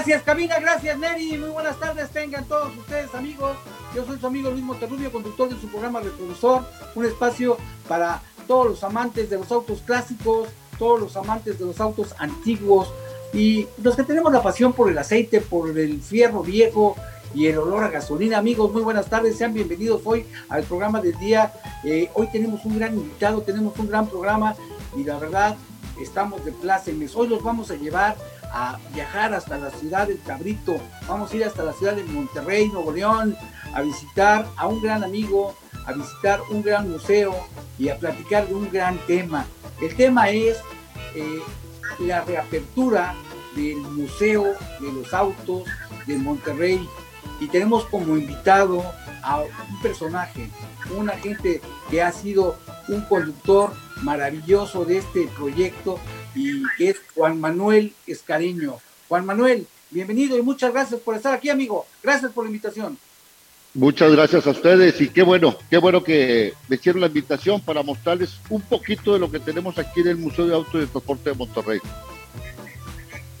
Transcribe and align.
Gracias, 0.00 0.22
cabina, 0.22 0.58
gracias, 0.58 0.98
Neri. 0.98 1.36
Muy 1.36 1.50
buenas 1.50 1.78
tardes, 1.78 2.08
tengan 2.08 2.46
todos 2.46 2.74
ustedes, 2.74 3.14
amigos. 3.14 3.54
Yo 3.94 4.02
soy 4.06 4.18
su 4.18 4.26
amigo 4.26 4.50
Luis 4.50 4.64
Monterrubio, 4.64 5.12
conductor 5.12 5.50
de 5.50 5.60
su 5.60 5.68
programa 5.68 6.00
Retrovisor, 6.00 6.64
un 6.94 7.04
espacio 7.04 7.58
para 7.86 8.22
todos 8.46 8.66
los 8.66 8.82
amantes 8.82 9.28
de 9.28 9.36
los 9.36 9.52
autos 9.52 9.82
clásicos, 9.82 10.48
todos 10.78 11.00
los 11.00 11.18
amantes 11.18 11.58
de 11.58 11.66
los 11.66 11.78
autos 11.82 12.14
antiguos 12.16 12.90
y 13.34 13.66
los 13.82 13.94
que 13.94 14.02
tenemos 14.04 14.32
la 14.32 14.42
pasión 14.42 14.72
por 14.72 14.90
el 14.90 14.96
aceite, 14.96 15.42
por 15.42 15.78
el 15.78 16.00
fierro 16.00 16.42
viejo 16.42 16.96
y 17.34 17.48
el 17.48 17.58
olor 17.58 17.84
a 17.84 17.88
gasolina. 17.88 18.38
Amigos, 18.38 18.72
muy 18.72 18.80
buenas 18.80 19.10
tardes, 19.10 19.36
sean 19.36 19.52
bienvenidos 19.52 20.00
hoy 20.06 20.24
al 20.48 20.62
programa 20.62 21.02
del 21.02 21.18
día. 21.18 21.52
Eh, 21.84 22.10
hoy 22.14 22.26
tenemos 22.32 22.64
un 22.64 22.78
gran 22.78 22.94
invitado, 22.94 23.42
tenemos 23.42 23.78
un 23.78 23.88
gran 23.88 24.06
programa 24.06 24.56
y 24.96 25.04
la 25.04 25.18
verdad 25.18 25.58
estamos 26.00 26.42
de 26.46 26.52
plácemes. 26.52 27.14
Hoy 27.14 27.28
los 27.28 27.42
vamos 27.42 27.70
a 27.70 27.74
llevar 27.74 28.16
a 28.52 28.78
viajar 28.92 29.34
hasta 29.34 29.58
la 29.58 29.70
ciudad 29.70 30.08
del 30.08 30.20
Cabrito, 30.22 30.80
vamos 31.08 31.32
a 31.32 31.36
ir 31.36 31.44
hasta 31.44 31.62
la 31.62 31.72
ciudad 31.72 31.94
de 31.94 32.04
Monterrey, 32.04 32.68
Nuevo 32.68 32.92
León, 32.92 33.36
a 33.74 33.82
visitar 33.82 34.46
a 34.56 34.66
un 34.66 34.82
gran 34.82 35.04
amigo, 35.04 35.54
a 35.86 35.92
visitar 35.92 36.40
un 36.50 36.62
gran 36.62 36.90
museo 36.90 37.34
y 37.78 37.88
a 37.88 37.98
platicar 37.98 38.46
de 38.48 38.54
un 38.54 38.70
gran 38.70 38.98
tema. 39.06 39.46
El 39.80 39.94
tema 39.96 40.30
es 40.30 40.58
eh, 41.14 41.40
la 42.00 42.22
reapertura 42.22 43.14
del 43.54 43.78
Museo 43.78 44.44
de 44.80 44.92
los 44.92 45.12
Autos 45.12 45.64
de 46.06 46.16
Monterrey 46.16 46.86
y 47.40 47.46
tenemos 47.48 47.84
como 47.86 48.16
invitado 48.16 48.84
a 49.22 49.40
un 49.40 49.82
personaje, 49.82 50.48
un 50.96 51.10
agente 51.10 51.60
que 51.90 52.02
ha 52.02 52.12
sido 52.12 52.56
un 52.88 53.02
conductor 53.02 53.72
maravilloso 54.02 54.84
de 54.84 54.98
este 54.98 55.26
proyecto 55.28 55.98
y 56.34 56.62
que 56.76 56.90
es 56.90 56.96
Juan 57.14 57.40
Manuel 57.40 57.92
Escareño. 58.06 58.76
Juan 59.08 59.26
Manuel, 59.26 59.66
bienvenido 59.90 60.38
y 60.38 60.42
muchas 60.42 60.72
gracias 60.72 61.00
por 61.00 61.16
estar 61.16 61.34
aquí, 61.34 61.50
amigo. 61.50 61.86
Gracias 62.02 62.32
por 62.32 62.44
la 62.44 62.50
invitación. 62.50 62.98
Muchas 63.72 64.10
gracias 64.10 64.46
a 64.46 64.50
ustedes 64.50 65.00
y 65.00 65.08
qué 65.08 65.22
bueno, 65.22 65.56
qué 65.68 65.78
bueno 65.78 66.02
que 66.02 66.54
me 66.68 66.74
hicieron 66.74 67.00
la 67.00 67.06
invitación 67.06 67.60
para 67.60 67.84
mostrarles 67.84 68.40
un 68.48 68.60
poquito 68.62 69.12
de 69.12 69.20
lo 69.20 69.30
que 69.30 69.38
tenemos 69.38 69.78
aquí 69.78 70.00
en 70.00 70.08
el 70.08 70.16
Museo 70.16 70.46
de 70.46 70.54
Auto 70.54 70.82
y 70.82 70.86
Transporte 70.86 71.30
de 71.30 71.36
Monterrey. 71.36 71.80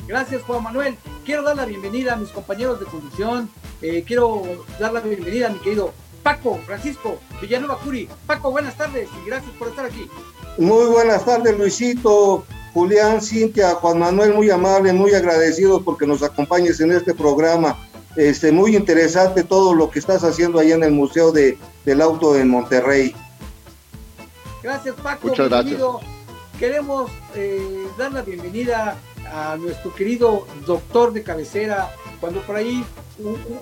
Gracias, 0.06 0.42
Juan 0.42 0.62
Manuel. 0.62 0.96
Quiero 1.24 1.42
dar 1.42 1.56
la 1.56 1.64
bienvenida 1.64 2.14
a 2.14 2.16
mis 2.16 2.30
compañeros 2.30 2.78
de 2.78 2.86
conducción. 2.86 3.50
Eh, 3.82 4.04
quiero 4.06 4.64
dar 4.78 4.92
la 4.92 5.00
bienvenida 5.00 5.48
a 5.48 5.50
mi 5.50 5.58
querido 5.58 5.92
Paco 6.22 6.58
Francisco 6.66 7.18
Villanueva 7.40 7.78
Curi. 7.78 8.08
Paco, 8.26 8.50
buenas 8.50 8.76
tardes 8.76 9.08
y 9.20 9.28
gracias 9.28 9.52
por 9.58 9.68
estar 9.68 9.86
aquí. 9.86 10.08
Muy 10.58 10.86
buenas 10.86 11.24
tardes, 11.24 11.58
Luisito. 11.58 12.44
Julián, 12.72 13.20
Cintia, 13.20 13.74
Juan 13.74 13.98
Manuel, 13.98 14.34
muy 14.34 14.50
amable, 14.50 14.92
muy 14.92 15.12
agradecidos 15.14 15.82
porque 15.82 16.06
nos 16.06 16.22
acompañes 16.22 16.80
en 16.80 16.92
este 16.92 17.14
programa. 17.14 17.78
Este, 18.16 18.50
muy 18.50 18.76
interesante 18.76 19.44
todo 19.44 19.74
lo 19.74 19.90
que 19.90 19.98
estás 19.98 20.24
haciendo 20.24 20.58
allá 20.58 20.74
en 20.74 20.84
el 20.84 20.92
Museo 20.92 21.32
de, 21.32 21.58
del 21.84 22.00
Auto 22.00 22.36
en 22.36 22.48
Monterrey. 22.48 23.14
Gracias, 24.62 24.94
Paco. 24.96 25.28
Muchas 25.28 25.48
gracias. 25.48 25.80
Queremos 26.58 27.10
eh, 27.34 27.86
dar 27.96 28.12
la 28.12 28.22
bienvenida 28.22 28.96
a 29.32 29.56
nuestro 29.56 29.94
querido 29.94 30.46
doctor 30.66 31.12
de 31.12 31.22
cabecera. 31.22 31.90
Cuando 32.20 32.42
por 32.42 32.56
ahí 32.56 32.84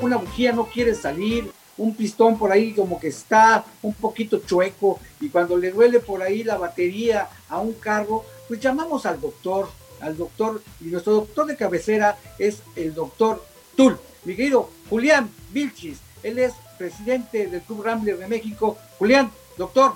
una 0.00 0.16
bujía 0.16 0.52
no 0.52 0.66
quiere 0.66 0.94
salir, 0.94 1.50
un 1.76 1.94
pistón 1.94 2.36
por 2.36 2.50
ahí 2.50 2.72
como 2.72 2.98
que 2.98 3.08
está 3.08 3.64
un 3.82 3.94
poquito 3.94 4.40
chueco 4.44 4.98
y 5.20 5.28
cuando 5.28 5.56
le 5.56 5.70
duele 5.70 6.00
por 6.00 6.22
ahí 6.22 6.42
la 6.42 6.58
batería 6.58 7.28
a 7.48 7.58
un 7.58 7.72
carro, 7.74 8.24
pues 8.48 8.58
llamamos 8.60 9.06
al 9.06 9.20
doctor, 9.20 9.68
al 10.00 10.16
doctor, 10.16 10.62
y 10.80 10.86
nuestro 10.86 11.12
doctor 11.12 11.46
de 11.46 11.56
cabecera 11.56 12.18
es 12.38 12.62
el 12.74 12.94
doctor 12.94 13.44
Tul, 13.76 13.98
mi 14.24 14.34
querido 14.34 14.70
Julián 14.88 15.30
Vilchis, 15.52 15.98
él 16.22 16.38
es 16.38 16.54
presidente 16.78 17.46
del 17.46 17.60
Club 17.62 17.84
Rambler 17.84 18.18
de 18.18 18.26
México. 18.26 18.78
Julián, 18.98 19.30
doctor, 19.56 19.92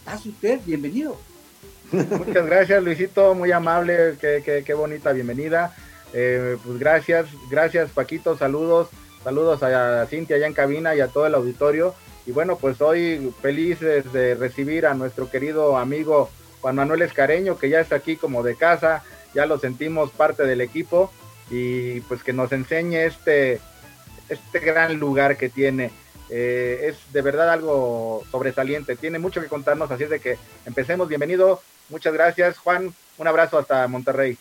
¿estás 0.00 0.26
usted? 0.26 0.60
Bienvenido. 0.64 1.16
Muchas 1.92 2.46
gracias, 2.46 2.82
Luisito, 2.82 3.34
muy 3.34 3.52
amable, 3.52 4.16
qué, 4.20 4.62
qué, 4.64 4.74
bonita 4.74 5.12
bienvenida. 5.12 5.74
Eh, 6.12 6.56
pues 6.64 6.78
gracias, 6.78 7.26
gracias 7.50 7.90
Paquito, 7.90 8.36
saludos, 8.36 8.88
saludos 9.22 9.62
a 9.62 10.06
Cintia 10.06 10.36
allá 10.36 10.46
en 10.46 10.54
cabina 10.54 10.94
y 10.94 11.00
a 11.00 11.08
todo 11.08 11.26
el 11.26 11.34
auditorio. 11.34 11.94
Y 12.26 12.32
bueno, 12.32 12.56
pues 12.56 12.80
hoy 12.80 13.32
felices 13.40 14.12
de 14.12 14.34
recibir 14.34 14.86
a 14.86 14.94
nuestro 14.94 15.30
querido 15.30 15.76
amigo 15.76 16.28
Juan 16.60 16.76
Manuel 16.76 17.02
Escareño, 17.02 17.58
que 17.58 17.68
ya 17.68 17.80
está 17.80 17.96
aquí 17.96 18.16
como 18.16 18.42
de 18.42 18.56
casa, 18.56 19.02
ya 19.34 19.46
lo 19.46 19.58
sentimos 19.58 20.10
parte 20.10 20.44
del 20.44 20.60
equipo 20.60 21.12
y 21.50 22.00
pues 22.02 22.22
que 22.22 22.32
nos 22.32 22.52
enseñe 22.52 23.04
este, 23.04 23.60
este 24.28 24.58
gran 24.60 24.98
lugar 24.98 25.36
que 25.36 25.48
tiene. 25.48 25.90
Eh, 26.28 26.88
es 26.88 27.12
de 27.12 27.22
verdad 27.22 27.50
algo 27.50 28.24
sobresaliente, 28.30 28.96
tiene 28.96 29.18
mucho 29.18 29.40
que 29.40 29.46
contarnos, 29.46 29.90
así 29.90 30.04
es 30.04 30.10
de 30.10 30.20
que 30.20 30.38
empecemos. 30.64 31.08
Bienvenido, 31.08 31.62
muchas 31.88 32.12
gracias 32.12 32.58
Juan, 32.58 32.92
un 33.18 33.26
abrazo 33.28 33.58
hasta 33.58 33.86
Monterrey. 33.86 34.36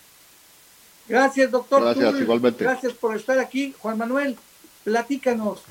Gracias, 1.08 1.52
doctor. 1.52 1.84
Gracias, 1.84 2.22
igualmente. 2.22 2.64
Gracias 2.64 2.94
por 2.94 3.16
estar 3.16 3.38
aquí. 3.38 3.76
Juan 3.80 3.98
Manuel, 3.98 4.38
platícanos, 4.84 5.62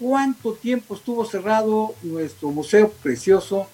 ¿cuánto 0.00 0.54
tiempo 0.54 0.96
estuvo 0.96 1.24
cerrado 1.24 1.94
nuestro 2.02 2.48
museo 2.48 2.90
precioso 2.90 3.68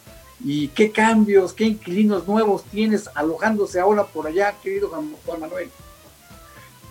y 0.44 0.68
qué 0.68 0.90
cambios, 0.90 1.52
qué 1.52 1.64
inquilinos 1.64 2.26
nuevos 2.26 2.64
tienes 2.64 3.08
alojándose 3.14 3.80
ahora 3.80 4.04
por 4.04 4.26
allá, 4.26 4.54
querido 4.62 4.88
Juan 4.88 5.40
Manuel. 5.40 5.70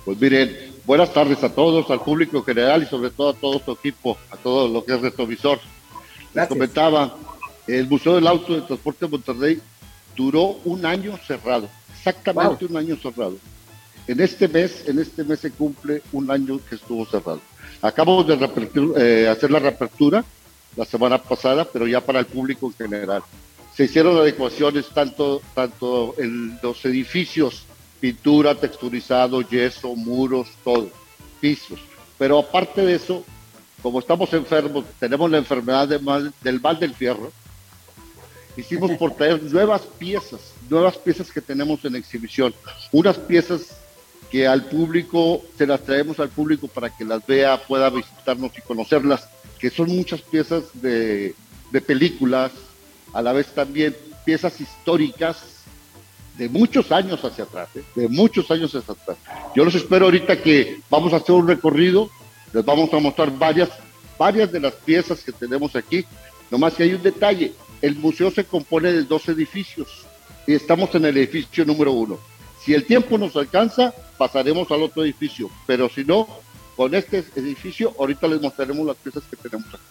Pues 0.06 0.20
miren, 0.20 0.74
buenas 0.86 1.14
tardes 1.14 1.44
a 1.44 1.54
todos, 1.54 1.90
al 1.90 2.02
público 2.02 2.42
general 2.44 2.84
y 2.84 2.86
sobre 2.86 3.10
todo 3.10 3.30
a 3.30 3.34
todo 3.34 3.60
su 3.64 3.72
equipo, 3.72 4.18
a 4.32 4.38
todo 4.38 4.68
lo 4.68 4.84
que 4.84 4.96
es 4.96 5.02
retrovisor. 5.02 5.60
Les 6.34 6.48
comentaba, 6.48 7.16
el 7.68 7.88
Museo 7.88 8.16
del 8.16 8.28
Auto 8.28 8.54
de 8.54 8.62
Transporte 8.62 9.06
de 9.06 9.12
Monterrey 9.12 9.62
duró 10.16 10.60
un 10.66 10.86
año 10.86 11.18
cerrado, 11.26 11.70
exactamente 11.94 12.66
un 12.66 12.78
año 12.78 12.96
cerrado. 12.96 13.38
En 14.08 14.20
este 14.20 14.48
mes, 14.48 14.88
en 14.88 15.00
este 15.00 15.24
mes 15.24 15.40
se 15.40 15.52
cumple 15.52 16.02
un 16.12 16.32
año 16.32 16.60
que 16.68 16.76
estuvo 16.76 17.06
cerrado. 17.06 17.42
Acabamos 17.82 18.28
de 18.28 18.50
eh, 18.98 19.28
hacer 19.28 19.52
la 19.52 19.60
reapertura 19.60 20.26
la 20.76 20.86
semana 20.86 21.18
pasada, 21.18 21.66
pero 21.66 21.88
ya 21.88 22.02
para 22.02 22.20
el 22.20 22.26
público 22.26 22.68
en 22.68 22.74
general. 22.74 23.24
Se 23.76 23.86
hicieron 23.86 24.18
adecuaciones 24.18 24.90
tanto, 24.90 25.42
tanto 25.54 26.16
en 26.18 26.60
los 26.62 26.84
edificios, 26.86 27.66
pintura, 28.00 28.56
texturizado, 28.56 29.42
yeso, 29.42 29.96
muros, 29.96 30.50
todo, 30.64 30.90
pisos. 31.40 31.80
Pero 32.18 32.40
aparte 32.40 32.86
de 32.86 32.96
eso, 32.96 33.24
como 33.82 34.00
estamos 34.00 34.34
enfermos, 34.34 34.86
tenemos 35.00 35.32
la 35.32 35.38
enfermedad 35.38 35.88
del 35.88 36.62
mal 36.62 36.80
del 36.80 36.94
fierro, 36.94 37.32
hicimos 38.58 38.92
por 38.92 39.14
traer 39.16 39.42
nuevas 39.44 39.82
piezas, 39.98 40.54
nuevas 40.70 40.98
piezas 40.98 41.32
que 41.32 41.42
tenemos 41.42 41.84
en 41.86 41.96
exhibición, 41.96 42.54
unas 42.92 43.18
piezas 43.18 43.78
que 44.30 44.48
al 44.48 44.66
público, 44.66 45.42
se 45.58 45.66
las 45.66 45.82
traemos 45.82 46.20
al 46.20 46.30
público 46.30 46.68
para 46.68 46.90
que 46.90 47.04
las 47.04 47.26
vea, 47.26 47.62
pueda 47.64 47.90
visitarnos 47.90 48.52
y 48.58 48.62
conocerlas 48.62 49.28
que 49.60 49.70
son 49.70 49.90
muchas 49.96 50.22
piezas 50.22 50.64
de, 50.74 51.36
películas, 51.86 52.52
a 53.14 53.22
la 53.22 53.34
vez 53.34 53.48
también 53.48 53.96
piezas 54.26 54.60
históricas 54.62 55.64
de 56.38 56.48
muchos 56.48 56.92
años 56.92 57.24
hacia 57.24 57.44
atrás, 57.44 57.70
¿eh? 57.76 57.84
de 57.96 58.08
muchos 58.08 58.50
años 58.50 58.74
hacia 58.74 58.94
atrás. 58.94 59.18
Yo 59.56 59.66
los 59.66 59.76
espero 59.76 60.06
ahorita 60.06 60.42
que 60.42 60.80
vamos 60.90 61.12
a 61.14 61.18
hacer 61.18 61.36
un 61.36 61.48
recorrido, 61.48 62.10
les 62.54 62.64
vamos 62.64 62.94
a 62.94 63.00
mostrar 63.00 63.38
varias, 63.38 63.70
varias 64.18 64.52
de 64.52 64.62
las 64.62 64.74
piezas 64.74 65.22
que 65.22 65.34
tenemos 65.34 65.76
aquí. 65.76 66.06
Nomás 66.50 66.74
que 66.74 66.84
hay 66.84 66.94
un 66.94 67.04
detalle, 67.04 67.54
el 67.82 67.96
museo 67.96 68.32
se 68.32 68.46
compone 68.46 68.92
de 68.92 69.04
dos 69.04 69.28
edificios. 69.28 70.06
y 70.48 70.54
estamos 70.54 70.96
en 70.96 71.06
el 71.06 71.18
edificio 71.18 71.66
número 71.66 71.92
uno. 71.92 72.18
Si 72.64 72.74
el 72.74 72.86
tiempo 72.86 73.18
nos 73.18 73.36
alcanza, 73.36 73.94
pasaremos 74.18 74.72
al 74.72 74.84
otro 74.84 75.04
edificio, 75.04 75.50
pero 75.68 75.90
si 75.90 76.04
no, 76.04 76.28
con 76.80 76.96
este 76.96 77.26
edificio, 77.36 77.94
ahorita 78.00 78.26
les 78.30 78.40
mostraremos 78.40 78.88
las 78.88 78.96
piezas 78.96 79.22
que 79.30 79.36
tenemos 79.36 79.68
acá. 79.68 79.84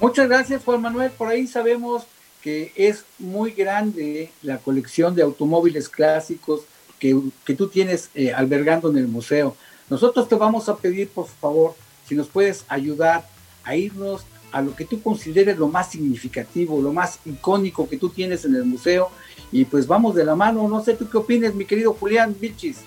Muchas 0.00 0.28
gracias, 0.28 0.64
Juan 0.64 0.82
Manuel. 0.82 1.12
Por 1.12 1.28
ahí 1.28 1.46
sabemos 1.46 2.02
que 2.42 2.72
es 2.74 3.04
muy 3.20 3.52
grande 3.52 4.32
la 4.42 4.58
colección 4.58 5.14
de 5.14 5.22
automóviles 5.22 5.88
clásicos 5.88 6.62
que, 6.98 7.16
tú 7.56 7.68
tienes 7.68 8.10
eh, 8.16 8.32
albergando 8.32 8.90
en 8.90 8.96
el 8.96 9.06
museo. 9.06 9.56
Nosotros 9.88 10.28
te 10.28 10.34
vamos 10.34 10.68
a 10.68 10.76
pedir, 10.76 11.08
por 11.08 11.28
favor, 11.28 11.76
si 12.08 12.16
nos 12.16 12.26
puedes 12.26 12.64
ayudar 12.66 13.24
a 13.62 13.76
irnos 13.76 14.26
a 14.50 14.60
lo 14.60 14.74
que 14.74 14.84
tú 14.84 15.00
consideres 15.00 15.56
lo 15.56 15.68
más 15.68 15.92
significativo, 15.92 16.82
lo 16.82 16.92
más 16.92 17.20
icónico 17.24 17.88
que 17.88 17.96
tú 17.96 18.08
tienes 18.08 18.44
en 18.44 18.56
el 18.56 18.64
museo. 18.64 19.08
Y 19.52 19.66
pues 19.66 19.86
vamos 19.86 20.16
de 20.16 20.24
la 20.24 20.34
mano. 20.34 20.66
No 20.66 20.82
sé 20.82 20.94
tú 20.94 21.08
qué 21.08 21.18
opinas, 21.18 21.54
mi 21.54 21.64
querido 21.64 21.94
Julián 21.94 22.34
Bichis. 22.40 22.78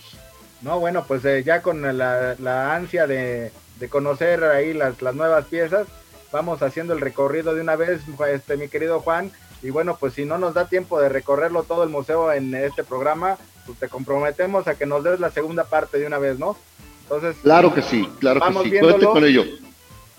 No, 0.65 0.79
bueno, 0.79 1.05
pues 1.07 1.23
eh, 1.25 1.43
ya 1.45 1.61
con 1.61 1.83
la, 1.95 2.75
ansia 2.75 3.05
de, 3.05 3.51
conocer 3.87 4.43
ahí 4.45 4.73
las, 4.73 4.99
las 4.99 5.13
nuevas 5.13 5.45
piezas, 5.45 5.85
vamos 6.31 6.63
haciendo 6.63 6.93
el 6.93 7.01
recorrido 7.01 7.53
de 7.53 7.61
una 7.61 7.75
vez, 7.75 8.01
este, 8.33 8.57
mi 8.57 8.67
querido 8.67 8.99
Juan. 8.99 9.31
Y 9.61 9.69
bueno, 9.69 9.95
pues 9.99 10.13
si 10.15 10.25
no 10.25 10.39
nos 10.39 10.55
da 10.55 10.67
tiempo 10.67 10.99
de 10.99 11.07
recorrerlo 11.07 11.61
todo 11.61 11.83
el 11.83 11.91
museo 11.91 12.31
en 12.31 12.55
este 12.55 12.83
programa, 12.83 13.37
pues 13.67 13.77
te 13.77 13.89
comprometemos 13.89 14.67
a 14.67 14.73
que 14.73 14.87
nos 14.87 15.03
des 15.03 15.19
la 15.19 15.29
segunda 15.29 15.65
parte 15.65 15.99
de 15.99 16.07
una 16.07 16.17
vez, 16.17 16.39
¿no? 16.39 16.57
Entonces, 17.03 17.35
claro 17.43 17.71
que 17.71 17.83
sí, 17.83 18.09
claro 18.19 18.41
que 18.41 18.69
sí, 18.71 19.05
con 19.05 19.23
ello. 19.23 19.43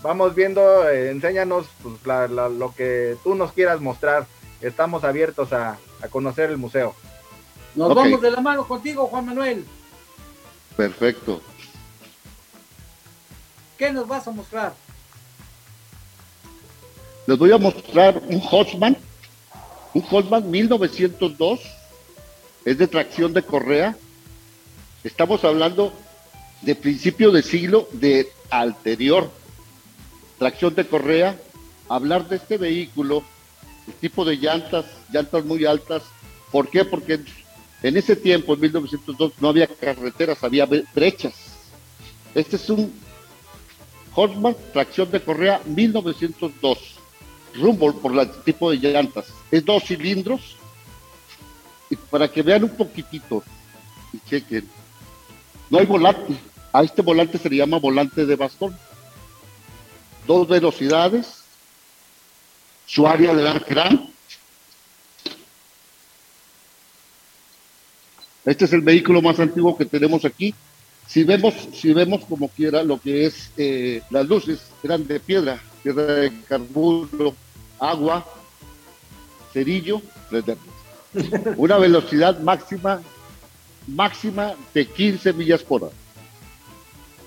Vamos 0.01 0.37
viendo, 0.37 0.89
eh, 0.89 1.11
enséñanos 1.11 1.67
pues, 1.83 2.31
lo 2.31 2.73
que 2.77 3.17
tú 3.25 3.35
nos 3.35 3.51
quieras 3.51 3.81
mostrar. 3.81 4.29
Estamos 4.61 5.03
abiertos 5.03 5.53
a, 5.53 5.77
conocer 6.11 6.51
el 6.51 6.57
museo. 6.57 6.95
Nos 7.75 7.93
vamos 7.97 8.21
de 8.21 8.31
la 8.31 8.41
mano 8.41 8.65
contigo, 8.69 9.09
Juan 9.09 9.27
Manuel. 9.27 9.67
Perfecto. 10.77 11.41
¿Qué 13.79 13.93
nos 13.93 14.07
vas 14.07 14.27
a 14.27 14.31
mostrar? 14.31 14.75
Les 17.27 17.39
voy 17.39 17.51
a 17.53 17.59
mostrar 17.59 18.23
un 18.29 18.41
Hotman, 18.41 18.97
un 19.95 20.03
Hotman 20.03 20.51
1902, 20.51 21.61
es 22.65 22.79
de 22.79 22.87
tracción 22.87 23.33
de 23.33 23.43
correa. 23.43 23.97
Estamos 25.03 25.45
hablando 25.45 25.93
de 26.63 26.75
principio 26.75 27.31
de 27.33 27.43
siglo 27.43 27.89
de 27.93 28.31
anterior. 28.51 29.31
Tracción 30.39 30.75
de 30.75 30.87
correa, 30.87 31.37
hablar 31.89 32.29
de 32.29 32.37
este 32.37 32.59
vehículo, 32.59 33.23
el 33.87 33.95
tipo 33.95 34.25
de 34.25 34.37
llantas, 34.37 34.85
llantas 35.11 35.45
muy 35.45 35.65
altas. 35.65 36.03
¿Por 36.53 36.69
qué? 36.69 36.85
Porque 36.85 37.21
en 37.83 37.97
ese 37.97 38.17
tiempo, 38.17 38.55
en 38.55 38.61
1902, 38.61 39.33
no 39.41 39.49
había 39.49 39.67
carreteras, 39.67 40.43
había 40.43 40.67
brechas. 40.95 41.35
Este 42.35 42.57
es 42.57 42.69
un 42.71 42.93
Hotman, 44.13 44.57
tracción 44.73 45.11
de 45.11 45.21
correa 45.21 45.61
1902 45.67 46.97
rumbo 47.57 47.93
por 47.95 48.19
el 48.19 48.31
tipo 48.45 48.71
de 48.71 48.77
llantas. 48.77 49.27
Es 49.51 49.65
dos 49.65 49.85
cilindros. 49.85 50.57
Y 51.91 51.97
para 51.97 52.29
que 52.29 52.43
vean 52.43 52.65
un 52.65 52.71
poquitito 52.71 53.43
y 54.13 54.19
chequen, 54.29 54.69
no 55.71 55.79
hay 55.79 55.87
volante. 55.87 56.35
A 56.73 56.83
este 56.83 57.01
volante 57.01 57.39
se 57.39 57.49
le 57.49 57.57
llama 57.57 57.79
volante 57.79 58.27
de 58.27 58.37
bastón. 58.37 58.77
Dos 60.27 60.49
velocidades. 60.49 61.45
Su 62.87 63.07
área 63.07 63.35
de 63.35 63.59
gran. 63.69 64.11
Este 68.47 68.65
es 68.65 68.73
el 68.73 68.81
vehículo 68.81 69.21
más 69.21 69.41
antiguo 69.41 69.77
que 69.77 69.85
tenemos 69.85 70.25
aquí. 70.25 70.55
Si 71.09 71.25
vemos, 71.25 71.55
si 71.75 71.93
vemos 71.93 72.25
como 72.25 72.49
quiera 72.49 72.83
lo 72.83 73.01
que 73.01 73.27
es 73.27 73.51
eh, 73.57 74.03
las 74.11 74.27
luces, 74.27 74.61
eran 74.83 75.07
de 75.07 75.21
piedra, 75.21 75.61
piedra 75.83 76.05
de 76.05 76.33
carburo, 76.49 77.35
agua, 77.79 78.25
cerillo, 79.53 80.01
Una 81.57 81.79
velocidad 81.79 82.39
máxima, 82.41 83.01
máxima 83.87 84.55
de 84.75 84.87
15 84.87 85.33
millas 85.33 85.63
por 85.63 85.85
hora. 85.85 85.95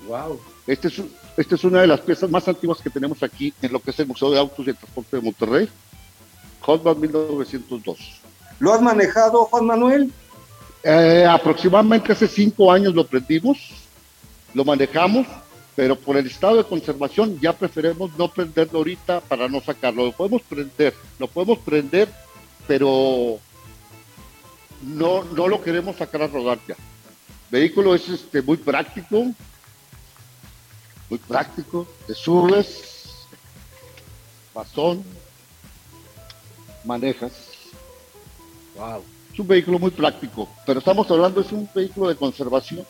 Wow. 0.06 0.40
Este 0.66 0.88
es, 0.88 1.02
esta 1.36 1.54
es 1.54 1.64
una 1.64 1.80
de 1.80 1.86
las 1.86 2.00
piezas 2.00 2.30
más 2.30 2.46
antiguas 2.46 2.80
que 2.80 2.90
tenemos 2.90 3.22
aquí 3.22 3.52
en 3.60 3.72
lo 3.72 3.80
que 3.80 3.90
es 3.90 3.98
el 3.98 4.06
Museo 4.06 4.30
de 4.30 4.38
Autos 4.38 4.68
y 4.68 4.72
Transporte 4.72 5.16
de 5.16 5.22
Monterrey. 5.22 5.68
Hotman 6.60 7.00
1902. 7.00 8.20
¿Lo 8.60 8.74
has 8.74 8.82
manejado, 8.82 9.46
Juan 9.46 9.66
Manuel? 9.66 10.12
Eh, 10.82 11.26
aproximadamente 11.28 12.12
hace 12.12 12.26
cinco 12.26 12.72
años 12.72 12.94
lo 12.94 13.06
prendimos, 13.06 13.58
lo 14.54 14.64
manejamos 14.64 15.26
pero 15.80 15.96
por 15.96 16.18
el 16.18 16.26
estado 16.26 16.58
de 16.58 16.64
conservación 16.64 17.38
ya 17.40 17.54
preferimos 17.54 18.10
no 18.18 18.28
prenderlo 18.28 18.80
ahorita 18.80 19.20
para 19.20 19.48
no 19.48 19.62
sacarlo. 19.62 20.04
Lo 20.04 20.12
podemos 20.12 20.42
prender, 20.42 20.94
lo 21.18 21.26
podemos 21.26 21.58
prender, 21.60 22.06
pero 22.66 23.38
no, 24.82 25.24
no 25.24 25.48
lo 25.48 25.62
queremos 25.62 25.96
sacar 25.96 26.20
a 26.20 26.26
rodar 26.26 26.58
ya. 26.68 26.74
El 26.74 27.60
vehículo 27.60 27.94
es 27.94 28.06
este, 28.10 28.42
muy 28.42 28.58
práctico, 28.58 29.32
muy 31.08 31.18
práctico, 31.26 31.88
te 32.06 32.12
subes, 32.12 33.26
bastón, 34.52 35.02
manejas. 36.84 37.32
Wow. 38.76 39.02
Es 39.32 39.38
un 39.38 39.46
vehículo 39.46 39.78
muy 39.78 39.90
práctico, 39.90 40.48
pero 40.66 40.80
estamos 40.80 41.10
hablando, 41.10 41.40
es 41.40 41.50
un 41.52 41.68
vehículo 41.74 42.08
de 42.08 42.16
conservación 42.16 42.84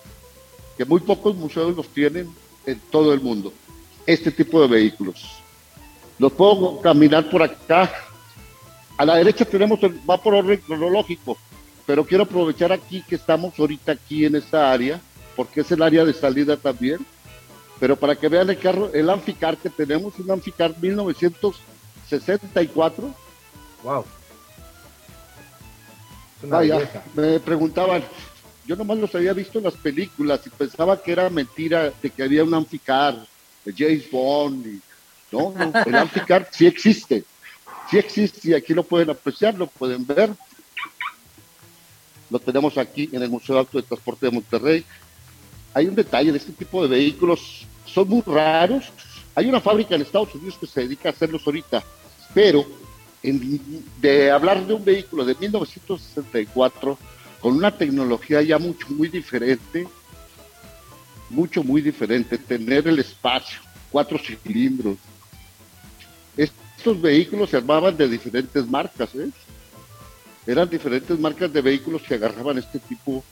que 0.76 0.84
muy 0.84 1.00
pocos 1.00 1.34
museos 1.36 1.76
los 1.76 1.88
tienen 1.88 2.28
en 2.64 2.80
todo 2.90 3.12
el 3.12 3.20
mundo, 3.20 3.52
este 4.06 4.30
tipo 4.30 4.62
de 4.62 4.68
vehículos. 4.68 5.42
Los 6.18 6.30
puedo 6.32 6.80
caminar 6.80 7.28
por 7.28 7.42
acá. 7.42 7.92
A 8.96 9.04
la 9.04 9.16
derecha 9.16 9.44
tenemos, 9.44 9.82
el, 9.82 10.00
va 10.08 10.22
por 10.22 10.34
orden 10.34 10.58
cronológico, 10.58 11.36
pero 11.86 12.04
quiero 12.04 12.22
aprovechar 12.24 12.72
aquí 12.72 13.02
que 13.02 13.16
estamos 13.16 13.58
ahorita 13.58 13.92
aquí 13.92 14.24
en 14.24 14.36
esta 14.36 14.72
área, 14.72 15.00
porque 15.36 15.60
es 15.62 15.72
el 15.72 15.82
área 15.82 16.04
de 16.04 16.12
salida 16.12 16.56
también. 16.56 17.04
Pero 17.78 17.96
para 17.96 18.14
que 18.14 18.28
vean 18.28 18.50
el 18.50 18.58
carro, 18.58 18.92
el 18.92 19.08
Amficar 19.08 19.56
que 19.56 19.70
tenemos, 19.70 20.18
un 20.18 20.30
Amficar 20.30 20.74
1964. 20.80 23.14
Wow. 23.82 24.04
Vaya, 26.42 27.02
me 27.14 27.38
preguntaban, 27.40 28.02
yo 28.66 28.76
nomás 28.76 28.98
los 28.98 29.14
había 29.14 29.32
visto 29.32 29.58
en 29.58 29.64
las 29.64 29.74
películas 29.74 30.40
y 30.46 30.50
pensaba 30.50 31.02
que 31.02 31.12
era 31.12 31.28
mentira 31.28 31.92
de 32.02 32.10
que 32.10 32.22
había 32.22 32.44
un 32.44 32.54
Amficar 32.54 33.16
de 33.64 33.74
James 33.76 34.10
Bond. 34.10 34.66
Y, 34.66 34.80
no, 35.32 35.54
el 35.86 35.94
Amficar 35.94 36.48
sí 36.50 36.66
existe, 36.66 37.24
sí 37.90 37.98
existe 37.98 38.50
y 38.50 38.54
aquí 38.54 38.72
lo 38.72 38.82
pueden 38.82 39.10
apreciar, 39.10 39.54
lo 39.54 39.66
pueden 39.66 40.06
ver. 40.06 40.30
Lo 42.30 42.38
tenemos 42.38 42.78
aquí 42.78 43.10
en 43.12 43.22
el 43.22 43.28
Museo 43.28 43.58
Alto 43.58 43.78
de 43.78 43.82
Transporte 43.82 44.26
de 44.26 44.32
Monterrey. 44.32 44.84
Hay 45.74 45.86
un 45.86 45.94
detalle 45.94 46.30
de 46.30 46.38
este 46.38 46.52
tipo 46.52 46.82
de 46.82 46.88
vehículos, 46.88 47.66
son 47.84 48.08
muy 48.08 48.22
raros. 48.24 48.84
Hay 49.34 49.46
una 49.46 49.60
fábrica 49.60 49.94
en 49.94 50.02
Estados 50.02 50.34
Unidos 50.34 50.56
que 50.60 50.66
se 50.66 50.82
dedica 50.82 51.08
a 51.08 51.12
hacerlos 51.12 51.42
ahorita, 51.44 51.82
pero 52.32 52.64
de 53.22 54.30
hablar 54.30 54.66
de 54.66 54.74
un 54.74 54.84
vehículo 54.84 55.24
de 55.24 55.34
1964 55.34 56.98
con 57.40 57.54
una 57.54 57.70
tecnología 57.70 58.42
ya 58.42 58.58
mucho, 58.58 58.86
muy 58.90 59.08
diferente, 59.08 59.86
mucho, 61.28 61.62
muy 61.62 61.80
diferente, 61.80 62.38
tener 62.38 62.88
el 62.88 62.98
espacio, 62.98 63.58
cuatro 63.90 64.18
cilindros. 64.18 64.96
Estos 66.36 67.00
vehículos 67.00 67.50
se 67.50 67.58
armaban 67.58 67.96
de 67.96 68.08
diferentes 68.08 68.66
marcas, 68.66 69.14
¿eh? 69.14 69.30
Eran 70.46 70.68
diferentes 70.68 71.18
marcas 71.18 71.52
de 71.52 71.60
vehículos 71.60 72.02
que 72.02 72.14
agarraban 72.14 72.58
este 72.58 72.78
tipo 72.78 73.22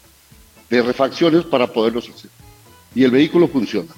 de 0.68 0.82
refacciones 0.82 1.44
para 1.44 1.66
poderlos 1.66 2.08
hacer. 2.08 2.30
Y 2.94 3.04
el 3.04 3.10
vehículo 3.10 3.48
funciona. 3.48 3.92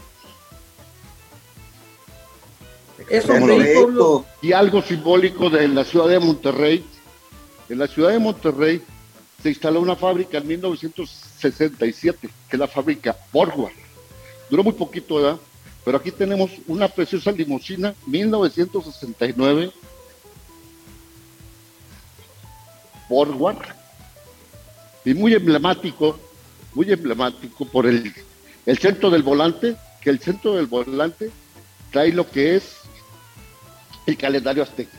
Y 4.42 4.52
algo 4.52 4.82
simbólico 4.82 5.48
de 5.50 5.68
la 5.68 5.84
ciudad 5.84 6.08
de 6.08 6.20
Monterrey. 6.20 6.84
En 7.68 7.78
la 7.78 7.86
ciudad 7.86 8.10
de 8.10 8.18
Monterrey 8.18 8.82
se 9.42 9.48
instaló 9.48 9.80
una 9.80 9.96
fábrica 9.96 10.38
en 10.38 10.48
1967, 10.48 12.28
que 12.48 12.56
es 12.56 12.58
la 12.58 12.68
fábrica 12.68 13.16
Borgward. 13.32 13.72
Duró 14.50 14.64
muy 14.64 14.72
poquito, 14.72 15.16
¿verdad? 15.16 15.38
Pero 15.84 15.96
aquí 15.96 16.10
tenemos 16.10 16.50
una 16.66 16.88
preciosa 16.88 17.32
limusina 17.32 17.94
1969 18.06 19.72
Borgward 23.08 23.74
y 25.04 25.14
muy 25.14 25.34
emblemático, 25.34 26.18
muy 26.74 26.92
emblemático 26.92 27.64
por 27.64 27.86
el, 27.86 28.12
el 28.66 28.78
centro 28.78 29.10
del 29.10 29.22
volante, 29.22 29.76
que 30.00 30.10
el 30.10 30.20
centro 30.20 30.54
del 30.54 30.66
volante 30.66 31.30
trae 31.90 32.12
lo 32.12 32.30
que 32.30 32.56
es 32.56 32.79
el 34.06 34.16
calendario 34.16 34.62
azteca. 34.62 34.96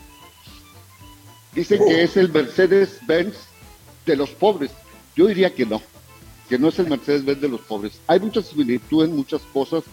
Dicen 1.53 1.79
que 1.79 1.96
oh. 1.96 1.98
es 1.98 2.17
el 2.17 2.31
Mercedes-Benz 2.31 3.36
de 4.05 4.15
los 4.15 4.29
pobres. 4.29 4.72
Yo 5.15 5.27
diría 5.27 5.53
que 5.53 5.65
no, 5.65 5.81
que 6.48 6.58
no 6.58 6.70
es 6.70 6.79
el 6.79 6.88
Mercedes-Benz 6.88 7.41
de 7.41 7.50
los 7.50 7.62
pobres. 7.62 8.00
Hay 8.08 8.20
mucha 8.20 8.41
similitud 8.41 9.05
en 9.05 9.15
muchas 9.15 9.41
cosas 9.53 9.84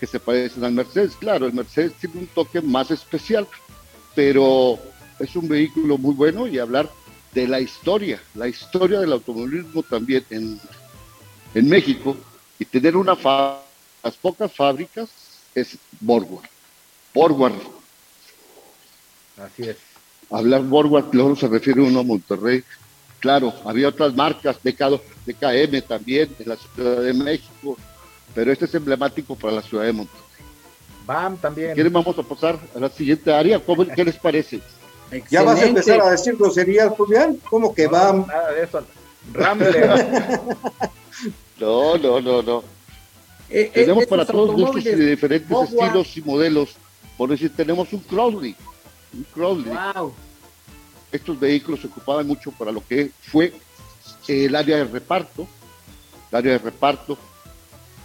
que 0.00 0.06
se 0.06 0.18
parecen 0.18 0.64
al 0.64 0.72
Mercedes. 0.72 1.14
Claro, 1.16 1.46
el 1.46 1.52
Mercedes 1.52 1.92
tiene 2.00 2.20
un 2.20 2.26
toque 2.26 2.60
más 2.60 2.90
especial, 2.90 3.46
pero 4.14 4.78
es 5.18 5.36
un 5.36 5.48
vehículo 5.48 5.98
muy 5.98 6.14
bueno 6.14 6.46
y 6.46 6.58
hablar 6.58 6.90
de 7.32 7.48
la 7.48 7.60
historia, 7.60 8.20
la 8.34 8.48
historia 8.48 9.00
del 9.00 9.12
automovilismo 9.12 9.82
también 9.82 10.24
en, 10.30 10.60
en 11.54 11.68
México 11.68 12.16
y 12.58 12.64
tener 12.64 12.96
una 12.96 13.16
las 14.04 14.16
pocas 14.16 14.52
fábricas 14.52 15.08
es 15.54 15.78
Borgward. 16.00 16.44
Borgward. 17.12 17.54
Así 19.38 19.62
es. 19.68 19.76
Hablar 20.30 20.62
Borgward, 20.62 21.06
luego 21.12 21.36
se 21.36 21.48
refiere 21.48 21.80
uno 21.80 22.00
a 22.00 22.02
Monterrey. 22.02 22.64
Claro, 23.20 23.52
había 23.64 23.88
otras 23.88 24.14
marcas, 24.14 24.56
DK, 24.62 25.00
DKM 25.26 25.82
también 25.86 26.28
en 26.38 26.48
la 26.48 26.56
Ciudad 26.56 27.00
de 27.00 27.14
México, 27.14 27.76
pero 28.34 28.52
este 28.52 28.66
es 28.66 28.74
emblemático 28.74 29.34
para 29.36 29.54
la 29.54 29.62
Ciudad 29.62 29.84
de 29.84 29.92
Monterrey. 29.92 30.24
BAM 31.06 31.36
también. 31.36 31.74
¿Quieren 31.74 31.92
vamos 31.92 32.18
a 32.18 32.22
pasar 32.22 32.58
a 32.74 32.78
la 32.78 32.88
siguiente 32.88 33.32
área? 33.32 33.58
¿Cómo, 33.60 33.86
¿Qué 33.86 34.04
les 34.04 34.16
parece? 34.16 34.56
Excelente. 35.10 35.28
¿Ya 35.30 35.42
vas 35.42 35.60
a 35.60 35.66
empezar 35.66 36.00
a 36.00 36.10
decir 36.10 36.36
groserías, 36.36 36.88
Julián? 36.96 37.38
¿Cómo 37.48 37.74
que 37.74 37.84
no, 37.84 37.90
BAM? 37.90 38.26
Nada 38.26 38.52
de 38.52 38.62
eso. 38.62 38.84
Rambler. 39.32 39.90
no, 41.60 41.96
no, 41.98 42.20
no, 42.20 42.42
no. 42.42 42.64
Eh, 43.50 43.70
tenemos 43.72 44.04
eh, 44.04 44.06
para 44.06 44.22
estos 44.22 44.34
todos 44.34 44.54
gustos 44.54 44.84
y 44.84 44.90
de 44.90 45.10
diferentes 45.10 45.50
estilos 45.50 46.16
y 46.16 46.22
modelos. 46.22 46.76
Por 47.16 47.30
decir, 47.30 47.52
tenemos 47.54 47.92
un 47.92 48.00
Crowley. 48.00 48.56
Crowley. 49.32 49.64
Wow. 49.64 50.14
estos 51.12 51.38
vehículos 51.38 51.80
se 51.80 51.86
ocupaban 51.86 52.26
mucho 52.26 52.50
para 52.50 52.72
lo 52.72 52.84
que 52.84 53.10
fue 53.22 53.52
el 54.26 54.54
área 54.56 54.78
de 54.78 54.84
reparto, 54.84 55.46
el 56.30 56.38
área 56.38 56.52
de 56.52 56.58
reparto, 56.58 57.16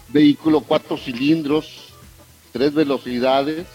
vehículo 0.09 0.61
cuatro 0.61 0.97
cilindros, 0.97 1.93
tres 2.51 2.73
velocidades, 2.73 3.65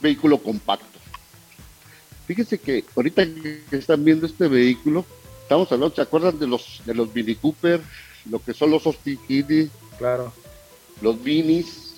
vehículo 0.00 0.38
compacto. 0.38 0.86
Fíjense 2.26 2.58
que 2.58 2.84
ahorita 2.94 3.24
que 3.26 3.64
están 3.72 4.04
viendo 4.04 4.26
este 4.26 4.48
vehículo, 4.48 5.04
estamos 5.42 5.70
hablando, 5.72 5.94
¿se 5.94 6.02
acuerdan 6.02 6.38
de 6.38 6.46
los 6.46 6.80
de 6.84 6.94
los 6.94 7.14
Mini 7.14 7.34
Cooper, 7.34 7.82
lo 8.30 8.42
que 8.42 8.54
son 8.54 8.70
los 8.70 8.86
Austin 8.86 9.18
Kitty, 9.26 9.68
claro. 9.98 10.32
los 11.02 11.20
Minis? 11.20 11.93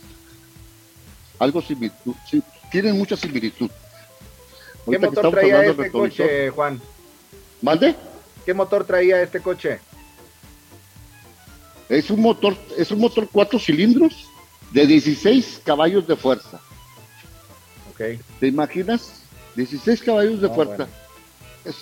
Algo 1.38 1.60
similitud, 1.60 2.14
sí, 2.28 2.42
tienen 2.70 2.96
mucha 2.96 3.16
similitud. 3.16 3.70
¿Qué 4.88 4.98
motor 4.98 5.30
traía 5.30 5.64
este 5.66 5.90
coche, 5.90 6.50
Juan? 6.50 6.80
¿Mande? 7.60 7.94
¿Qué 8.44 8.54
motor 8.54 8.84
traía 8.84 9.22
este 9.22 9.40
coche? 9.40 9.80
Es 11.88 12.10
un 12.10 12.20
motor, 12.20 12.56
es 12.76 12.90
un 12.90 13.00
motor 13.00 13.28
cuatro 13.30 13.58
cilindros 13.58 14.28
de 14.72 14.86
16 14.86 15.62
caballos 15.64 16.06
de 16.06 16.16
fuerza. 16.16 16.60
Ok. 17.90 18.20
¿Te 18.40 18.46
imaginas? 18.46 19.22
16 19.56 20.02
caballos 20.02 20.40
de 20.40 20.48
fuerza. 20.48 20.76
bueno. 20.76 20.92
Es 21.64 21.76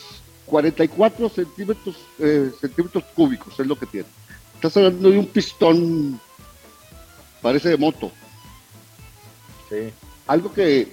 44 0.47 1.29
centímetros, 1.29 1.97
eh, 2.19 2.51
centímetros 2.61 3.05
cúbicos, 3.15 3.59
es 3.59 3.67
lo 3.67 3.77
que 3.79 3.87
tiene. 3.87 4.09
Estás 4.55 4.77
hablando 4.77 5.11
de 5.11 5.19
un 5.19 5.27
pistón, 5.27 6.21
parece 7.43 7.71
de 7.71 7.77
moto. 7.77 8.11
Sí. 9.75 9.93
Algo 10.27 10.53
que 10.53 10.89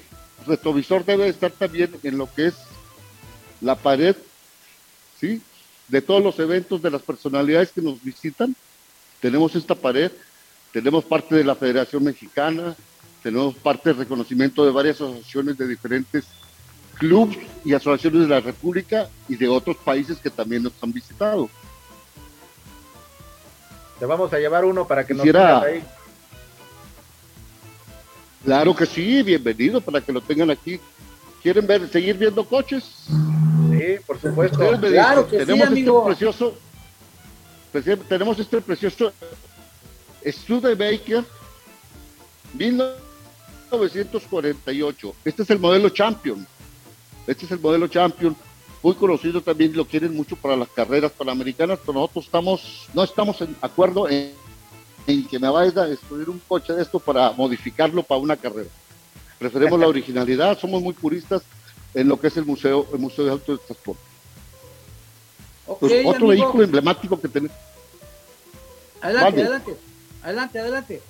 retrovisor 0.47 1.05
debe 1.05 1.27
estar 1.27 1.51
también 1.51 1.95
en 2.03 2.17
lo 2.17 2.31
que 2.33 2.47
es 2.47 2.55
la 3.61 3.75
pared, 3.75 4.15
¿sí? 5.19 5.41
De 5.87 6.01
todos 6.01 6.23
los 6.23 6.39
eventos, 6.39 6.81
de 6.81 6.89
las 6.89 7.01
personalidades 7.01 7.71
que 7.71 7.81
nos 7.81 8.03
visitan, 8.03 8.55
tenemos 9.19 9.55
esta 9.55 9.75
pared, 9.75 10.11
tenemos 10.73 11.03
parte 11.03 11.35
de 11.35 11.43
la 11.43 11.53
Federación 11.55 12.03
Mexicana, 12.03 12.75
tenemos 13.21 13.53
parte 13.55 13.89
del 13.89 13.99
reconocimiento 13.99 14.65
de 14.65 14.71
varias 14.71 14.95
asociaciones 14.95 15.57
de 15.57 15.67
diferentes 15.67 16.25
clubes 16.97 17.37
y 17.63 17.73
asociaciones 17.73 18.21
de 18.23 18.27
la 18.35 18.39
República 18.39 19.09
y 19.29 19.35
de 19.35 19.47
otros 19.47 19.77
países 19.77 20.17
que 20.17 20.29
también 20.29 20.63
nos 20.63 20.73
han 20.81 20.91
visitado. 20.91 21.49
Te 23.99 24.05
vamos 24.05 24.33
a 24.33 24.39
llevar 24.39 24.65
uno 24.65 24.87
para 24.87 25.05
que 25.05 25.13
nos 25.13 25.21
Quisiera- 25.23 25.59
pongas 25.59 25.63
ahí. 25.73 25.83
Claro 28.43 28.75
que 28.75 28.85
sí, 28.85 29.23
bienvenido 29.23 29.79
para 29.81 30.01
que 30.01 30.11
lo 30.11 30.21
tengan 30.21 30.49
aquí. 30.51 30.79
¿Quieren 31.43 31.65
ver, 31.67 31.87
seguir 31.89 32.17
viendo 32.17 32.43
coches? 32.45 32.83
Sí, 33.07 33.95
por 34.05 34.19
supuesto. 34.19 34.57
Claro 34.79 35.27
que 35.27 35.39
sí, 35.39 35.45
tenemos 35.45 35.67
amigo. 35.67 35.99
este 35.99 36.07
precioso, 36.25 36.55
preci- 37.73 37.99
tenemos 38.07 38.39
este 38.39 38.61
precioso 38.61 39.11
Studebaker 40.25 41.23
1948. 42.53 45.15
Este 45.25 45.41
es 45.43 45.49
el 45.49 45.59
modelo 45.59 45.89
Champion. 45.89 46.45
Este 47.27 47.45
es 47.45 47.51
el 47.51 47.59
modelo 47.59 47.87
Champion, 47.87 48.35
muy 48.81 48.95
conocido 48.95 49.41
también, 49.41 49.75
lo 49.75 49.85
quieren 49.85 50.15
mucho 50.15 50.35
para 50.35 50.55
las 50.55 50.69
carreras 50.69 51.11
panamericanas, 51.11 51.77
pero 51.85 51.93
nosotros 51.93 52.25
estamos, 52.25 52.87
no 52.95 53.03
estamos 53.03 53.39
en 53.41 53.55
acuerdo 53.61 54.09
en, 54.09 54.31
en 55.07 55.27
que 55.27 55.39
me 55.39 55.49
vayas 55.49 55.75
a 55.77 55.85
destruir 55.87 56.29
un 56.29 56.39
coche 56.47 56.73
de 56.73 56.81
esto 56.83 56.99
para 56.99 57.31
modificarlo 57.31 58.03
para 58.03 58.21
una 58.21 58.37
carrera. 58.37 58.69
Preferimos 59.39 59.79
la 59.79 59.87
originalidad, 59.95 60.57
somos 60.59 60.81
muy 60.81 60.93
puristas 60.93 61.41
en 61.93 62.07
lo 62.07 62.19
que 62.19 62.27
es 62.27 62.37
el 62.37 62.45
museo, 62.45 62.87
el 62.93 62.99
museo 62.99 63.25
de 63.25 63.31
auto 63.31 63.51
de 63.53 63.57
transporte. 63.59 64.01
Pues 65.79 65.93
otro 66.05 66.09
amigo. 66.09 66.27
vehículo 66.27 66.63
emblemático 66.63 67.19
que 67.19 67.27
tenemos. 67.27 67.57
Adelante, 69.01 69.31
Vale. 69.31 69.41
adelante. 69.41 69.75
Adelante, 70.23 70.59
adelante. 70.59 71.01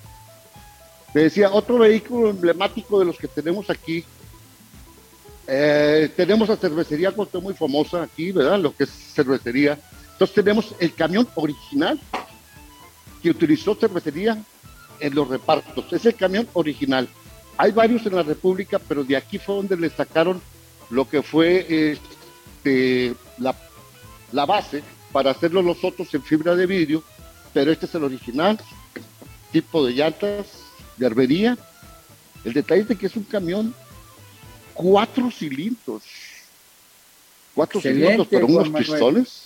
Te 1.13 1.19
decía, 1.19 1.51
otro 1.51 1.79
vehículo 1.79 2.29
emblemático 2.29 2.99
de 2.99 3.05
los 3.05 3.17
que 3.17 3.27
tenemos 3.27 3.69
aquí. 3.69 4.05
eh, 5.47 6.09
tenemos 6.15 6.47
la 6.47 6.55
cervecería 6.55 7.11
Costa 7.11 7.39
muy 7.39 7.53
famosa 7.53 8.03
aquí, 8.03 8.31
¿verdad? 8.31 8.59
Lo 8.59 8.73
que 8.73 8.85
es 8.85 8.89
cervecería. 9.13 9.77
Entonces 10.13 10.35
tenemos 10.35 10.73
el 10.79 10.93
camión 10.93 11.27
original 11.35 11.99
que 13.21 13.29
utilizó 13.29 13.75
cervecería 13.75 14.41
en 14.99 15.15
los 15.15 15.27
repartos. 15.27 15.91
Es 15.91 16.05
el 16.05 16.15
camión 16.15 16.47
original. 16.53 17.07
Hay 17.57 17.71
varios 17.71 18.05
en 18.05 18.15
la 18.15 18.23
República, 18.23 18.79
pero 18.79 19.03
de 19.03 19.17
aquí 19.17 19.37
fue 19.37 19.55
donde 19.55 19.77
le 19.77 19.89
sacaron 19.89 20.41
lo 20.89 21.07
que 21.09 21.21
fue 21.21 21.93
este, 21.93 23.15
la, 23.37 23.55
la 24.31 24.45
base 24.45 24.83
para 25.11 25.31
hacerlo 25.31 25.61
los 25.61 25.83
otros 25.83 26.13
en 26.13 26.23
fibra 26.23 26.55
de 26.55 26.65
vidrio, 26.65 27.03
pero 27.53 27.71
este 27.71 27.85
es 27.85 27.95
el 27.95 28.03
original, 28.03 28.59
tipo 29.51 29.85
de 29.85 29.93
llantas, 29.93 30.47
de 30.97 31.05
arbería. 31.05 31.57
El 32.43 32.53
detalle 32.53 32.81
es 32.81 32.87
de 32.87 32.95
que 32.95 33.07
es 33.07 33.15
un 33.15 33.23
camión 33.23 33.73
cuatro 34.73 35.29
cilindros. 35.29 36.03
Cuatro 37.53 37.79
Excelente, 37.79 38.05
cilindros, 38.05 38.27
pero 38.29 38.45
unos 38.47 38.69
Manuel. 38.69 38.85
pistones. 38.85 39.43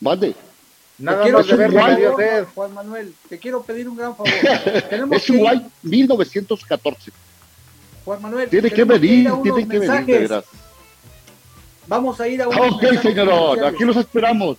Vale. 0.00 0.34
Nada 1.00 1.26
más 1.28 1.46
de 1.46 1.54
un 1.68 2.16
sed. 2.16 2.44
Juan 2.54 2.74
Manuel, 2.74 3.14
te 3.28 3.38
quiero 3.38 3.62
pedir 3.62 3.88
un 3.88 3.96
gran 3.96 4.14
favor. 4.14 4.32
tenemos 4.90 5.16
Es 5.16 5.24
que 5.24 5.32
un 5.32 5.38
ir- 5.38 5.44
White 5.50 5.66
1914. 5.82 7.12
Juan 8.04 8.22
Manuel, 8.22 8.48
Tiene 8.48 8.70
que 8.70 8.84
venir, 8.84 9.30
tiene 9.42 9.68
que 9.68 9.78
venir, 9.78 10.28
de. 10.28 10.42
Vamos 11.86 12.20
a 12.20 12.28
ir 12.28 12.42
a 12.42 12.48
unos 12.48 12.72
Ok, 12.72 12.82
mensajes 12.82 13.14
señor, 13.14 13.64
aquí 13.64 13.84
los 13.84 13.96
esperamos. 13.96 14.56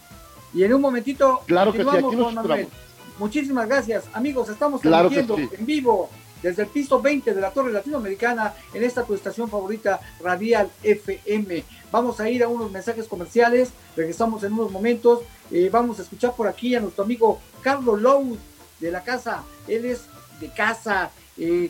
Y 0.53 0.63
en 0.63 0.73
un 0.73 0.81
momentito, 0.81 1.41
Claro 1.45 1.71
que 1.71 1.83
sí, 1.83 1.89
aquí 1.89 2.01
los 2.01 2.15
Juan 2.15 2.35
Manuel. 2.35 2.59
esperamos. 2.61 2.81
Muchísimas 3.19 3.67
gracias, 3.67 4.03
amigos. 4.13 4.49
Estamos 4.49 4.81
Claro 4.81 5.09
que 5.09 5.15
transmitiendo 5.23 5.55
sí. 5.55 5.59
en 5.61 5.65
vivo 5.65 6.09
desde 6.41 6.63
el 6.63 6.67
piso 6.69 7.01
20 7.01 7.33
de 7.33 7.41
la 7.41 7.51
Torre 7.51 7.71
Latinoamericana 7.71 8.53
en 8.73 8.83
esta 8.83 9.03
tu 9.03 9.13
estación 9.13 9.49
favorita, 9.49 9.99
Radial 10.21 10.69
FM. 10.83 11.63
Vamos 11.91 12.19
a 12.19 12.29
ir 12.29 12.43
a 12.43 12.47
unos 12.47 12.71
mensajes 12.71 13.07
comerciales. 13.07 13.69
Regresamos 13.95 14.43
en 14.43 14.53
unos 14.53 14.71
momentos. 14.71 15.19
Vamos 15.71 15.99
a 15.99 16.03
escuchar 16.03 16.33
por 16.35 16.47
aquí 16.47 16.75
a 16.75 16.79
nuestro 16.79 17.03
amigo 17.03 17.39
Carlos 17.61 18.01
Loud 18.01 18.37
de 18.79 18.91
la 18.91 19.03
casa. 19.03 19.43
Él 19.67 19.85
es 19.85 20.01
de 20.39 20.49
casa. 20.53 21.11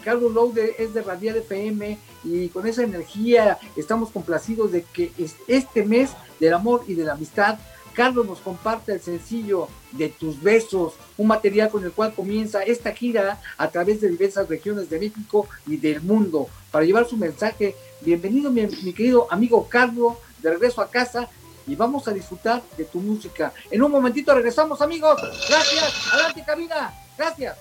Carlos 0.03 0.31
Loud 0.33 0.53
de- 0.53 0.75
es 0.79 0.93
de 0.93 1.01
Radial 1.01 1.37
FM 1.37 1.97
y 2.23 2.49
con 2.49 2.67
esa 2.67 2.83
energía 2.83 3.57
estamos 3.75 4.11
complacidos 4.11 4.71
de 4.71 4.83
que 4.83 5.11
es- 5.17 5.35
este 5.47 5.83
mes 5.85 6.11
del 6.39 6.53
amor 6.53 6.83
y 6.87 6.93
de 6.95 7.03
la 7.05 7.13
amistad 7.13 7.57
Carlos 7.93 8.25
nos 8.25 8.39
comparte 8.39 8.93
el 8.93 9.01
sencillo 9.01 9.67
de 9.91 10.09
tus 10.09 10.41
besos, 10.41 10.93
un 11.17 11.27
material 11.27 11.69
con 11.69 11.83
el 11.83 11.91
cual 11.91 12.13
comienza 12.13 12.63
esta 12.63 12.93
gira 12.93 13.41
a 13.57 13.69
través 13.69 14.01
de 14.01 14.09
diversas 14.09 14.47
regiones 14.47 14.89
de 14.89 14.99
México 14.99 15.47
y 15.67 15.77
del 15.77 16.01
mundo 16.01 16.47
para 16.71 16.85
llevar 16.85 17.07
su 17.07 17.17
mensaje. 17.17 17.75
Bienvenido 18.01 18.49
mi, 18.49 18.65
mi 18.83 18.93
querido 18.93 19.27
amigo 19.29 19.67
Carlos, 19.69 20.15
de 20.41 20.51
regreso 20.51 20.81
a 20.81 20.89
casa 20.89 21.29
y 21.67 21.75
vamos 21.75 22.07
a 22.07 22.11
disfrutar 22.11 22.61
de 22.77 22.85
tu 22.85 22.99
música. 22.99 23.53
En 23.69 23.81
un 23.81 23.91
momentito 23.91 24.33
regresamos 24.33 24.81
amigos. 24.81 25.21
Gracias. 25.47 25.93
Adelante 26.11 26.43
cabina. 26.45 26.93
Gracias. 27.17 27.57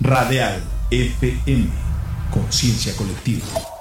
Radial 0.00 0.62
FM, 0.90 1.68
conciencia 2.30 2.94
colectiva. 2.94 3.77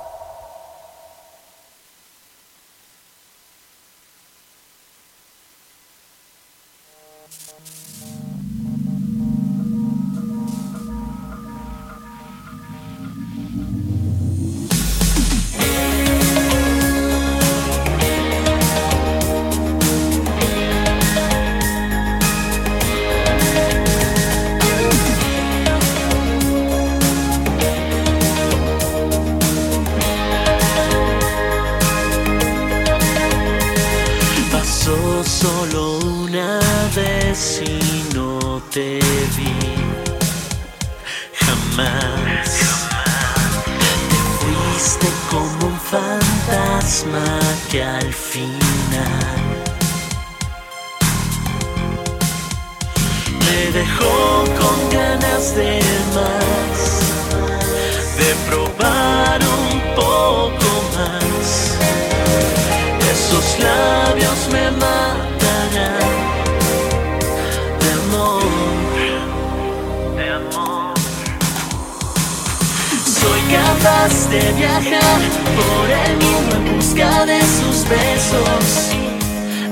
Capaz 73.49 74.29
de 74.29 74.51
viajar 74.53 75.21
por 75.55 75.89
el 75.89 76.17
mundo 76.17 76.55
en 76.57 76.75
busca 76.75 77.25
de 77.25 77.39
sus 77.39 77.87
besos, 77.87 78.65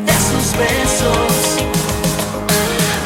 de 0.06 0.14
sus 0.14 0.58
besos. 0.58 1.66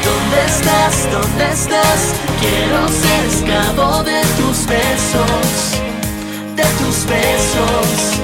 ¿Dónde 0.05 0.45
estás? 0.45 1.11
¿Dónde 1.11 1.51
estás? 1.51 2.13
Quiero 2.39 2.87
ser 2.87 3.25
esclavo 3.25 4.03
de 4.03 4.21
tus 4.37 4.67
besos, 4.67 5.81
de 6.55 6.63
tus 6.79 7.05
besos. 7.05 8.19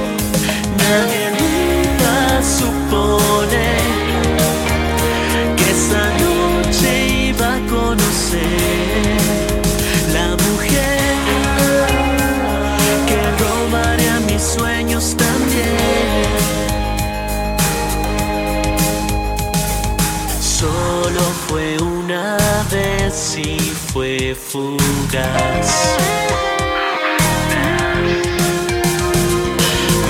Nadie 0.78 1.32
nunca 1.40 2.44
supone 2.44 3.68
que 5.58 5.72
esa 5.72 6.04
noche 6.24 7.08
iba 7.30 7.56
a 7.56 7.60
conocer. 7.68 8.85
fue 24.36 24.62
fugaz. 24.62 25.98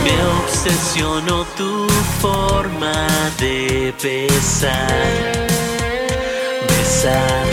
Me 0.03 0.15
obsesionó 0.43 1.45
tu 1.57 1.87
forma 2.21 3.07
de 3.39 3.93
besar, 4.01 5.47
besar. 6.67 7.47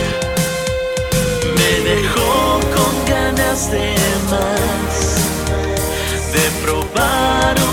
Me 1.57 1.89
dejó 1.89 2.59
con 2.75 3.05
ganas 3.07 3.71
de 3.71 3.95
más, 4.29 5.15
de 6.33 6.65
probar. 6.65 7.72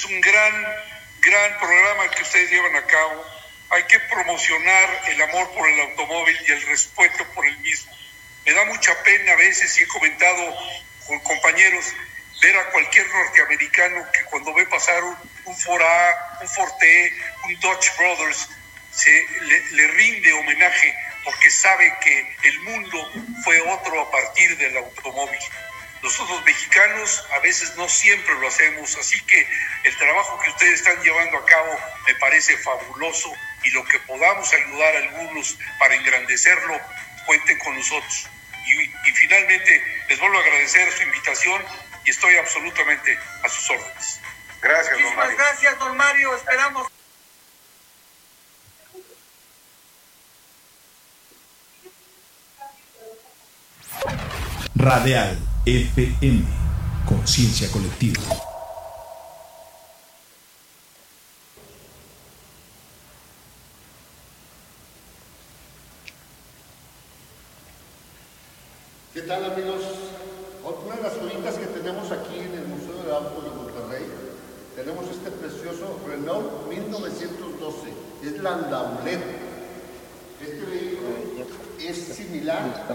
Es 0.00 0.06
un 0.06 0.20
gran, 0.22 0.66
gran 1.20 1.58
programa 1.58 2.10
que 2.10 2.22
ustedes 2.22 2.50
llevan 2.50 2.74
a 2.74 2.86
cabo. 2.86 3.22
Hay 3.68 3.82
que 3.82 4.00
promocionar 4.00 5.02
el 5.08 5.20
amor 5.20 5.50
por 5.50 5.68
el 5.68 5.78
automóvil 5.78 6.38
y 6.48 6.52
el 6.52 6.62
respeto 6.62 7.22
por 7.34 7.46
el 7.46 7.58
mismo. 7.58 7.92
Me 8.46 8.54
da 8.54 8.64
mucha 8.64 9.02
pena 9.02 9.32
a 9.32 9.36
veces 9.36 9.78
y 9.78 9.82
he 9.82 9.86
comentado 9.88 10.56
compañeros, 11.22 11.84
ver 12.40 12.56
a 12.56 12.70
cualquier 12.70 13.06
norteamericano 13.08 14.10
que 14.10 14.24
cuando 14.24 14.54
ve 14.54 14.64
pasar 14.68 15.04
un, 15.04 15.14
un 15.44 15.58
Fora, 15.58 16.38
un 16.40 16.48
Forte, 16.48 17.12
un 17.44 17.60
Dodge 17.60 17.92
Brothers, 17.98 18.48
se 18.90 19.26
le 19.72 19.86
rinde 19.86 20.32
homenaje 20.32 20.94
porque 21.24 21.50
sabe 21.50 21.94
que 22.00 22.36
el 22.44 22.60
mundo 22.60 23.12
fue 23.44 23.60
otro 23.60 24.00
a 24.00 24.10
partir 24.10 24.56
del 24.56 24.78
automóvil. 24.78 25.40
Nosotros 26.02 26.42
mexicanos 26.44 27.24
a 27.32 27.40
veces 27.40 27.76
no 27.76 27.88
siempre 27.88 28.34
lo 28.34 28.48
hacemos, 28.48 28.96
así 28.96 29.20
que 29.22 29.46
el 29.84 29.96
trabajo 29.96 30.40
que 30.40 30.50
ustedes 30.50 30.80
están 30.80 31.02
llevando 31.02 31.36
a 31.36 31.44
cabo 31.44 31.78
me 32.06 32.14
parece 32.14 32.56
fabuloso 32.56 33.30
y 33.64 33.70
lo 33.70 33.84
que 33.84 33.98
podamos 34.00 34.50
ayudar 34.52 34.96
a 34.96 34.98
algunos 34.98 35.58
para 35.78 35.94
engrandecerlo, 35.94 36.80
cuenten 37.26 37.58
con 37.58 37.76
nosotros. 37.76 38.28
Y, 38.66 38.82
y 38.82 39.12
finalmente 39.14 40.04
les 40.08 40.18
vuelvo 40.18 40.38
a 40.38 40.40
agradecer 40.40 40.90
su 40.92 41.02
invitación 41.02 41.62
y 42.04 42.10
estoy 42.10 42.36
absolutamente 42.36 43.18
a 43.42 43.48
sus 43.48 43.68
órdenes. 43.70 44.20
Gracias, 44.62 44.92
don 44.92 45.02
Muchísimas 45.02 45.26
Mario. 45.26 45.36
gracias, 45.36 45.78
don 45.78 45.96
Mario. 45.96 46.36
Esperamos. 46.36 46.88
Radial 54.76 55.38
FM. 55.70 56.42
Conciencia 57.06 57.70
colectiva. 57.70 58.20
¿Qué 69.14 69.22
tal 69.22 69.44
amigos? 69.44 69.82
Una 70.86 70.96
de 70.96 71.02
las 71.02 71.14
joyitas 71.14 71.54
que 71.54 71.66
tenemos 71.66 72.10
aquí 72.10 72.40
en 72.40 72.52
el 72.52 72.66
Museo 72.66 73.04
de 73.04 73.12
Auto 73.12 73.40
de 73.40 73.50
Monterrey, 73.50 74.06
tenemos 74.74 75.04
este 75.08 75.30
precioso 75.30 76.00
Renault 76.04 76.68
1912, 76.68 77.92
es 78.24 78.42
Landaulet. 78.42 79.20
Este 80.40 80.66
vehículo 80.66 81.10
es 81.78 81.96
similar 82.16 82.88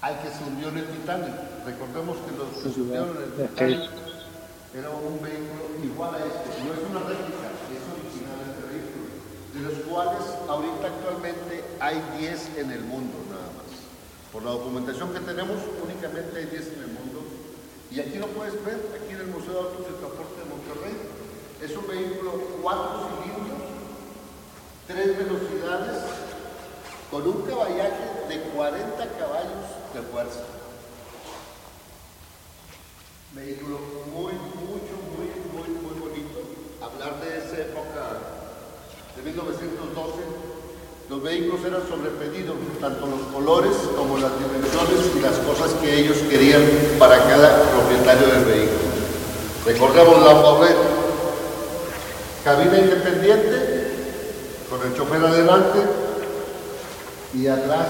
al 0.00 0.22
que 0.22 0.30
se 0.30 0.44
hundió 0.44 0.68
en 0.68 0.78
el 0.78 0.86
Titanic. 0.86 1.34
Recordemos 1.66 2.16
que 2.18 2.36
los 2.36 2.48
que 2.62 2.70
se 2.70 2.80
hundieron 2.80 3.16
en 3.16 3.22
el 3.22 3.48
Titanic 3.48 3.90
era 4.74 4.90
un 4.90 5.18
vehículo 5.22 5.74
igual 5.82 6.14
a 6.14 6.18
este, 6.18 6.62
no 6.62 6.76
es 6.76 6.82
una 6.84 7.00
réplica, 7.00 7.48
es 7.72 7.82
original 7.88 8.36
este 8.46 8.62
vehículo, 8.68 9.08
de 9.56 9.60
los 9.64 9.76
cuales 9.88 10.22
ahorita 10.46 10.86
actualmente 10.86 11.64
hay 11.80 11.96
10 12.20 12.58
en 12.58 12.70
el 12.70 12.82
mundo 12.84 13.16
nada 13.32 13.48
más. 13.56 13.72
Por 14.30 14.44
la 14.44 14.50
documentación 14.52 15.12
que 15.12 15.20
tenemos, 15.20 15.56
únicamente 15.82 16.36
hay 16.36 16.46
10 16.46 16.66
en 16.68 16.80
el 16.84 16.92
mundo. 16.92 17.24
Y 17.90 18.00
aquí 18.00 18.18
lo 18.18 18.28
puedes 18.28 18.52
ver, 18.62 18.76
aquí 18.92 19.14
en 19.14 19.20
el 19.24 19.32
Museo 19.32 19.52
de 19.52 19.58
Autos 19.58 19.86
y 19.88 19.96
Transporte 19.96 20.36
de 20.36 20.46
Monterrey. 20.52 20.94
Es 21.64 21.72
un 21.74 21.88
vehículo 21.88 22.60
4 22.60 23.08
cilindros, 23.08 23.64
3 24.86 25.16
velocidades, 25.16 25.96
con 27.10 27.26
un 27.26 27.42
caballaje 27.42 28.28
de 28.28 28.40
40 28.54 28.96
caballos 29.18 29.64
de 29.94 30.02
fuerza. 30.12 30.44
Vehículo 33.32 33.78
muy, 34.12 34.32
mucho, 34.32 34.94
muy, 35.16 35.28
muy, 35.52 35.68
muy 35.80 36.00
bonito. 36.00 36.40
Hablar 36.82 37.20
de 37.20 37.38
esa 37.38 37.62
época 37.62 38.18
de 39.16 39.22
1912 39.22 40.48
los 41.08 41.22
vehículos 41.22 41.64
eran 41.64 41.88
sobre 41.88 42.10
pedido, 42.10 42.52
tanto 42.82 43.06
los 43.06 43.20
colores 43.32 43.72
como 43.96 44.18
las 44.18 44.30
dimensiones 44.38 45.10
y 45.16 45.20
las 45.20 45.38
cosas 45.38 45.72
que 45.80 46.00
ellos 46.00 46.18
querían 46.28 46.62
para 46.98 47.16
cada 47.16 47.62
propietario 47.62 48.26
del 48.26 48.44
vehículo. 48.44 48.88
Recordemos 49.64 50.22
la 50.22 50.42
Fauret, 50.42 50.76
cabina 52.44 52.78
independiente, 52.78 53.88
con 54.68 54.86
el 54.86 54.94
chofer 54.94 55.24
adelante 55.24 56.07
y 57.34 57.46
atrás 57.46 57.86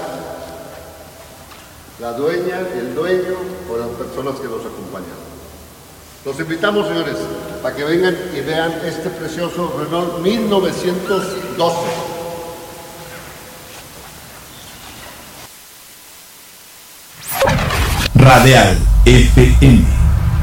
la 1.99 2.13
dueña, 2.13 2.59
el 2.77 2.95
dueño 2.95 3.35
o 3.69 3.77
las 3.77 3.89
personas 3.89 4.39
que 4.39 4.47
nos 4.47 4.65
acompañan. 4.65 5.19
Los 6.25 6.39
invitamos, 6.39 6.87
señores, 6.87 7.15
para 7.61 7.75
que 7.75 7.83
vengan 7.83 8.15
y 8.35 8.41
vean 8.41 8.71
este 8.85 9.09
precioso 9.09 9.73
Renault 9.79 10.19
1912. 10.19 11.77
Radial 18.15 18.77
FM. 19.05 19.85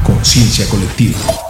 Conciencia 0.03 0.67
colectiva. 0.67 1.46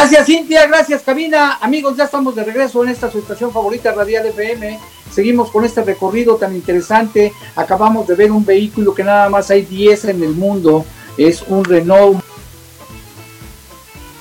Gracias 0.00 0.26
Cintia, 0.26 0.64
gracias 0.68 1.02
Cabina. 1.02 1.58
Amigos, 1.60 1.96
ya 1.96 2.04
estamos 2.04 2.36
de 2.36 2.44
regreso 2.44 2.84
en 2.84 2.90
esta 2.90 3.10
su 3.10 3.18
estación 3.18 3.50
favorita 3.50 3.90
Radial 3.90 4.26
FM. 4.26 4.78
Seguimos 5.10 5.50
con 5.50 5.64
este 5.64 5.82
recorrido 5.82 6.36
tan 6.36 6.54
interesante. 6.54 7.32
Acabamos 7.56 8.06
de 8.06 8.14
ver 8.14 8.30
un 8.30 8.46
vehículo 8.46 8.94
que 8.94 9.02
nada 9.02 9.28
más 9.28 9.50
hay 9.50 9.62
10 9.62 10.04
en 10.04 10.22
el 10.22 10.34
mundo. 10.34 10.84
Es 11.16 11.42
un 11.48 11.64
Renault. 11.64 12.20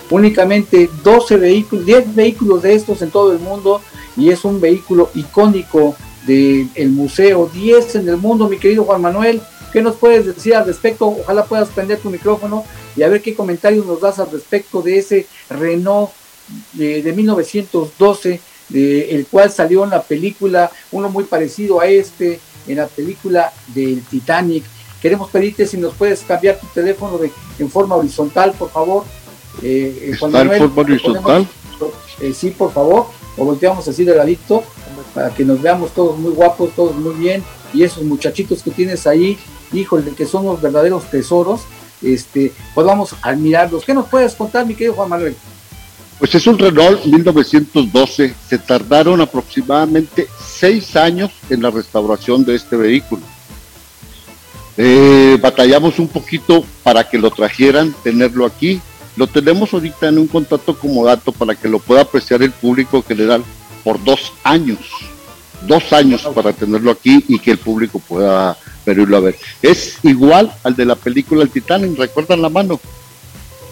Únicamente 0.10 0.90
12 1.04 1.38
vehículos, 1.38 1.86
10 1.86 2.16
vehículos 2.16 2.64
de 2.64 2.74
estos 2.74 3.04
en 3.04 3.12
todo 3.12 3.32
el 3.32 3.40
mundo. 3.40 3.80
Y 4.18 4.32
es 4.32 4.46
un 4.46 4.60
vehículo 4.60 5.12
icónico 5.14 5.96
del 6.26 6.90
museo. 6.90 7.52
10 7.54 7.98
en 7.98 8.10
el 8.10 8.18
mundo, 8.18 8.50
mi 8.50 8.58
querido 8.58 8.84
Juan 8.84 9.04
Manuel. 9.04 9.44
¿Qué 9.74 9.82
nos 9.82 9.96
puedes 9.96 10.26
decir 10.26 10.56
al 10.56 10.66
respecto? 10.66 11.08
Ojalá 11.08 11.46
puedas 11.46 11.70
prender 11.70 12.00
tu 12.00 12.10
micrófono 12.10 12.64
y 12.96 13.04
a 13.04 13.10
ver 13.10 13.22
qué 13.22 13.36
comentarios 13.36 13.86
nos 13.86 14.02
das 14.02 14.20
al 14.20 14.32
respecto 14.32 14.82
de 14.82 14.98
ese 14.98 15.28
Renault 15.50 16.10
de, 16.74 17.02
de 17.04 17.14
1912, 17.14 18.40
de, 18.70 19.12
el 19.12 19.28
cual 19.28 19.52
salió 19.52 19.84
en 19.84 19.92
la 19.92 20.02
película, 20.02 20.72
uno 20.92 21.10
muy 21.10 21.26
parecido 21.26 21.80
a 21.82 21.88
este, 21.88 22.40
en 22.68 22.78
la 22.78 22.88
película 22.88 23.52
del 23.68 24.02
Titanic. 24.04 24.64
Queremos 25.02 25.30
pedirte 25.30 25.68
si 25.68 25.78
nos 25.78 25.94
puedes 25.94 26.22
cambiar 26.22 26.60
tu 26.60 26.68
teléfono 26.68 27.18
de, 27.18 27.32
en 27.60 27.70
forma 27.70 27.96
horizontal, 27.96 28.54
por 28.54 28.72
favor. 28.72 29.04
Eh, 29.62 30.16
Juan 30.20 30.32
¿Está 30.32 30.42
en 30.42 30.48
Manuel, 30.48 30.60
forma 30.60 30.82
horizontal? 30.82 31.48
eh, 32.22 32.34
sí, 32.34 32.52
por 32.52 32.72
favor, 32.74 33.08
o 33.38 33.46
volteamos 33.46 33.88
así 33.88 34.04
de 34.04 34.16
ladito 34.16 34.64
para 35.14 35.30
que 35.34 35.44
nos 35.44 35.62
veamos 35.62 35.92
todos 35.92 36.18
muy 36.18 36.32
guapos, 36.32 36.72
todos 36.76 36.96
muy 36.96 37.14
bien. 37.16 37.44
Y 37.74 37.84
esos 37.84 38.04
muchachitos 38.04 38.64
que 38.64 38.72
tienes 38.72 39.06
ahí, 39.08 39.38
híjole, 39.74 40.12
que 40.12 40.26
son 40.26 40.46
los 40.46 40.62
verdaderos 40.62 41.10
tesoros, 41.10 41.62
este, 42.02 42.54
pues 42.74 42.86
vamos 42.86 43.14
a 43.22 43.30
admirarlos. 43.30 43.84
¿Qué 43.84 43.94
nos 43.94 44.08
puedes 44.08 44.36
contar, 44.36 44.66
mi 44.66 44.76
querido 44.76 44.94
Juan 44.94 45.10
Manuel? 45.10 45.36
Pues 46.20 46.34
es 46.34 46.48
un 46.48 46.58
Renault 46.58 47.06
1912. 47.06 48.34
Se 48.50 48.58
tardaron 48.58 49.22
aproximadamente 49.22 50.28
seis 50.44 50.96
años 50.96 51.32
en 51.50 51.62
la 51.62 51.70
restauración 51.70 52.44
de 52.44 52.56
este 52.56 52.76
vehículo. 52.76 53.22
Eh, 54.78 55.38
batallamos 55.42 56.00
un 56.00 56.08
poquito 56.08 56.64
para 56.84 57.08
que 57.08 57.18
lo 57.18 57.30
trajeran, 57.32 57.96
tenerlo 58.04 58.46
aquí. 58.46 58.82
Lo 59.16 59.28
tenemos 59.28 59.74
ahorita 59.74 60.08
en 60.08 60.20
un 60.20 60.28
contrato 60.28 60.78
como 60.78 61.06
dato 61.06 61.32
para 61.32 61.56
que 61.56 61.68
lo 61.68 61.80
pueda 61.80 62.02
apreciar 62.02 62.44
el 62.44 62.52
público 62.52 63.04
general 63.04 63.44
por 63.84 64.04
dos 64.04 64.34
años. 64.44 64.80
Dos 65.64 65.92
años 65.92 66.28
para 66.36 66.54
tenerlo 66.54 66.92
aquí 66.92 67.24
y 67.28 67.40
que 67.40 67.52
el 67.52 67.58
público 67.58 68.00
pueda 68.00 68.58
verlo 68.86 69.18
a 69.18 69.20
ver. 69.20 69.36
Es 69.62 69.98
igual 70.04 70.52
al 70.64 70.76
de 70.76 70.86
la 70.86 70.96
película 70.96 71.44
El 71.44 71.50
Titanic, 71.50 71.98
¿recuerdan 71.98 72.42
la 72.42 72.50
mano? 72.50 72.80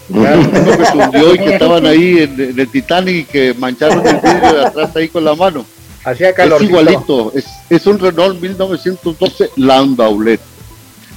Uno 0.08 0.76
que 0.76 0.84
se 0.84 0.96
hundió 0.96 1.34
y 1.34 1.38
que 1.38 1.54
estaban 1.54 1.86
ahí 1.86 2.18
en, 2.18 2.40
en 2.40 2.60
el 2.60 2.68
Titanic 2.68 3.16
y 3.16 3.24
que 3.24 3.54
mancharon 3.54 4.06
el 4.06 4.16
vidrio 4.16 4.52
de 4.54 4.66
atrás 4.66 4.94
ahí 4.96 5.08
con 5.08 5.24
la 5.24 5.34
mano. 5.34 5.64
Hacía 6.06 6.30
Es 6.30 6.62
igualito, 6.62 7.32
es, 7.34 7.46
es 7.68 7.84
un 7.86 7.98
Renault 7.98 8.40
1912 8.40 9.50
Landaulet. 9.56 10.40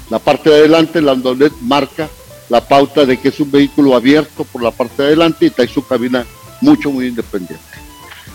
La 0.10 0.18
parte 0.18 0.50
de 0.50 0.56
adelante, 0.56 1.00
Landaulet 1.00 1.54
marca 1.62 2.10
la 2.50 2.68
pauta 2.68 3.06
de 3.06 3.18
que 3.18 3.30
es 3.30 3.40
un 3.40 3.52
vehículo 3.52 3.96
abierto 3.96 4.44
por 4.46 4.64
la 4.64 4.72
parte 4.72 5.04
de 5.04 5.10
adelante 5.10 5.46
y 5.46 5.52
trae 5.52 5.68
su 5.68 5.86
cabina 5.86 6.26
mucho, 6.62 6.90
muy 6.90 7.06
independiente. 7.06 7.64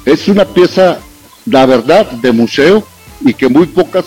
Es 0.04 0.28
una 0.28 0.44
pieza, 0.44 1.00
la 1.46 1.66
verdad, 1.66 2.10
de 2.10 2.32
museo 2.32 2.86
y 3.20 3.34
que 3.34 3.48
muy 3.48 3.66
pocas 3.66 4.06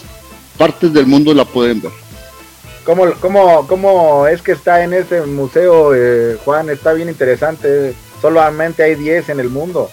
partes 0.58 0.94
del 0.94 1.06
mundo 1.06 1.34
la 1.34 1.46
pueden 1.46 1.82
ver. 1.82 1.92
¿Cómo, 2.84 3.12
cómo, 3.20 3.68
¿Cómo 3.68 4.28
es 4.28 4.42
que 4.42 4.54
está 4.54 4.84
en 4.84 4.94
ese 4.94 5.22
museo, 5.22 5.94
eh, 5.94 6.38
Juan? 6.46 6.70
Está 6.70 6.94
bien 6.94 7.10
interesante. 7.10 7.94
Solamente 8.22 8.84
hay 8.84 8.96
10 8.96 9.30
en 9.30 9.40
el 9.40 9.50
mundo. 9.50 9.90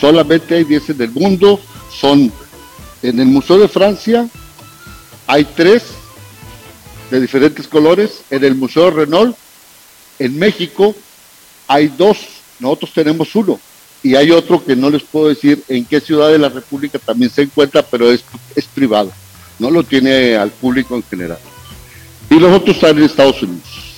Solamente 0.00 0.54
hay 0.54 0.64
10 0.64 0.90
en 0.90 1.00
el 1.02 1.10
mundo, 1.10 1.60
son 1.90 2.32
en 3.02 3.20
el 3.20 3.26
Museo 3.26 3.58
de 3.58 3.68
Francia, 3.68 4.28
hay 5.26 5.44
tres 5.44 5.82
de 7.10 7.20
diferentes 7.20 7.66
colores, 7.66 8.22
en 8.30 8.44
el 8.44 8.54
Museo 8.54 8.90
Renault, 8.90 9.36
en 10.18 10.38
México 10.38 10.94
hay 11.66 11.88
dos 11.88 12.18
nosotros 12.60 12.92
tenemos 12.92 13.34
uno 13.34 13.60
y 14.02 14.14
hay 14.14 14.30
otro 14.30 14.64
que 14.64 14.76
no 14.76 14.90
les 14.90 15.02
puedo 15.02 15.28
decir 15.28 15.62
en 15.68 15.84
qué 15.84 16.00
ciudad 16.00 16.28
de 16.28 16.38
la 16.38 16.48
República 16.48 16.98
también 16.98 17.30
se 17.30 17.42
encuentra, 17.42 17.82
pero 17.82 18.10
es, 18.10 18.24
es 18.54 18.64
privado, 18.66 19.10
no 19.58 19.70
lo 19.70 19.82
tiene 19.82 20.36
al 20.36 20.50
público 20.50 20.94
en 20.94 21.02
general. 21.02 21.38
Y 22.30 22.38
los 22.38 22.54
otros 22.54 22.76
están 22.76 22.98
en 22.98 23.04
Estados 23.04 23.42
Unidos. 23.42 23.88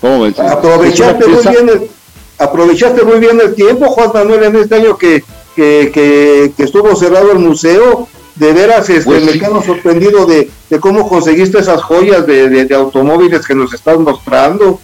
¿Cómo 0.00 0.22
ven? 0.22 0.34
Aprovechaste 0.38 1.26
muy, 1.26 1.46
bien 1.46 1.68
el, 1.68 1.90
aprovechaste 2.38 3.02
muy 3.04 3.18
bien 3.18 3.40
el 3.40 3.54
tiempo, 3.54 3.86
Juan 3.86 4.10
Manuel, 4.12 4.44
en 4.44 4.56
este 4.56 4.76
año 4.76 4.96
que, 4.96 5.22
que, 5.54 5.90
que, 5.92 6.62
estuvo 6.62 6.94
cerrado 6.96 7.32
el 7.32 7.38
museo. 7.38 8.08
De 8.36 8.54
veras, 8.54 8.88
este, 8.88 9.04
pues 9.04 9.22
me 9.22 9.38
quedo 9.38 9.62
sorprendido 9.62 10.24
de, 10.24 10.50
de, 10.70 10.80
cómo 10.80 11.06
conseguiste 11.06 11.58
esas 11.58 11.82
joyas 11.82 12.26
de, 12.26 12.48
de, 12.48 12.74
automóviles 12.74 13.46
que 13.46 13.54
nos 13.54 13.74
estás 13.74 13.98
mostrando. 13.98 14.80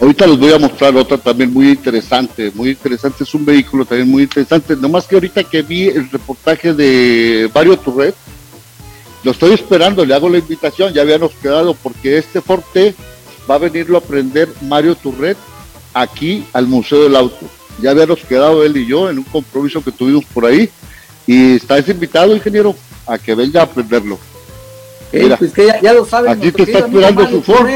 Ahorita 0.00 0.26
les 0.26 0.38
voy 0.38 0.52
a 0.52 0.58
mostrar 0.58 0.94
otra 0.94 1.16
también 1.16 1.52
muy 1.52 1.70
interesante, 1.70 2.52
muy 2.54 2.70
interesante, 2.70 3.24
es 3.24 3.34
un 3.34 3.46
vehículo 3.46 3.86
también 3.86 4.10
muy 4.10 4.24
interesante, 4.24 4.76
nomás 4.76 5.06
que 5.06 5.14
ahorita 5.14 5.42
que 5.44 5.62
vi 5.62 5.88
el 5.88 6.10
reportaje 6.10 6.74
de 6.74 7.50
Mario 7.54 7.78
Turret, 7.78 8.14
lo 9.24 9.30
estoy 9.30 9.54
esperando, 9.54 10.04
le 10.04 10.14
hago 10.14 10.28
la 10.28 10.38
invitación, 10.38 10.92
ya 10.92 11.00
habíamos 11.00 11.32
quedado, 11.32 11.74
porque 11.74 12.18
este 12.18 12.42
Forte 12.42 12.94
va 13.50 13.54
a 13.54 13.58
venirlo 13.58 13.96
a 13.96 14.00
aprender 14.00 14.48
Mario 14.60 14.94
Turret 14.96 15.38
aquí 15.94 16.44
al 16.52 16.66
Museo 16.66 17.04
del 17.04 17.16
Auto. 17.16 17.46
Ya 17.80 17.90
habíamos 17.90 18.20
quedado 18.20 18.64
él 18.64 18.76
y 18.76 18.86
yo 18.86 19.08
en 19.10 19.18
un 19.18 19.24
compromiso 19.24 19.82
que 19.82 19.92
tuvimos 19.92 20.24
por 20.26 20.44
ahí 20.44 20.68
y 21.26 21.56
está 21.56 21.78
invitado, 21.78 22.36
ingeniero, 22.36 22.76
a 23.06 23.18
que 23.18 23.34
venga 23.34 23.60
a 23.60 23.64
aprenderlo. 23.64 24.18
pues 25.38 25.52
que 25.52 25.72
ya, 25.82 25.92
lo 25.94 26.04
saben. 26.04 26.32
Aquí 26.32 26.52
te 26.52 26.62
está 26.64 26.80
esperando 26.80 27.28
su 27.28 27.42
Ford. 27.42 27.66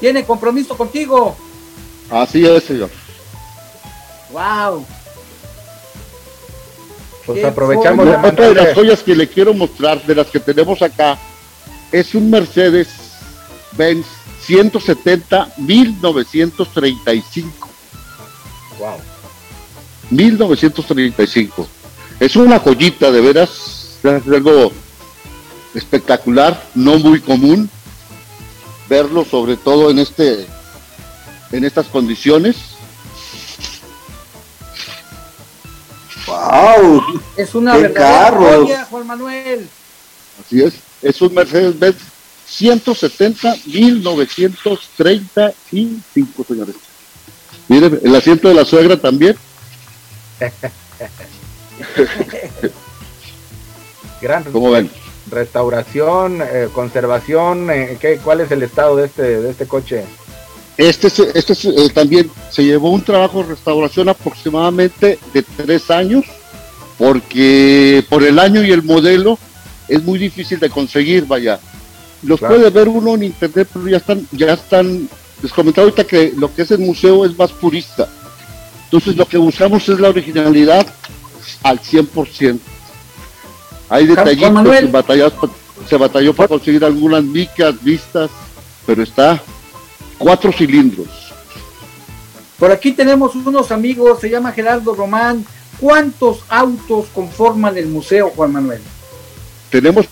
Tiene 0.00 0.24
compromiso 0.24 0.76
contigo. 0.76 1.36
Así 2.10 2.46
es, 2.46 2.64
señor. 2.64 2.90
Wow. 4.30 4.86
Pues 7.26 7.44
aprovechamos. 7.44 8.08
Otra 8.24 8.48
de 8.48 8.54
las 8.54 8.74
joyas 8.74 9.02
que 9.02 9.14
le 9.14 9.28
quiero 9.28 9.52
mostrar, 9.52 10.02
de 10.06 10.14
las 10.14 10.28
que 10.28 10.40
tenemos 10.40 10.80
acá, 10.80 11.18
es 11.92 12.14
un 12.14 12.30
Mercedes 12.30 12.88
Benz 13.72 14.06
170 14.42 15.52
1935. 15.58 17.68
Wow. 18.78 18.96
1935. 20.10 21.68
Es 22.20 22.36
una 22.36 22.58
joyita 22.58 23.10
de 23.10 23.20
veras, 23.20 23.98
es 24.02 24.26
algo 24.26 24.72
espectacular, 25.74 26.66
no 26.74 26.98
muy 26.98 27.20
común 27.20 27.70
verlo 28.88 29.24
sobre 29.24 29.56
todo 29.56 29.90
en 29.90 29.98
este 29.98 30.46
en 31.52 31.64
estas 31.64 31.86
condiciones. 31.86 32.56
Wow, 36.26 37.22
es 37.36 37.54
una 37.54 37.76
verdadera 37.76 38.36
joya, 38.36 38.84
Juan 38.84 39.06
Manuel. 39.06 39.68
Así 40.44 40.60
es, 40.62 40.74
es 41.02 41.22
un 41.22 41.32
Mercedes 41.34 41.78
Benz 41.78 41.96
170 42.46 43.56
1935, 43.66 46.44
señores. 46.44 46.74
Miren, 47.68 48.00
el 48.02 48.14
asiento 48.14 48.48
de 48.48 48.54
la 48.54 48.64
suegra 48.64 48.98
también. 48.98 49.36
Gran 54.20 54.42
¿Cómo 54.44 54.72
ven? 54.72 54.90
Restauración, 55.30 56.40
eh, 56.42 56.68
conservación, 56.72 57.70
eh, 57.70 57.98
¿qué, 58.00 58.18
¿cuál 58.18 58.40
es 58.40 58.50
el 58.50 58.62
estado 58.62 58.96
de 58.96 59.06
este, 59.06 59.40
de 59.40 59.50
este 59.50 59.66
coche? 59.66 60.04
Este, 60.76 61.08
este 61.34 61.52
eh, 61.52 61.90
también 61.92 62.30
se 62.50 62.64
llevó 62.64 62.90
un 62.90 63.02
trabajo 63.02 63.42
de 63.42 63.50
restauración 63.50 64.08
aproximadamente 64.08 65.18
de 65.34 65.42
tres 65.42 65.90
años, 65.90 66.24
porque 66.96 68.04
por 68.08 68.22
el 68.22 68.38
año 68.38 68.62
y 68.62 68.70
el 68.70 68.82
modelo 68.82 69.38
es 69.88 70.02
muy 70.04 70.18
difícil 70.18 70.60
de 70.60 70.70
conseguir, 70.70 71.26
vaya. 71.26 71.58
Los 72.22 72.40
puede 72.40 72.70
ver 72.70 72.88
uno 72.88 73.14
en 73.14 73.24
internet, 73.24 73.68
pero 73.72 73.88
ya 73.88 73.96
están, 73.96 74.26
ya 74.32 74.52
están, 74.52 75.08
les 75.42 75.52
comentaba 75.52 75.84
ahorita 75.84 76.04
que 76.04 76.32
lo 76.36 76.52
que 76.54 76.62
es 76.62 76.70
el 76.70 76.80
museo 76.80 77.24
es 77.24 77.36
más 77.36 77.50
purista. 77.52 78.08
Entonces 78.84 79.16
lo 79.16 79.26
que 79.26 79.36
buscamos 79.36 79.88
es 79.88 79.98
la 80.00 80.08
originalidad 80.08 80.86
al 81.62 81.80
100%. 81.80 82.58
Hay 83.88 84.06
detallitos, 84.06 84.66
se, 84.68 85.88
se 85.88 85.96
batalló 85.96 86.34
para 86.34 86.48
conseguir 86.48 86.84
algunas 86.84 87.24
micas, 87.24 87.82
vistas, 87.82 88.30
pero 88.86 89.02
está 89.02 89.42
cuatro 90.18 90.52
cilindros. 90.52 91.08
Por 92.58 92.72
aquí 92.72 92.92
tenemos 92.92 93.34
unos 93.36 93.70
amigos, 93.70 94.20
se 94.20 94.28
llama 94.28 94.52
Gerardo 94.52 94.94
Román. 94.94 95.44
¿Cuántos 95.80 96.40
autos 96.48 97.06
conforman 97.14 97.76
el 97.78 97.86
museo, 97.86 98.32
Juan 98.34 98.52
Manuel? 98.52 98.80
Tenemos 99.70 100.06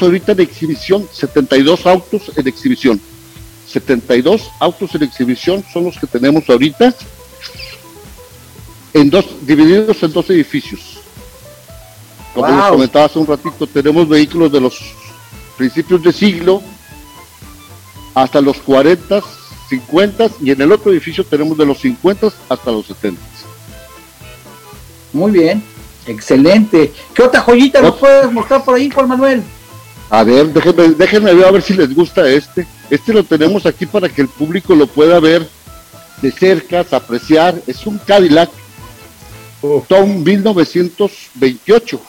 ahorita 0.00 0.32
en 0.32 0.40
exhibición 0.40 1.08
72 1.12 1.86
autos 1.86 2.30
en 2.36 2.46
exhibición. 2.46 3.00
72 3.66 4.50
autos 4.60 4.94
en 4.94 5.02
exhibición 5.02 5.64
son 5.72 5.84
los 5.84 5.98
que 5.98 6.06
tenemos 6.06 6.48
ahorita 6.48 6.94
en 8.92 9.10
dos 9.10 9.26
divididos 9.42 10.02
en 10.02 10.12
dos 10.12 10.30
edificios. 10.30 11.00
Como 12.34 12.48
les 12.48 12.66
comentaba 12.66 13.04
hace 13.04 13.18
un 13.18 13.26
ratito, 13.26 13.66
tenemos 13.66 14.08
vehículos 14.08 14.50
de 14.50 14.60
los 14.60 14.80
principios 15.56 16.02
de 16.02 16.12
siglo 16.12 16.62
hasta 18.14 18.40
los 18.40 18.58
40, 18.58 19.22
50 19.68 20.30
y 20.40 20.50
en 20.50 20.60
el 20.60 20.72
otro 20.72 20.92
edificio 20.92 21.24
tenemos 21.24 21.56
de 21.56 21.66
los 21.66 21.78
50 21.78 22.32
hasta 22.48 22.72
los 22.72 22.86
70. 22.86 23.20
Muy 25.12 25.30
bien, 25.30 25.62
excelente. 26.06 26.92
¿Qué 27.14 27.22
otra 27.22 27.40
joyita 27.40 27.80
nos 27.80 27.96
puedes 27.96 28.30
mostrar 28.32 28.64
por 28.64 28.74
ahí, 28.74 28.90
Juan 28.90 29.08
Manuel? 29.08 29.42
A 30.10 30.22
ver, 30.24 30.52
déjenme, 30.52 30.88
déjenme 30.90 31.34
ver 31.34 31.46
a 31.46 31.50
ver 31.52 31.62
si 31.62 31.74
les 31.74 31.94
gusta 31.94 32.28
este. 32.28 32.66
Este 32.90 33.12
lo 33.12 33.24
tenemos 33.24 33.64
aquí 33.64 33.86
para 33.86 34.08
que 34.08 34.22
el 34.22 34.28
público 34.28 34.74
lo 34.74 34.86
pueda 34.86 35.20
ver 35.20 35.48
de 36.20 36.32
cerca, 36.32 36.84
apreciar. 36.90 37.54
Es 37.66 37.86
un 37.86 37.98
Cadillac 37.98 38.50
Tom 39.88 40.22
1928. 40.22 42.00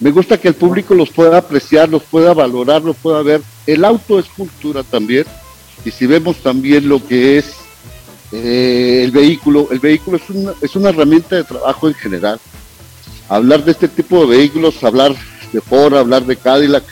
Me 0.00 0.10
gusta 0.10 0.38
que 0.38 0.48
el 0.48 0.54
público 0.54 0.94
los 0.94 1.10
pueda 1.10 1.38
apreciar, 1.38 1.88
los 1.88 2.02
pueda 2.04 2.32
valorar, 2.32 2.82
los 2.82 2.96
pueda 2.96 3.22
ver. 3.22 3.42
El 3.66 3.84
auto 3.84 4.18
es 4.18 4.26
cultura 4.26 4.82
también. 4.84 5.24
Y 5.84 5.90
si 5.90 6.06
vemos 6.06 6.36
también 6.36 6.88
lo 6.88 7.04
que 7.04 7.38
es 7.38 7.54
eh, 8.32 9.02
el 9.04 9.10
vehículo, 9.10 9.68
el 9.70 9.80
vehículo 9.80 10.18
es 10.18 10.30
una, 10.30 10.52
es 10.60 10.76
una 10.76 10.90
herramienta 10.90 11.36
de 11.36 11.44
trabajo 11.44 11.88
en 11.88 11.94
general. 11.94 12.38
Hablar 13.28 13.64
de 13.64 13.72
este 13.72 13.88
tipo 13.88 14.20
de 14.20 14.36
vehículos, 14.36 14.82
hablar 14.84 15.14
de 15.52 15.60
Ford, 15.60 15.94
hablar 15.94 16.24
de 16.24 16.36
Cadillac, 16.36 16.84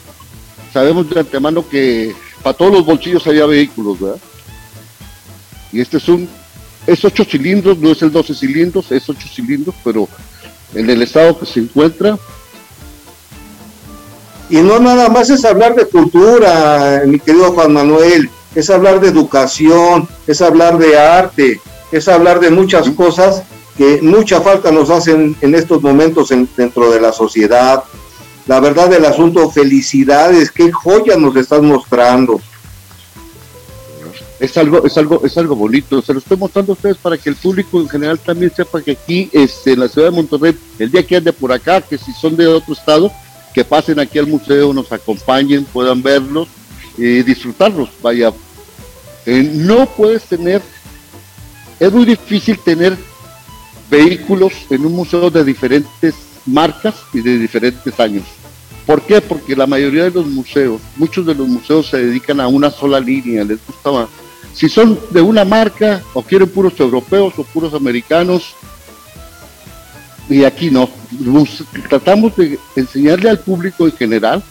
sabemos 0.72 1.08
de 1.08 1.20
antemano 1.20 1.66
que 1.68 2.14
para 2.42 2.56
todos 2.56 2.72
los 2.72 2.86
bolsillos 2.86 3.26
había 3.26 3.46
vehículos, 3.46 4.00
¿verdad? 4.00 4.20
Y 5.72 5.80
este 5.80 5.96
es 5.98 6.08
un, 6.08 6.28
es 6.86 7.04
8 7.04 7.24
cilindros, 7.24 7.78
no 7.78 7.92
es 7.92 8.02
el 8.02 8.12
12 8.12 8.34
cilindros, 8.34 8.92
es 8.92 9.08
8 9.08 9.28
cilindros, 9.34 9.74
pero 9.84 10.08
en 10.74 10.88
el 10.88 11.02
estado 11.02 11.38
que 11.38 11.46
se 11.46 11.60
encuentra. 11.60 12.18
Y 14.48 14.56
no 14.58 14.78
nada 14.78 15.08
más 15.08 15.28
es 15.30 15.44
hablar 15.44 15.74
de 15.74 15.86
cultura, 15.86 17.02
mi 17.04 17.18
querido 17.18 17.52
Juan 17.52 17.72
Manuel, 17.72 18.30
es 18.54 18.70
hablar 18.70 19.00
de 19.00 19.08
educación, 19.08 20.08
es 20.26 20.40
hablar 20.40 20.78
de 20.78 20.98
arte, 20.98 21.60
es 21.90 22.06
hablar 22.08 22.38
de 22.38 22.50
muchas 22.50 22.88
cosas 22.90 23.42
que 23.76 24.00
mucha 24.02 24.40
falta 24.40 24.70
nos 24.70 24.88
hacen 24.88 25.36
en 25.40 25.54
estos 25.54 25.82
momentos 25.82 26.32
dentro 26.56 26.90
de 26.90 27.00
la 27.00 27.12
sociedad. 27.12 27.82
La 28.46 28.60
verdad 28.60 28.88
del 28.88 29.04
asunto, 29.04 29.50
felicidades, 29.50 30.50
qué 30.50 30.70
joya 30.72 31.16
nos 31.16 31.36
estás 31.36 31.60
mostrando. 31.60 32.40
Es 34.38 34.56
algo, 34.56 34.84
es 34.86 34.96
algo, 34.96 35.22
es 35.24 35.36
algo 35.36 35.56
bonito. 35.56 36.00
Se 36.00 36.12
lo 36.12 36.20
estoy 36.20 36.36
mostrando 36.36 36.72
a 36.72 36.74
ustedes 36.74 36.98
para 36.98 37.18
que 37.18 37.30
el 37.30 37.36
público 37.36 37.80
en 37.80 37.88
general 37.88 38.18
también 38.18 38.52
sepa 38.54 38.80
que 38.80 38.92
aquí, 38.92 39.28
este, 39.32 39.72
en 39.72 39.80
la 39.80 39.88
ciudad 39.88 40.10
de 40.10 40.16
Monterrey, 40.16 40.56
el 40.78 40.90
día 40.90 41.06
que 41.06 41.16
ande 41.16 41.32
por 41.32 41.52
acá, 41.52 41.80
que 41.80 41.98
si 41.98 42.12
son 42.12 42.36
de 42.36 42.46
otro 42.46 42.74
estado, 42.74 43.10
que 43.56 43.64
pasen 43.64 43.98
aquí 43.98 44.18
al 44.18 44.26
museo, 44.26 44.74
nos 44.74 44.92
acompañen, 44.92 45.64
puedan 45.64 46.02
verlos 46.02 46.46
y 46.98 47.22
disfrutarlos. 47.22 47.88
Vaya, 48.02 48.30
eh, 49.24 49.50
no 49.54 49.86
puedes 49.86 50.24
tener, 50.24 50.60
es 51.80 51.90
muy 51.90 52.04
difícil 52.04 52.58
tener 52.58 52.98
vehículos 53.90 54.52
en 54.68 54.84
un 54.84 54.92
museo 54.92 55.30
de 55.30 55.42
diferentes 55.42 56.14
marcas 56.44 56.96
y 57.14 57.22
de 57.22 57.38
diferentes 57.38 57.98
años. 57.98 58.24
¿Por 58.84 59.00
qué? 59.00 59.22
Porque 59.22 59.56
la 59.56 59.66
mayoría 59.66 60.04
de 60.04 60.10
los 60.10 60.26
museos, 60.26 60.82
muchos 60.96 61.24
de 61.24 61.34
los 61.34 61.48
museos 61.48 61.86
se 61.86 61.96
dedican 61.96 62.40
a 62.40 62.48
una 62.48 62.70
sola 62.70 63.00
línea, 63.00 63.42
les 63.42 63.58
gusta 63.66 63.90
más. 63.90 64.08
Si 64.52 64.68
son 64.68 65.00
de 65.12 65.22
una 65.22 65.46
marca 65.46 66.02
o 66.12 66.20
quieren 66.20 66.50
puros 66.50 66.78
europeos 66.78 67.32
o 67.38 67.42
puros 67.42 67.72
americanos, 67.72 68.54
y 70.28 70.44
aquí 70.44 70.70
no. 70.70 70.88
Tratamos 71.88 72.36
de 72.36 72.58
enseñarle 72.74 73.30
al 73.30 73.38
público 73.38 73.86
en 73.86 73.92
general 73.92 74.42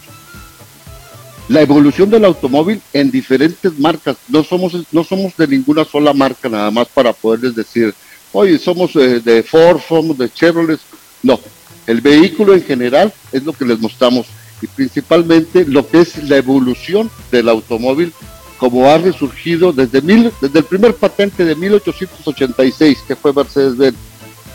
la 1.48 1.60
evolución 1.60 2.10
del 2.10 2.24
automóvil 2.24 2.80
en 2.92 3.10
diferentes 3.10 3.78
marcas. 3.78 4.16
No 4.28 4.42
somos, 4.42 4.76
no 4.90 5.04
somos 5.04 5.36
de 5.36 5.46
ninguna 5.46 5.84
sola 5.84 6.12
marca 6.12 6.48
nada 6.48 6.70
más 6.70 6.88
para 6.88 7.12
poderles 7.12 7.54
decir, 7.54 7.94
oye, 8.32 8.58
somos 8.58 8.96
eh, 8.96 9.20
de 9.20 9.42
Ford, 9.42 9.80
somos 9.86 10.18
de 10.18 10.32
Chevrolet. 10.32 10.80
No, 11.22 11.38
el 11.86 12.00
vehículo 12.00 12.54
en 12.54 12.64
general 12.64 13.12
es 13.32 13.44
lo 13.44 13.52
que 13.52 13.64
les 13.64 13.78
mostramos 13.78 14.26
y 14.60 14.66
principalmente 14.66 15.64
lo 15.66 15.86
que 15.86 16.00
es 16.00 16.22
la 16.24 16.36
evolución 16.36 17.10
del 17.30 17.48
automóvil 17.48 18.12
como 18.58 18.88
ha 18.88 18.96
resurgido 18.96 19.72
desde, 19.72 20.00
mil, 20.00 20.32
desde 20.40 20.60
el 20.60 20.64
primer 20.64 20.94
patente 20.94 21.44
de 21.44 21.54
1886 21.54 23.04
que 23.06 23.14
fue 23.14 23.34
Mercedes-Benz, 23.34 23.96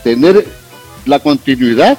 tener 0.02 0.44
la 1.06 1.18
continuidad 1.18 1.98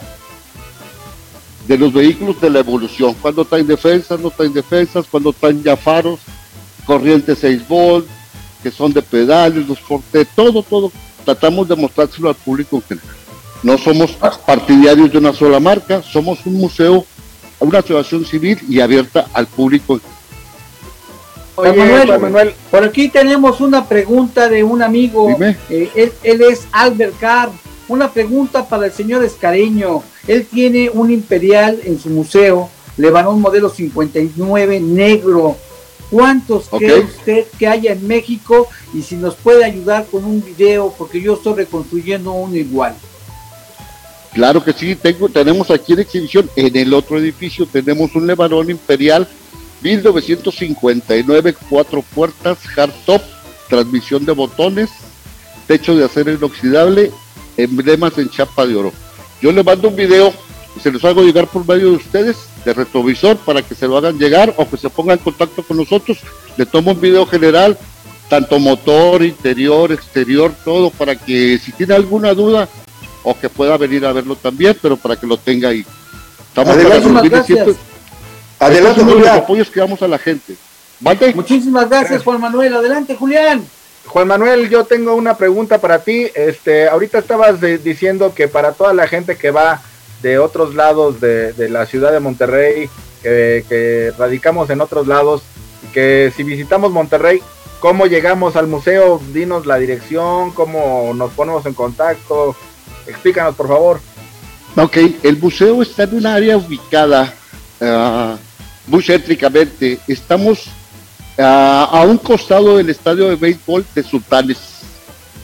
de 1.68 1.78
los 1.78 1.94
vehículos 1.94 2.39
de 2.42 2.50
la 2.50 2.60
evolución, 2.60 3.16
cuando 3.22 3.46
traen 3.46 3.68
defensas, 3.68 4.20
no 4.20 4.30
traen 4.30 4.54
defensas, 4.54 5.06
cuando 5.10 5.32
traen 5.32 5.63
ya 5.63 5.78
faros, 5.78 6.20
corriente 6.86 7.36
6 7.36 7.68
volt, 7.68 8.06
que 8.62 8.72
son 8.72 8.94
de 8.94 9.02
pedales, 9.02 9.68
los 9.68 9.80
fortes, 9.80 10.28
todo, 10.36 10.62
todo, 10.63 10.92
tratamos 11.24 11.68
de 11.68 11.76
mostrárselo 11.76 12.30
al 12.30 12.36
público 12.36 12.78
en 12.78 12.82
general. 12.84 13.16
No 13.62 13.78
somos 13.78 14.12
partidarios 14.46 15.12
de 15.12 15.18
una 15.18 15.34
sola 15.34 15.60
marca, 15.60 16.02
somos 16.02 16.46
un 16.46 16.56
museo, 16.56 17.06
una 17.60 17.80
asociación 17.80 18.26
civil 18.26 18.60
y 18.68 18.82
abierta 18.82 19.28
al 19.34 19.48
público. 19.48 20.02
Oye, 21.56 21.72
Manuel, 21.74 22.20
Manuel, 22.20 22.54
por 22.70 22.84
aquí 22.84 23.10
tenemos 23.10 23.62
una 23.62 23.86
pregunta 23.88 24.50
de 24.50 24.63
un 24.63 24.82
amigo, 24.82 25.30
eh, 25.70 25.89
él, 25.96 26.12
él 26.24 26.42
es 26.42 26.68
Albert 26.72 27.18
Carr, 27.20 27.52
una 27.88 28.12
pregunta 28.12 28.67
para 28.67 28.86
el 28.86 28.91
señor 28.91 29.24
Escareño. 29.24 30.04
Él 30.28 30.46
tiene 30.46 30.89
un 30.89 31.12
imperial 31.12 31.80
en 31.84 32.00
su 32.00 32.10
museo, 32.10 32.69
Lebanon 32.98 33.41
modelo 33.41 33.69
59 33.69 34.80
negro. 34.80 35.58
¿Cuántos 36.10 36.69
cree 36.69 37.00
usted 37.00 37.46
que 37.58 37.67
haya 37.67 37.93
en 37.93 38.08
México? 38.08 38.67
Y 38.93 39.02
si 39.02 39.15
nos 39.15 39.36
puede 39.36 39.65
ayudar 39.65 40.06
con 40.06 40.24
un 40.24 40.43
video, 40.43 40.93
porque 40.96 41.19
yo 41.19 41.34
estoy 41.34 41.56
reconstruyendo 41.56 42.32
uno 42.32 42.56
igual. 42.56 42.96
Claro 44.34 44.63
que 44.63 44.74
sí, 44.74 44.96
tengo, 44.96 45.30
tenemos 45.30 45.69
aquí 45.72 45.93
en 45.93 46.00
exhibición, 46.00 46.50
en 46.56 46.76
el 46.76 46.93
otro 46.93 47.19
edificio 47.19 47.67
tenemos 47.67 48.15
un 48.15 48.26
Lebanon 48.26 48.69
Imperial 48.69 49.28
1959, 49.84 51.56
cuatro 51.69 52.02
puertas, 52.02 52.58
hardtop, 52.60 53.22
transmisión 53.69 54.26
de 54.26 54.32
botones, 54.32 54.89
techo 55.67 55.96
de 55.96 56.06
acero 56.06 56.32
inoxidable, 56.32 57.12
emblemas 57.58 58.18
en 58.18 58.30
chapa 58.30 58.66
de 58.66 58.76
oro. 58.76 58.94
Yo 59.42 59.52
le 59.52 59.63
mando 59.63 59.89
un 59.89 59.96
video 59.96 60.34
y 60.76 60.80
se 60.80 60.92
los 60.92 61.04
hago 61.06 61.24
llegar 61.24 61.48
por 61.48 61.68
medio 61.68 61.92
de 61.92 61.98
ustedes, 61.98 62.38
de 62.66 62.74
retrovisor, 62.74 63.38
para 63.38 63.62
que 63.62 63.76
se 63.76 63.88
lo 63.88 63.98
hagan 63.98 64.18
llegar 64.18 64.54
o 64.58 64.70
que 64.70 64.78
se 64.78 64.89
pongan 64.89 65.18
en 65.18 65.24
contacto 65.24 65.63
con 65.63 65.78
nosotros. 65.78 66.20
Le 66.58 66.66
tomo 66.66 66.92
un 66.92 67.02
video 67.02 67.26
general, 67.26 67.78
tanto 68.30 68.60
motor, 68.60 69.24
interior, 69.24 69.92
exterior, 69.92 70.54
todo, 70.63 70.89
para 70.89 71.16
que 71.16 71.60
si 71.60 71.72
tiene 71.72 71.94
alguna 71.94 72.34
duda 72.34 72.68
o 73.24 73.38
que 73.38 73.50
pueda 73.50 73.78
venir 73.78 74.06
a 74.06 74.13
verlo 74.13 74.36
también, 74.36 74.78
pero 74.82 74.98
para 74.98 75.16
que 75.16 75.28
lo 75.28 75.38
tenga 75.38 75.70
ahí. 75.70 75.86
Estamos 76.50 76.74
Adelante, 76.74 77.30
gracias. 77.30 77.78
Adelante, 78.60 79.02
Julián. 79.02 79.20
Los 79.20 79.30
apoyos 79.30 79.70
que 79.70 79.80
damos 79.80 80.02
a 80.02 80.08
la 80.08 80.18
gente. 80.18 80.56
Muchísimas 81.36 81.89
gracias, 81.89 82.24
Juan 82.24 82.39
Manuel. 82.39 82.74
Adelante, 82.74 83.16
Julián. 83.16 83.63
Juan 84.06 84.28
Manuel, 84.28 84.70
yo 84.70 84.86
tengo 84.86 85.16
una 85.16 85.38
pregunta 85.38 85.80
para 85.80 86.00
ti. 86.00 86.28
Este, 86.36 86.88
ahorita 86.88 87.20
estabas 87.20 87.62
diciendo 87.84 88.34
que 88.36 88.48
para 88.48 88.74
toda 88.74 88.94
la 88.94 89.08
gente 89.08 89.38
que 89.38 89.52
va 89.52 89.82
de 90.22 90.39
otros 90.39 90.76
lados 90.76 91.20
de, 91.20 91.54
la 91.70 91.86
ciudad 91.86 92.12
de 92.12 92.20
Monterrey, 92.20 92.89
que, 93.22 94.13
radicamos 94.18 94.70
en 94.70 94.82
otros 94.82 95.08
lados, 95.08 95.44
que 95.94 96.32
si 96.36 96.44
visitamos 96.44 96.92
Monterrey, 96.92 97.42
¿cómo 97.80 98.06
llegamos 98.06 98.56
al 98.56 98.68
museo? 98.68 99.22
Dinos 99.34 99.66
la 99.66 99.78
dirección, 99.78 100.52
cómo 100.52 101.13
nos 101.13 101.32
ponemos 101.34 101.66
en 101.66 101.74
contacto. 101.74 102.56
Explícanos, 103.08 103.56
por 103.56 103.68
favor. 103.68 104.00
Ok, 104.76 104.98
el 105.24 105.38
museo 105.38 105.82
está 105.82 106.04
en 106.04 106.16
un 106.16 106.26
área 106.26 106.58
ubicada 106.58 107.34
uh, 107.80 108.38
muy 108.88 109.04
céntricamente. 109.04 110.00
Estamos 110.08 110.70
a 111.38 112.06
un 112.08 112.17
costado 112.17 112.78
del 112.78 112.89
estadio 112.89 113.30
de 113.30 113.36
béisbol 113.36 113.86
de 113.96 114.04
Sultanes. 114.04 114.74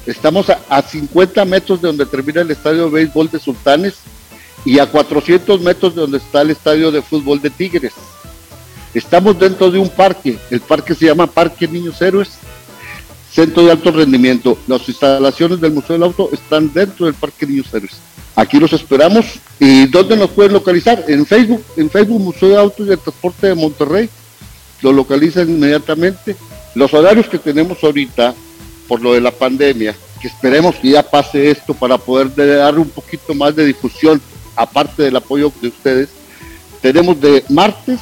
Estamos 0.09 0.49
a, 0.49 0.81
50 0.81 1.45
metros 1.45 1.81
de 1.81 1.87
donde 1.87 2.05
termina 2.05 2.41
el 2.41 2.49
estadio 2.49 2.85
de 2.85 2.91
béisbol 2.91 3.29
de 3.29 3.39
Sultanes 3.39 3.95
y 4.65 4.79
a 4.79 4.87
400 4.87 5.61
metros 5.61 5.93
de 5.93 6.01
donde 6.01 6.17
está 6.17 6.41
el 6.41 6.49
estadio 6.49 6.91
de 6.91 7.01
fútbol 7.01 7.39
de 7.39 7.51
Tigres. 7.51 7.93
Estamos 8.93 9.37
dentro 9.37 9.69
de 9.69 9.77
un 9.77 9.89
parque, 9.89 10.39
el 10.49 10.61
parque 10.61 10.95
se 10.95 11.05
llama 11.05 11.27
Parque 11.27 11.67
Niños 11.67 12.01
Héroes, 12.01 12.31
centro 13.31 13.63
de 13.63 13.71
alto 13.71 13.91
rendimiento. 13.91 14.57
Las 14.67 14.87
instalaciones 14.89 15.61
del 15.61 15.73
Museo 15.73 15.93
del 15.93 16.03
Auto 16.03 16.29
están 16.31 16.73
dentro 16.73 17.05
del 17.05 17.13
Parque 17.13 17.45
Niños 17.45 17.71
Héroes. 17.71 17.97
Aquí 18.35 18.59
los 18.59 18.73
esperamos. 18.73 19.25
¿Y 19.59 19.85
dónde 19.87 20.17
nos 20.17 20.31
pueden 20.31 20.53
localizar? 20.53 21.03
En 21.07 21.23
Facebook, 21.25 21.63
en 21.77 21.89
Facebook 21.89 22.19
Museo 22.19 22.49
de 22.49 22.57
Autos 22.57 22.87
y 22.87 22.89
de 22.89 22.97
Transporte 22.97 23.47
de 23.47 23.53
Monterrey 23.53 24.09
lo 24.81 24.91
localizan 24.91 25.49
inmediatamente. 25.49 26.35
Los 26.75 26.93
horarios 26.93 27.27
que 27.27 27.39
tenemos 27.39 27.83
ahorita, 27.83 28.33
por 28.87 29.01
lo 29.01 29.13
de 29.13 29.21
la 29.21 29.31
pandemia, 29.31 29.95
que 30.21 30.27
esperemos 30.27 30.75
que 30.75 30.89
ya 30.89 31.03
pase 31.03 31.49
esto 31.49 31.73
para 31.73 31.97
poder 31.97 32.33
dar 32.35 32.77
un 32.77 32.89
poquito 32.89 33.33
más 33.33 33.55
de 33.55 33.65
difusión, 33.65 34.21
aparte 34.55 35.03
del 35.03 35.15
apoyo 35.15 35.51
de 35.61 35.69
ustedes, 35.69 36.09
tenemos 36.81 37.19
de 37.19 37.43
martes 37.49 37.99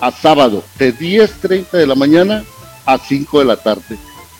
a 0.00 0.10
sábado, 0.10 0.64
de 0.78 0.94
10.30 0.94 1.70
de 1.72 1.86
la 1.86 1.94
mañana 1.94 2.44
a 2.84 2.98
5 2.98 3.38
de 3.38 3.44
la 3.44 3.56
tarde. 3.56 3.96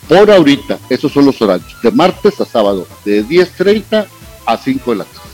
Por 0.07 0.29
ahorita, 0.29 0.79
esos 0.89 1.11
son 1.11 1.25
los 1.25 1.41
horarios, 1.41 1.75
de 1.81 1.91
martes 1.91 2.39
a 2.41 2.45
sábado, 2.45 2.87
de 3.05 3.23
10.30 3.23 4.05
a 4.45 4.57
5 4.57 4.91
de 4.91 4.97
la 4.97 5.05
tarde. 5.05 5.32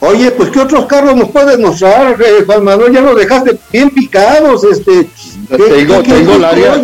Oye, 0.00 0.30
pues 0.30 0.50
¿qué 0.50 0.60
otros 0.60 0.86
carros 0.86 1.16
nos 1.16 1.30
puedes 1.30 1.58
mostrar, 1.58 2.20
eh, 2.20 2.44
Juan 2.44 2.64
Manuel? 2.64 2.92
Ya 2.92 3.00
nos 3.00 3.16
dejaste 3.16 3.58
bien 3.72 3.90
picados, 3.90 4.62
este. 4.64 5.08
tengo, 5.48 6.02
tengo 6.02 6.32
el 6.34 6.44
área. 6.44 6.82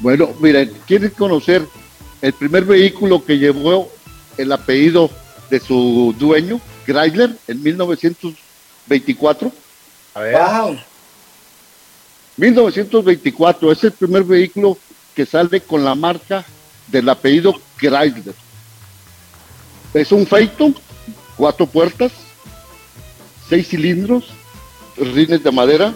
Bueno, 0.00 0.28
miren, 0.40 0.72
¿quieren 0.86 1.10
conocer 1.10 1.66
el 2.20 2.32
primer 2.34 2.64
vehículo 2.64 3.24
que 3.24 3.38
llevó 3.38 3.90
el 4.36 4.52
apellido 4.52 5.10
de 5.48 5.58
su 5.58 6.14
dueño, 6.18 6.60
Chrysler, 6.84 7.34
en 7.48 7.62
1924? 7.62 9.50
A 10.14 10.20
ver. 10.20 10.36
Wow. 10.36 10.78
1924 12.36 13.72
es 13.72 13.84
el 13.84 13.92
primer 13.92 14.22
vehículo 14.22 14.78
que 15.14 15.26
sale 15.26 15.60
con 15.62 15.82
la 15.82 15.94
marca 15.94 16.44
del 16.86 17.08
apellido 17.08 17.54
Chrysler. 17.78 18.34
Es 19.94 20.12
un 20.12 20.26
Phaeton 20.26 20.76
cuatro 21.38 21.66
puertas, 21.66 22.12
seis 23.48 23.68
cilindros, 23.68 24.24
rines 24.98 25.42
de 25.42 25.50
madera. 25.50 25.94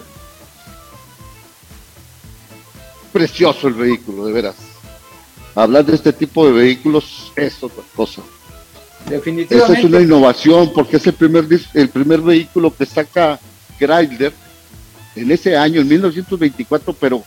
Precioso 3.11 3.67
el 3.67 3.75
vehículo, 3.75 4.25
de 4.25 4.31
veras. 4.31 4.55
Hablar 5.53 5.85
de 5.85 5.93
este 5.93 6.11
tipo 6.11 6.47
de 6.47 6.53
vehículos 6.53 7.31
es 7.35 7.61
otra 7.61 7.83
cosa. 7.95 8.23
Definitivamente. 9.07 9.73
Esa 9.73 9.79
es 9.79 9.85
una 9.85 10.01
innovación 10.01 10.71
porque 10.73 10.97
es 10.97 11.05
el 11.05 11.13
primer, 11.13 11.45
el 11.73 11.89
primer 11.89 12.21
vehículo 12.21 12.73
que 12.75 12.85
saca 12.87 13.39
Chrysler 13.77 14.33
en 15.15 15.29
ese 15.29 15.55
año, 15.55 15.81
en 15.81 15.87
1924, 15.89 16.93
pero 16.93 17.23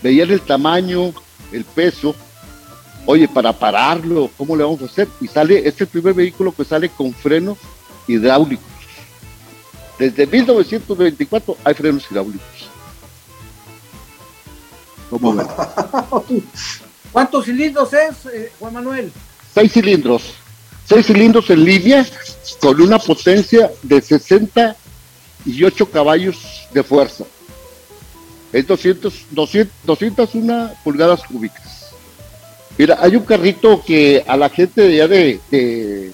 veían 0.00 0.30
el 0.30 0.40
tamaño, 0.40 1.12
el 1.50 1.64
peso, 1.64 2.14
oye, 3.06 3.28
para 3.28 3.52
pararlo, 3.52 4.30
¿cómo 4.36 4.56
le 4.56 4.64
vamos 4.64 4.82
a 4.82 4.86
hacer? 4.86 5.08
Y 5.20 5.28
sale, 5.28 5.66
es 5.66 5.80
el 5.80 5.86
primer 5.86 6.14
vehículo 6.14 6.52
que 6.52 6.64
sale 6.64 6.88
con 6.88 7.12
frenos 7.12 7.58
hidráulicos. 8.06 8.66
Desde 9.98 10.26
1924 10.26 11.56
hay 11.64 11.74
frenos 11.74 12.04
hidráulicos. 12.10 12.70
¿Cuántos 17.12 17.44
cilindros 17.44 17.92
es, 17.92 18.26
eh, 18.32 18.50
Juan 18.58 18.72
Manuel? 18.72 19.12
Seis 19.54 19.72
cilindros. 19.72 20.34
Seis 20.86 21.06
cilindros 21.06 21.50
en 21.50 21.64
línea 21.64 22.06
con 22.60 22.80
una 22.80 22.98
potencia 22.98 23.70
de 23.82 24.00
68 24.00 25.90
caballos 25.90 26.66
de 26.72 26.82
fuerza. 26.82 27.24
Es 28.52 28.66
200, 28.66 29.26
200, 29.30 29.74
201 29.84 30.72
pulgadas 30.82 31.22
cúbicas. 31.24 31.81
Mira, 32.78 32.98
hay 33.00 33.16
un 33.16 33.24
carrito 33.24 33.82
que 33.84 34.24
a 34.26 34.36
la 34.36 34.48
gente 34.48 34.82
de 34.82 35.02
allá 35.02 35.08
de, 35.08 36.12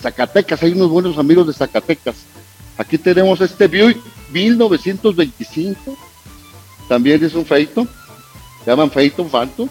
Zacatecas, 0.00 0.62
hay 0.62 0.72
unos 0.72 0.90
buenos 0.90 1.16
amigos 1.16 1.46
de 1.46 1.52
Zacatecas. 1.52 2.16
Aquí 2.76 2.98
tenemos 2.98 3.40
este 3.40 3.68
Buick 3.68 3.98
1925, 4.32 5.96
también 6.88 7.24
es 7.24 7.34
un 7.34 7.44
Phaeton, 7.44 7.88
se 8.64 8.70
llaman 8.70 8.90
Phaeton 8.90 9.30
Phantom, 9.30 9.68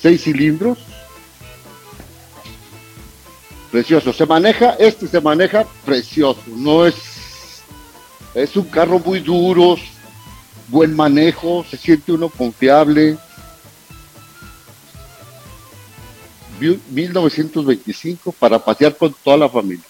seis 0.00 0.22
cilindros, 0.22 0.78
precioso. 3.72 4.12
Se 4.12 4.24
maneja, 4.24 4.74
este 4.78 5.08
se 5.08 5.20
maneja 5.20 5.66
precioso, 5.84 6.42
no 6.46 6.86
es 6.86 6.94
Es 8.34 8.56
un 8.56 8.64
carro 8.64 8.98
muy 8.98 9.20
duro, 9.20 9.76
buen 10.68 10.94
manejo, 10.94 11.66
se 11.68 11.76
siente 11.76 12.12
uno 12.12 12.28
confiable. 12.28 13.18
1925 16.90 18.32
para 18.32 18.58
pasear 18.58 18.96
con 18.96 19.14
toda 19.22 19.36
la 19.36 19.48
familia. 19.48 19.84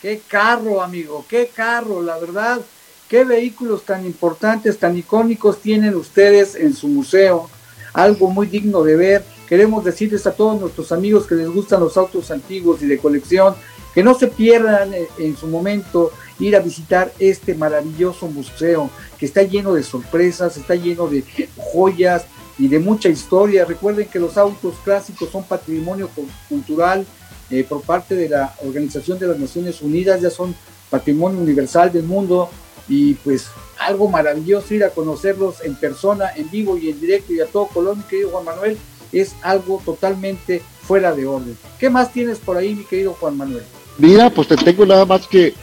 Qué 0.00 0.20
carro, 0.26 0.82
amigo, 0.82 1.24
qué 1.28 1.50
carro, 1.54 2.02
la 2.02 2.18
verdad. 2.18 2.60
Qué 3.08 3.24
vehículos 3.24 3.84
tan 3.84 4.06
importantes, 4.06 4.78
tan 4.78 4.96
icónicos 4.96 5.60
tienen 5.60 5.94
ustedes 5.94 6.54
en 6.54 6.74
su 6.74 6.88
museo. 6.88 7.48
Algo 7.92 8.30
muy 8.30 8.46
digno 8.46 8.82
de 8.82 8.96
ver. 8.96 9.24
Queremos 9.48 9.84
decirles 9.84 10.26
a 10.26 10.32
todos 10.32 10.58
nuestros 10.58 10.92
amigos 10.92 11.26
que 11.26 11.34
les 11.34 11.48
gustan 11.48 11.80
los 11.80 11.96
autos 11.96 12.30
antiguos 12.30 12.82
y 12.82 12.86
de 12.86 12.98
colección 12.98 13.54
que 13.94 14.02
no 14.02 14.14
se 14.14 14.28
pierdan 14.28 14.94
eh, 14.94 15.08
en 15.18 15.36
su 15.36 15.46
momento 15.46 16.10
ir 16.38 16.56
a 16.56 16.60
visitar 16.60 17.12
este 17.18 17.54
maravilloso 17.54 18.26
museo 18.26 18.90
que 19.18 19.26
está 19.26 19.42
lleno 19.42 19.74
de 19.74 19.82
sorpresas, 19.82 20.56
está 20.56 20.74
lleno 20.74 21.06
de 21.06 21.24
joyas 21.56 22.24
y 22.58 22.68
de 22.68 22.78
mucha 22.78 23.08
historia. 23.08 23.64
Recuerden 23.64 24.08
que 24.08 24.18
los 24.18 24.36
autos 24.36 24.74
clásicos 24.84 25.30
son 25.30 25.44
patrimonio 25.44 26.10
cultural 26.48 27.06
eh, 27.50 27.64
por 27.64 27.82
parte 27.82 28.14
de 28.14 28.28
la 28.28 28.54
Organización 28.64 29.18
de 29.18 29.28
las 29.28 29.38
Naciones 29.38 29.82
Unidas, 29.82 30.20
ya 30.20 30.30
son 30.30 30.54
patrimonio 30.90 31.40
universal 31.40 31.92
del 31.92 32.04
mundo 32.04 32.50
y 32.88 33.14
pues 33.14 33.46
algo 33.78 34.08
maravilloso 34.08 34.74
ir 34.74 34.84
a 34.84 34.90
conocerlos 34.90 35.62
en 35.64 35.74
persona, 35.74 36.30
en 36.36 36.50
vivo 36.50 36.76
y 36.76 36.90
en 36.90 37.00
directo 37.00 37.32
y 37.32 37.40
a 37.40 37.46
todo 37.46 37.66
Colombia, 37.66 38.04
mi 38.04 38.10
querido 38.10 38.30
Juan 38.30 38.44
Manuel, 38.44 38.78
es 39.12 39.34
algo 39.42 39.82
totalmente 39.84 40.62
fuera 40.82 41.14
de 41.14 41.26
orden. 41.26 41.56
¿Qué 41.78 41.90
más 41.90 42.12
tienes 42.12 42.38
por 42.38 42.56
ahí, 42.56 42.74
mi 42.74 42.84
querido 42.84 43.14
Juan 43.14 43.36
Manuel? 43.36 43.64
Mira, 43.98 44.30
pues 44.30 44.48
te 44.48 44.56
tengo 44.56 44.86
nada 44.86 45.04
más 45.04 45.26
que 45.26 45.54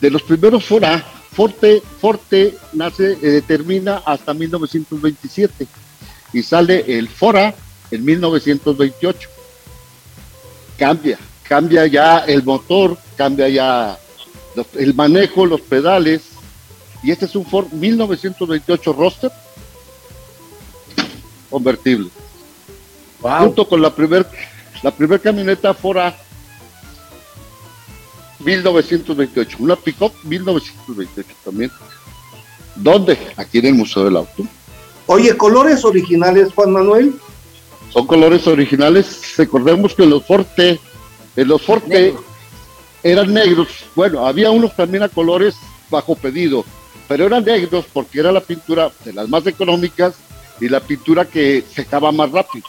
de 0.00 0.10
los 0.10 0.22
primeros 0.22 0.64
Fora, 0.64 1.04
Forte, 1.32 1.82
Forte 2.00 2.54
nace, 2.72 3.16
eh, 3.22 3.42
termina 3.46 4.02
hasta 4.04 4.34
1927 4.34 5.66
y 6.32 6.42
sale 6.42 6.84
el 6.98 7.08
Fora 7.08 7.54
en 7.90 8.04
1928. 8.04 9.28
Cambia, 10.78 11.18
cambia 11.42 11.86
ya 11.86 12.18
el 12.20 12.42
motor, 12.44 12.98
cambia 13.16 13.48
ya 13.48 13.98
el 14.74 14.94
manejo, 14.94 15.46
los 15.46 15.60
pedales, 15.60 16.22
y 17.02 17.10
este 17.10 17.26
es 17.26 17.36
un 17.36 17.46
Ford 17.46 17.72
1928 17.72 18.92
Roster 18.92 19.30
convertible. 21.50 22.10
Junto 23.20 23.68
con 23.68 23.82
la 23.82 23.94
primer, 23.94 24.26
la 24.82 24.90
primer 24.90 25.20
camioneta 25.20 25.74
Fora 25.74 26.16
1928, 28.40 29.56
una 29.60 29.76
pick-up 29.76 30.12
1928 30.24 31.28
también. 31.44 31.70
¿Dónde? 32.76 33.18
Aquí 33.36 33.58
en 33.58 33.66
el 33.66 33.74
Museo 33.74 34.04
del 34.04 34.16
Auto. 34.16 34.46
Oye, 35.10 35.34
colores 35.38 35.86
originales, 35.86 36.52
Juan 36.54 36.70
Manuel. 36.70 37.14
Son 37.90 38.06
colores 38.06 38.46
originales. 38.46 39.34
Recordemos 39.38 39.94
que 39.94 40.04
los 40.04 40.22
Forte, 40.22 40.78
en 41.34 41.48
los 41.48 41.62
Forte 41.62 42.14
eran 43.02 43.32
negros. 43.32 43.68
Bueno, 43.94 44.26
había 44.26 44.50
unos 44.50 44.76
también 44.76 45.02
a 45.02 45.08
colores 45.08 45.56
bajo 45.88 46.14
pedido, 46.14 46.62
pero 47.08 47.24
eran 47.24 47.42
negros 47.42 47.86
porque 47.90 48.20
era 48.20 48.30
la 48.30 48.42
pintura 48.42 48.92
de 49.02 49.14
las 49.14 49.26
más 49.30 49.46
económicas 49.46 50.14
y 50.60 50.68
la 50.68 50.80
pintura 50.80 51.24
que 51.24 51.64
secaba 51.74 52.12
más 52.12 52.30
rápido. 52.30 52.66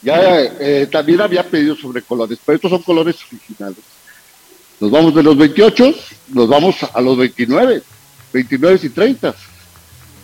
Ya 0.00 0.42
eh, 0.42 0.88
también 0.92 1.22
había 1.22 1.42
pedido 1.42 1.74
sobre 1.74 2.02
colores, 2.02 2.38
pero 2.46 2.54
estos 2.54 2.70
son 2.70 2.82
colores 2.82 3.16
originales. 3.32 3.82
Nos 4.78 4.92
vamos 4.92 5.12
de 5.12 5.24
los 5.24 5.36
28, 5.36 5.92
nos 6.28 6.48
vamos 6.48 6.76
a 6.84 7.00
los 7.00 7.18
29, 7.18 7.82
29 8.32 8.80
y 8.80 8.88
30. 8.90 9.34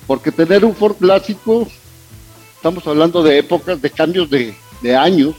Porque 0.06 0.30
tener 0.30 0.64
un 0.64 0.74
Ford 0.74 0.96
clásico, 0.96 1.66
estamos 2.54 2.86
hablando 2.86 3.22
de 3.22 3.38
épocas, 3.38 3.80
de 3.80 3.90
cambios 3.90 4.30
de, 4.30 4.56
de 4.82 4.96
años. 4.96 5.34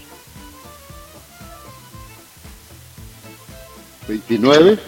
29. 4.08 4.80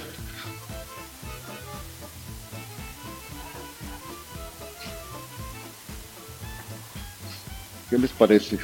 ¿Qué 7.90 7.98
les 7.98 8.12
parece? 8.12 8.60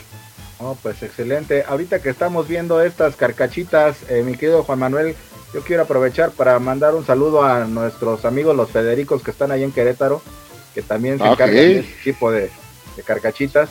Oh, 0.60 0.78
pues 0.82 1.02
excelente. 1.04 1.64
Ahorita 1.68 2.02
que 2.02 2.10
estamos 2.10 2.48
viendo 2.48 2.82
estas 2.82 3.16
carcachitas, 3.16 3.98
eh, 4.10 4.24
mi 4.24 4.34
querido 4.34 4.64
Juan 4.64 4.80
Manuel, 4.80 5.16
yo 5.54 5.62
quiero 5.62 5.84
aprovechar 5.84 6.32
para 6.32 6.58
mandar 6.60 6.96
un 6.96 7.06
saludo 7.06 7.44
a 7.44 7.66
nuestros 7.66 8.24
amigos 8.24 8.56
los 8.56 8.70
Federicos 8.70 9.24
que 9.24 9.32
están 9.32 9.52
ahí 9.52 9.64
en 9.64 9.72
Querétaro, 9.72 10.22
que 10.76 10.82
también 10.84 11.18
se 11.18 11.26
encargan 11.26 11.56
de 11.56 11.80
este 11.80 12.04
tipo 12.04 12.30
de, 12.32 12.52
de 12.96 13.04
carcachitas. 13.04 13.70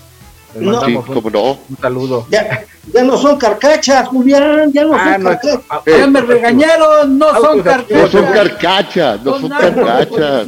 Les 0.54 0.62
No, 0.62 0.72
mandamos 0.72 1.04
sí, 1.04 1.10
un, 1.10 1.14
cómo 1.20 1.30
no. 1.30 1.58
un 1.68 1.76
saludo. 1.80 2.26
Ya, 2.30 2.64
ya 2.92 3.02
no 3.02 3.18
son 3.18 3.36
carcachas, 3.38 4.06
Julián, 4.08 4.72
ya 4.72 4.84
no 4.84 4.94
Ah, 4.94 5.14
son 5.14 5.22
no, 5.24 5.30
carcachas. 5.30 5.60
ah, 5.68 5.82
Ya 5.86 6.06
me 6.06 6.20
regañaron, 6.20 7.18
no 7.18 7.40
son 7.40 7.60
carcachas. 7.62 8.02
No 8.02 8.08
son 8.08 8.32
carcachas, 8.32 9.22
no 9.24 9.40
son 9.40 9.50
carcachas. 9.50 10.46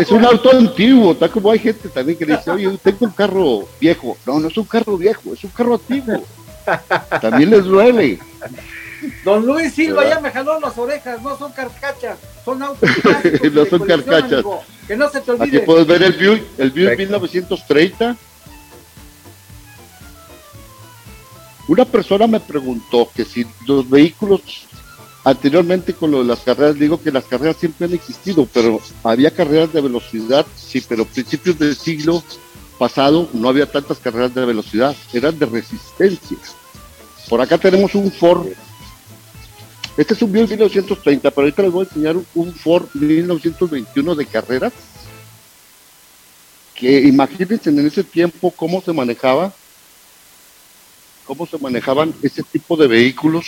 Es 0.00 0.10
un 0.10 0.24
auto 0.24 0.50
antiguo, 0.50 1.14
tal 1.14 1.30
como 1.30 1.50
hay 1.52 1.58
gente 1.60 1.88
también 1.88 2.18
que 2.18 2.26
dice, 2.26 2.50
oye, 2.50 2.64
yo 2.64 2.76
tengo 2.78 2.98
un 3.06 3.12
carro 3.12 3.60
viejo. 3.80 4.16
No, 4.26 4.40
no 4.40 4.48
es 4.48 4.56
un 4.58 4.64
carro 4.64 4.96
viejo, 4.98 5.32
es 5.34 5.44
un 5.44 5.50
carro 5.50 5.74
antiguo. 5.74 6.22
También 7.20 7.50
les 7.50 7.64
duele. 7.64 8.18
Don 9.24 9.44
Luis 9.46 9.72
Silva 9.74 10.02
¿Verdad? 10.02 10.16
ya 10.16 10.20
me 10.20 10.30
jaló 10.30 10.60
las 10.60 10.76
orejas, 10.78 11.22
no 11.22 11.36
son 11.38 11.52
carcachas, 11.52 12.18
son 12.44 12.62
autos 12.62 12.88
No 13.52 13.64
son 13.66 13.86
carcachas. 13.86 14.32
amigo. 14.32 14.62
Que 14.86 14.96
no 14.96 15.08
se 15.10 15.20
te 15.20 15.32
Aquí 15.32 15.40
olvide. 15.42 15.60
puedes 15.60 15.86
ver 15.86 16.02
el 16.02 16.12
Buick, 16.12 16.44
el 16.58 16.72
Perfecto. 16.72 16.98
1930. 16.98 18.16
Una 21.68 21.84
persona 21.84 22.26
me 22.28 22.38
preguntó 22.40 23.08
que 23.14 23.24
si 23.24 23.44
los 23.66 23.88
vehículos 23.90 24.40
anteriormente 25.24 25.92
con 25.94 26.12
lo 26.12 26.18
de 26.18 26.24
las 26.24 26.38
carreras, 26.40 26.78
digo 26.78 27.02
que 27.02 27.10
las 27.10 27.24
carreras 27.24 27.56
siempre 27.56 27.86
han 27.86 27.94
existido, 27.94 28.46
pero 28.52 28.80
había 29.02 29.32
carreras 29.32 29.72
de 29.72 29.80
velocidad, 29.80 30.46
sí, 30.54 30.80
pero 30.88 31.04
principios 31.04 31.58
del 31.58 31.74
siglo 31.76 32.22
pasado 32.78 33.28
no 33.32 33.48
había 33.48 33.66
tantas 33.70 33.98
carreras 33.98 34.32
de 34.34 34.44
velocidad, 34.44 34.94
eran 35.12 35.36
de 35.36 35.46
resistencia. 35.46 36.36
Por 37.28 37.40
acá 37.40 37.58
tenemos 37.58 37.96
un 37.96 38.12
Ford. 38.12 38.46
Este 39.96 40.12
es 40.14 40.22
un 40.22 40.30
Buick 40.32 40.50
1930, 40.50 41.30
pero 41.30 41.42
ahorita 41.46 41.62
les 41.62 41.72
voy 41.72 41.84
a 41.84 41.88
enseñar 41.88 42.16
un- 42.34 42.52
Ford 42.54 42.86
1921 42.94 44.14
de 44.14 44.26
carreras 44.26 44.72
que 46.74 47.00
imagínense 47.00 47.70
en 47.70 47.86
ese 47.86 48.04
tiempo 48.04 48.50
cómo 48.50 48.82
se 48.82 48.92
manejaba, 48.92 49.54
cómo 51.24 51.46
se 51.46 51.56
manejaban 51.56 52.14
ese 52.22 52.42
tipo 52.42 52.76
de 52.76 52.86
vehículos, 52.86 53.46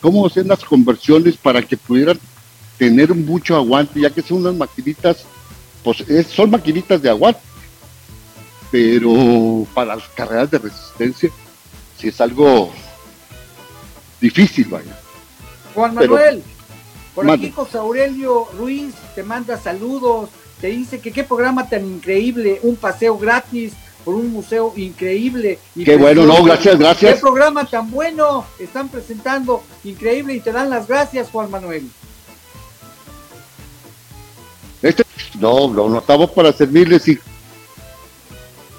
cómo 0.00 0.24
hacían 0.24 0.46
las 0.46 0.64
conversiones 0.64 1.36
para 1.36 1.60
que 1.60 1.76
pudieran 1.76 2.20
tener 2.78 3.12
mucho 3.14 3.56
aguante, 3.56 4.00
ya 4.00 4.10
que 4.10 4.22
son 4.22 4.38
unas 4.38 4.54
maquinitas, 4.54 5.24
pues 5.82 6.00
es- 6.08 6.28
son 6.28 6.50
maquinitas 6.50 7.02
de 7.02 7.10
aguante, 7.10 7.40
pero 8.70 9.66
para 9.74 9.96
las 9.96 10.08
carreras 10.10 10.48
de 10.48 10.58
resistencia, 10.58 11.30
si 11.98 12.08
es 12.08 12.20
algo 12.20 12.72
difícil, 14.20 14.66
vaya. 14.68 14.96
Juan 15.76 15.94
Pero- 15.94 16.14
Manuel, 16.14 16.42
por 17.14 17.30
aquí 17.30 17.50
José 17.50 17.76
Aurelio 17.78 18.48
Ruiz 18.58 18.94
te 19.14 19.22
manda 19.22 19.58
saludos, 19.58 20.30
te 20.60 20.68
dice 20.68 21.00
que 21.00 21.12
qué 21.12 21.22
programa 21.22 21.68
tan 21.68 21.84
increíble, 21.84 22.60
un 22.62 22.76
paseo 22.76 23.18
gratis 23.18 23.74
por 24.04 24.14
un 24.14 24.32
museo 24.32 24.72
increíble. 24.76 25.58
y 25.74 25.84
Qué 25.84 25.96
bueno, 25.96 26.24
no, 26.24 26.42
gracias, 26.42 26.78
gracias. 26.78 27.14
Qué 27.14 27.20
programa 27.20 27.66
tan 27.66 27.90
bueno 27.90 28.46
están 28.58 28.88
presentando, 28.88 29.62
increíble 29.84 30.34
y 30.34 30.40
te 30.40 30.50
dan 30.50 30.70
las 30.70 30.86
gracias 30.88 31.28
Juan 31.30 31.50
Manuel. 31.50 31.86
Este, 34.80 35.04
no, 35.38 35.68
lo 35.68 35.88
notamos 35.90 36.30
para 36.30 36.52
servirles 36.52 37.06
y 37.08 37.18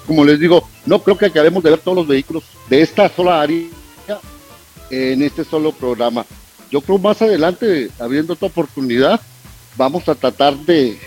como 0.06 0.24
les 0.24 0.40
digo, 0.40 0.66
no 0.86 1.00
creo 1.00 1.16
que 1.16 1.26
acabemos 1.26 1.62
de 1.62 1.70
ver 1.70 1.80
todos 1.80 1.98
los 1.98 2.08
vehículos 2.08 2.42
de 2.68 2.82
esta 2.82 3.08
sola 3.08 3.42
área 3.42 3.68
en 4.90 5.22
este 5.22 5.44
solo 5.44 5.70
programa. 5.70 6.24
Yo 6.70 6.80
creo 6.80 6.98
más 6.98 7.20
adelante, 7.22 7.90
abriendo 7.98 8.34
otra 8.34 8.48
oportunidad, 8.48 9.20
vamos 9.76 10.08
a 10.08 10.14
tratar 10.14 10.56
de 10.56 10.98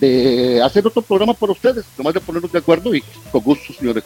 de 0.00 0.60
hacer 0.62 0.86
otro 0.86 1.02
programa 1.02 1.34
para 1.34 1.52
ustedes, 1.52 1.84
nomás 1.96 2.14
de 2.14 2.20
ponernos 2.20 2.50
de 2.50 2.58
acuerdo 2.58 2.94
y 2.94 3.02
con 3.30 3.40
gusto, 3.42 3.72
señores. 3.72 4.04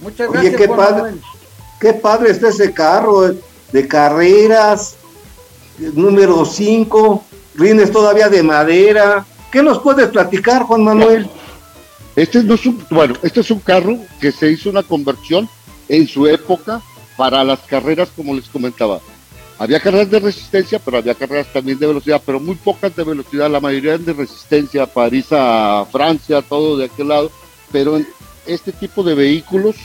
Muchas 0.00 0.28
Oye, 0.28 0.38
gracias 0.38 0.56
qué 0.56 0.66
Juan 0.66 0.78
padre. 0.78 1.02
Manuel. 1.02 1.20
Qué 1.80 1.92
padre 1.94 2.30
está 2.30 2.48
ese 2.48 2.72
carro 2.72 3.34
de 3.72 3.88
carreras, 3.88 4.96
número 5.78 6.44
5, 6.44 7.24
rines 7.56 7.90
todavía 7.90 8.28
de 8.28 8.42
madera. 8.42 9.26
¿Qué 9.50 9.62
nos 9.62 9.80
puedes 9.80 10.08
platicar, 10.08 10.62
Juan 10.62 10.84
Manuel? 10.84 11.28
Este 12.14 12.42
no 12.44 12.54
es 12.54 12.66
un, 12.66 12.84
bueno, 12.90 13.14
este 13.22 13.40
es 13.40 13.50
un 13.50 13.58
carro 13.60 13.98
que 14.20 14.30
se 14.30 14.50
hizo 14.50 14.70
una 14.70 14.82
conversión 14.82 15.48
en 15.88 16.06
su 16.06 16.26
época 16.26 16.80
para 17.22 17.44
las 17.44 17.60
carreras, 17.60 18.08
como 18.16 18.34
les 18.34 18.48
comentaba. 18.48 19.00
Había 19.56 19.78
carreras 19.78 20.10
de 20.10 20.18
resistencia, 20.18 20.80
pero 20.80 20.98
había 20.98 21.14
carreras 21.14 21.46
también 21.52 21.78
de 21.78 21.86
velocidad, 21.86 22.20
pero 22.26 22.40
muy 22.40 22.56
pocas 22.56 22.96
de 22.96 23.04
velocidad, 23.04 23.48
la 23.48 23.60
mayoría 23.60 23.96
de 23.96 24.12
resistencia, 24.12 24.86
París 24.86 25.26
a 25.30 25.86
Francia, 25.92 26.42
todo 26.42 26.76
de 26.76 26.86
aquel 26.86 27.06
lado, 27.06 27.30
pero 27.70 27.96
en 27.96 28.08
este 28.44 28.72
tipo 28.72 29.04
de 29.04 29.14
vehículos, 29.14 29.76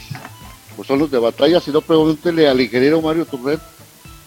pues 0.76 0.88
son 0.88 0.98
los 0.98 1.12
de 1.12 1.20
batalla, 1.20 1.62
si 1.62 1.70
no 1.70 1.82
pregúntele 1.82 2.48
al 2.48 2.60
ingeniero 2.60 3.04
Mario 3.04 3.28
Turret, 3.28 3.62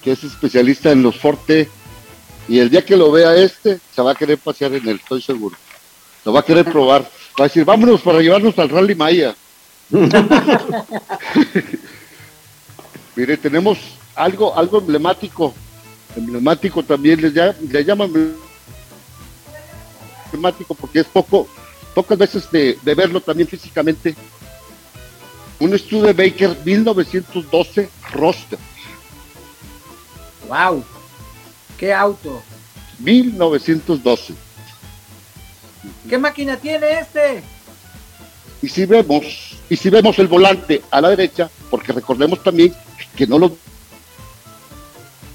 que 0.04 0.12
es 0.12 0.22
especialista 0.22 0.92
en 0.92 1.02
los 1.02 1.18
Forte, 1.18 1.68
y 2.46 2.60
el 2.60 2.70
día 2.70 2.84
que 2.84 2.96
lo 2.96 3.10
vea 3.10 3.34
este, 3.34 3.80
se 3.92 4.02
va 4.02 4.12
a 4.12 4.14
querer 4.14 4.38
pasear 4.38 4.72
en 4.74 4.88
él, 4.88 5.00
estoy 5.02 5.20
seguro. 5.20 5.56
Lo 6.24 6.32
va 6.32 6.40
a 6.40 6.44
querer 6.44 6.64
probar. 6.64 7.02
Va 7.02 7.46
a 7.46 7.48
decir, 7.48 7.64
vámonos 7.64 8.02
para 8.02 8.20
llevarnos 8.20 8.56
al 8.56 8.68
Rally 8.68 8.94
Maya. 8.94 9.34
Mire, 13.16 13.36
tenemos 13.36 13.78
algo, 14.14 14.56
algo 14.56 14.78
emblemático, 14.78 15.54
emblemático 16.16 16.82
también, 16.82 17.20
les, 17.20 17.34
ya, 17.34 17.54
le 17.60 17.84
llaman 17.84 18.34
emblemático 20.26 20.74
porque 20.74 21.00
es 21.00 21.06
poco, 21.06 21.48
pocas 21.94 22.16
veces 22.16 22.50
de, 22.50 22.78
de 22.82 22.94
verlo 22.94 23.20
también 23.20 23.48
físicamente. 23.48 24.14
Un 25.58 25.74
estudio 25.74 26.04
de 26.04 26.12
Baker 26.12 26.56
1912 26.64 27.90
roster. 28.12 28.58
Wow, 30.48 30.82
qué 31.78 31.92
auto. 31.92 32.42
1912. 32.98 34.34
¿Qué 36.08 36.18
máquina 36.18 36.56
tiene 36.56 37.00
este? 37.00 37.42
Y 38.62 38.68
si 38.68 38.84
vemos, 38.84 39.56
y 39.68 39.76
si 39.76 39.88
vemos 39.88 40.18
el 40.18 40.28
volante 40.28 40.82
a 40.90 41.00
la 41.00 41.10
derecha, 41.10 41.50
porque 41.70 41.92
recordemos 41.92 42.42
también 42.42 42.74
que 43.16 43.26
no 43.26 43.38
los 43.38 43.52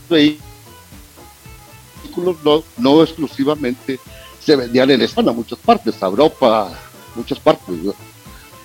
vehículos 0.10 0.42
no, 2.44 2.64
no 2.78 3.04
exclusivamente 3.04 4.00
se 4.40 4.56
vendían 4.56 4.92
en 4.92 5.02
España, 5.02 5.32
muchas 5.32 5.58
partes, 5.60 6.02
a 6.02 6.06
Europa, 6.06 6.72
muchas 7.16 7.40
partes. 7.40 7.76
¿no? 7.76 7.96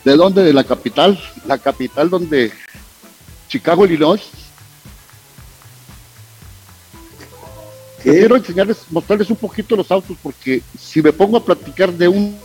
¿De 0.05 0.17
dónde? 0.17 0.43
De 0.43 0.53
la 0.53 0.65
capital, 0.65 1.19
la 1.47 1.57
capital 1.59 2.11
donde 2.11 2.53
Chicago, 3.49 3.87
Illinois. 3.87 4.21
Quiero 8.03 8.37
enseñarles, 8.37 8.79
mostrarles 8.91 9.29
un 9.31 9.37
poquito 9.37 9.77
los 9.77 9.91
autos, 9.91 10.17
porque 10.23 10.63
si 10.79 11.03
me 11.03 11.13
pongo 11.13 11.37
a 11.37 11.45
platicar 11.45 11.93
de 11.93 12.09
un 12.09 12.39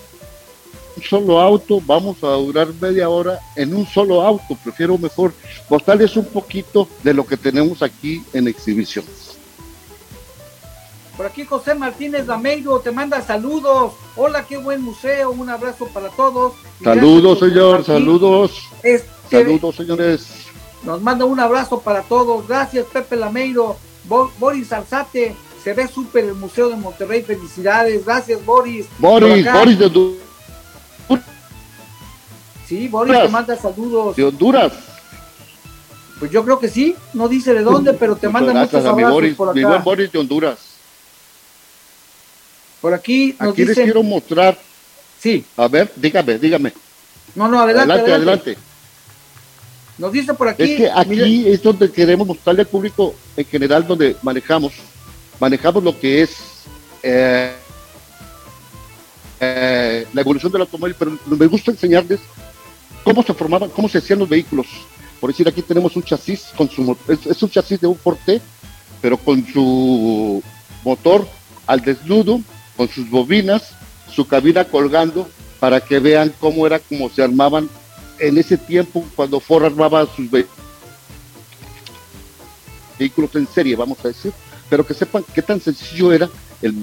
solo 1.03 1.39
auto, 1.39 1.81
vamos 1.85 2.17
a 2.23 2.27
durar 2.27 2.67
media 2.79 3.09
hora 3.09 3.39
en 3.55 3.75
un 3.75 3.85
solo 3.85 4.21
auto. 4.21 4.57
Prefiero 4.63 4.97
mejor 4.97 5.33
mostrarles 5.69 6.15
un 6.15 6.25
poquito 6.25 6.87
de 7.03 7.13
lo 7.13 7.25
que 7.25 7.37
tenemos 7.37 7.81
aquí 7.81 8.23
en 8.33 8.47
exhibición. 8.47 9.05
Por 11.17 11.25
aquí 11.25 11.45
José 11.45 11.75
Martínez 11.75 12.27
Lameiro 12.27 12.79
te 12.79 12.91
manda 12.91 13.21
saludos. 13.21 13.93
Hola, 14.17 14.45
qué 14.45 14.57
buen 14.57 14.81
museo. 14.81 15.31
Un 15.31 15.49
abrazo 15.49 15.87
para 15.93 16.09
todos. 16.09 16.53
Saludos, 16.83 17.39
señor, 17.39 17.85
saludos. 17.85 18.51
Este, 18.83 19.07
Saludos, 19.31 19.75
señores. 19.77 20.27
Nos 20.83 21.01
manda 21.01 21.23
un 21.25 21.39
abrazo 21.39 21.79
para 21.79 22.01
todos. 22.03 22.47
Gracias, 22.47 22.85
Pepe 22.91 23.15
Lameiro. 23.15 23.77
Bo- 24.03 24.29
Boris 24.39 24.71
Alzate. 24.73 25.35
Se 25.63 25.73
ve 25.73 25.87
súper 25.87 26.25
el 26.25 26.35
Museo 26.35 26.69
de 26.69 26.75
Monterrey. 26.75 27.21
Felicidades. 27.23 28.05
Gracias, 28.05 28.45
Boris. 28.45 28.85
Boris, 28.99 29.51
Boris 29.51 29.79
de, 29.79 29.85
Hondu- 29.89 30.15
Sí, 32.67 32.87
Boris 32.87 33.19
te 33.19 33.27
manda 33.29 33.55
saludos. 33.55 34.15
de 34.15 34.23
Honduras. 34.23 34.73
Pues 36.19 36.31
yo 36.31 36.43
creo 36.43 36.59
que 36.59 36.69
sí. 36.69 36.95
No 37.13 37.27
dice 37.27 37.53
de 37.53 37.61
dónde, 37.61 37.93
pero 37.93 38.15
te 38.15 38.29
manda 38.29 38.53
muchos 38.53 38.85
a 38.85 38.93
mi 38.93 39.03
abrazos 39.03 39.13
Boris, 39.13 39.35
por 39.35 39.55
mi 39.55 39.63
buen 39.63 39.83
Boris 39.83 40.11
de 40.11 40.19
Honduras. 40.19 40.59
Por 42.81 42.93
aquí 42.93 43.35
nos 43.39 43.53
Aquí 43.53 43.65
les 43.65 43.75
quiero 43.75 44.03
mostrar. 44.03 44.57
Sí. 45.19 45.45
A 45.57 45.67
ver, 45.67 45.91
dígame, 45.95 46.37
dígame. 46.37 46.73
No, 47.35 47.47
no, 47.47 47.59
adelante, 47.59 47.93
adelante, 47.93 48.13
adelante. 48.13 48.49
adelante. 48.51 48.75
Nos 49.97 50.11
dice 50.11 50.33
por 50.33 50.49
aquí. 50.49 50.63
Es 50.63 50.77
que 50.77 50.91
aquí 50.91 51.47
es 51.47 51.63
donde 51.63 51.91
queremos 51.91 52.27
mostrarle 52.27 52.61
al 52.61 52.67
público 52.67 53.15
en 53.35 53.45
general 53.45 53.87
donde 53.87 54.15
manejamos, 54.21 54.73
manejamos 55.39 55.83
lo 55.83 55.97
que 55.97 56.21
es 56.21 56.37
eh, 57.01 57.53
eh, 59.39 60.07
la 60.13 60.21
evolución 60.21 60.51
del 60.51 60.61
automóvil, 60.61 60.95
pero 60.97 61.17
me 61.25 61.47
gusta 61.47 61.71
enseñarles 61.71 62.19
cómo 63.05 63.23
se 63.23 63.33
formaban, 63.33 63.69
cómo 63.69 63.87
se 63.87 63.99
hacían 63.99 64.19
los 64.19 64.27
vehículos. 64.27 64.65
Por 65.21 65.29
decir, 65.29 65.47
aquí 65.47 65.61
tenemos 65.61 65.95
un 65.95 66.03
chasis 66.03 66.47
con 66.57 66.69
su 66.69 66.97
es, 67.07 67.25
es 67.25 67.41
un 67.41 67.49
chasis 67.49 67.79
de 67.79 67.87
un 67.87 67.95
Forte, 67.95 68.41
pero 69.01 69.17
con 69.17 69.45
su 69.47 70.43
motor 70.83 71.25
al 71.67 71.79
desnudo, 71.81 72.41
con 72.75 72.89
sus 72.89 73.09
bobinas, 73.09 73.71
su 74.13 74.27
cabina 74.27 74.65
colgando, 74.65 75.29
para 75.59 75.79
que 75.79 75.99
vean 75.99 76.33
cómo 76.39 76.67
era 76.67 76.79
como 76.79 77.09
se 77.09 77.23
armaban 77.23 77.69
en 78.19 78.37
ese 78.37 78.57
tiempo 78.57 79.05
cuando 79.15 79.39
Ford 79.39 79.65
armaba 79.65 80.05
sus 80.15 80.29
ve- 80.29 80.47
vehículos 82.97 83.35
en 83.35 83.47
serie, 83.47 83.75
vamos 83.75 83.97
a 84.03 84.07
decir, 84.09 84.33
pero 84.69 84.85
que 84.85 84.93
sepan 84.93 85.23
qué 85.33 85.41
tan 85.41 85.61
sencillo 85.61 86.11
era 86.11 86.29
el 86.61 86.73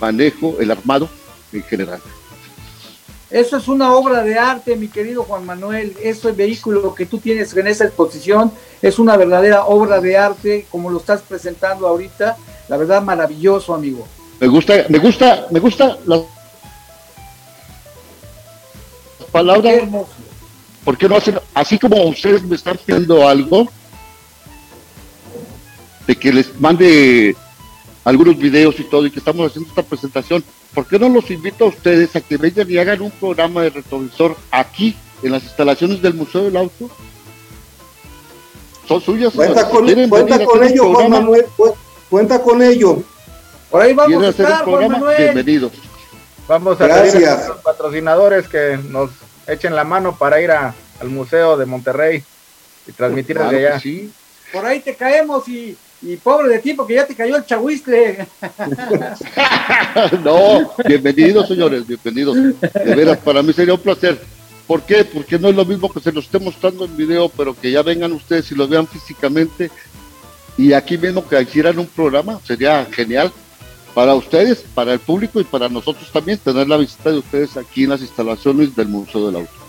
manejo, 0.00 0.56
el 0.60 0.70
armado 0.70 1.08
en 1.52 1.62
general. 1.62 2.00
Eso 3.34 3.56
es 3.56 3.66
una 3.66 3.92
obra 3.96 4.22
de 4.22 4.38
arte, 4.38 4.76
mi 4.76 4.86
querido 4.86 5.24
Juan 5.24 5.44
Manuel. 5.44 5.96
Ese 6.00 6.30
vehículo 6.30 6.94
que 6.94 7.04
tú 7.04 7.18
tienes 7.18 7.52
en 7.56 7.66
esa 7.66 7.84
exposición 7.84 8.52
es 8.80 9.00
una 9.00 9.16
verdadera 9.16 9.64
obra 9.64 10.00
de 10.00 10.16
arte, 10.16 10.68
como 10.70 10.88
lo 10.88 10.98
estás 10.98 11.20
presentando 11.22 11.88
ahorita. 11.88 12.36
La 12.68 12.76
verdad, 12.76 13.02
maravilloso, 13.02 13.74
amigo. 13.74 14.06
Me 14.38 14.46
gusta, 14.46 14.86
me 14.88 14.98
gusta, 15.00 15.48
me 15.50 15.58
gusta 15.58 15.98
las 16.06 16.20
palabras. 19.32 19.82
¿por 20.84 20.96
qué 20.96 21.08
no 21.08 21.16
hacen, 21.16 21.40
así 21.54 21.76
como 21.76 22.04
ustedes 22.04 22.44
me 22.44 22.54
están 22.54 22.78
pidiendo 22.86 23.26
algo, 23.26 23.66
de 26.06 26.14
que 26.14 26.32
les 26.32 26.60
mande 26.60 27.34
algunos 28.04 28.38
videos 28.38 28.78
y 28.78 28.84
todo, 28.84 29.04
y 29.06 29.10
que 29.10 29.18
estamos 29.18 29.50
haciendo 29.50 29.70
esta 29.70 29.82
presentación, 29.82 30.44
¿por 30.74 30.86
qué 30.86 30.98
no 30.98 31.08
los 31.08 31.30
invito 31.30 31.64
a 31.64 31.68
ustedes 31.68 32.14
a 32.16 32.20
que 32.20 32.36
vengan 32.36 32.70
y 32.70 32.78
hagan 32.78 33.00
un 33.02 33.10
programa 33.12 33.62
de 33.62 33.70
retrovisor 33.70 34.36
aquí, 34.50 34.96
en 35.22 35.32
las 35.32 35.42
instalaciones 35.44 36.02
del 36.02 36.14
Museo 36.14 36.42
del 36.44 36.56
Auto? 36.56 36.90
Son 38.86 39.00
suyas. 39.00 39.32
Cuenta 39.32 39.68
con, 39.68 39.86
cuenta 40.08 40.44
con 40.44 40.62
hacer 40.62 40.72
ello, 40.72 40.92
Juan 40.94 41.10
Manuel. 41.10 41.46
cu- 41.56 41.74
Cuenta 42.10 42.40
con 42.42 42.62
ello. 42.62 43.02
Por 43.70 43.80
ahí 43.82 43.92
vamos 43.94 44.22
a 44.24 44.28
hacer 44.28 44.44
un 44.46 44.52
estar, 44.52 44.64
Juan 44.64 44.64
programa, 44.64 44.98
Manuel. 44.98 45.16
bienvenidos. 45.22 45.72
Vamos 46.46 46.80
a 46.80 46.86
Gracias. 46.86 47.12
pedir 47.14 47.28
a 47.28 47.48
los 47.48 47.56
patrocinadores 47.58 48.48
que 48.48 48.78
nos 48.90 49.10
echen 49.46 49.74
la 49.74 49.84
mano 49.84 50.16
para 50.16 50.40
ir 50.40 50.50
a- 50.50 50.74
al 51.00 51.08
Museo 51.08 51.56
de 51.56 51.64
Monterrey 51.66 52.22
y 52.86 52.92
transmitir 52.92 53.36
Claro 53.36 53.50
desde 53.50 53.68
allá. 53.68 53.80
sí. 53.80 54.12
Por 54.52 54.64
ahí 54.66 54.80
te 54.80 54.94
caemos 54.94 55.48
y, 55.48 55.76
y 56.04 56.16
pobre 56.16 56.48
de 56.48 56.58
ti, 56.58 56.74
porque 56.74 56.94
ya 56.94 57.06
te 57.06 57.14
cayó 57.14 57.36
el 57.36 57.46
chahuistle. 57.46 58.26
no, 60.24 60.72
bienvenidos 60.86 61.48
señores, 61.48 61.86
bienvenidos. 61.86 62.36
De 62.60 62.94
veras, 62.94 63.18
para 63.18 63.42
mí 63.42 63.52
sería 63.52 63.74
un 63.74 63.80
placer. 63.80 64.20
¿Por 64.66 64.82
qué? 64.82 65.04
Porque 65.04 65.38
no 65.38 65.48
es 65.48 65.56
lo 65.56 65.64
mismo 65.64 65.92
que 65.92 66.00
se 66.00 66.12
lo 66.12 66.20
esté 66.20 66.38
mostrando 66.38 66.84
en 66.84 66.96
video, 66.96 67.28
pero 67.30 67.54
que 67.58 67.70
ya 67.70 67.82
vengan 67.82 68.12
ustedes 68.12 68.50
y 68.52 68.54
lo 68.54 68.68
vean 68.68 68.86
físicamente. 68.86 69.70
Y 70.56 70.72
aquí 70.72 70.98
mismo 70.98 71.26
que 71.26 71.40
hicieran 71.40 71.78
un 71.78 71.86
programa, 71.86 72.38
sería 72.44 72.86
genial 72.86 73.32
para 73.94 74.14
ustedes, 74.14 74.64
para 74.74 74.92
el 74.92 75.00
público 75.00 75.40
y 75.40 75.44
para 75.44 75.68
nosotros 75.68 76.10
también, 76.12 76.38
tener 76.38 76.68
la 76.68 76.76
visita 76.76 77.10
de 77.10 77.18
ustedes 77.18 77.56
aquí 77.56 77.84
en 77.84 77.90
las 77.90 78.00
instalaciones 78.00 78.74
del 78.76 78.88
Museo 78.88 79.26
del 79.26 79.36
Auto. 79.36 79.63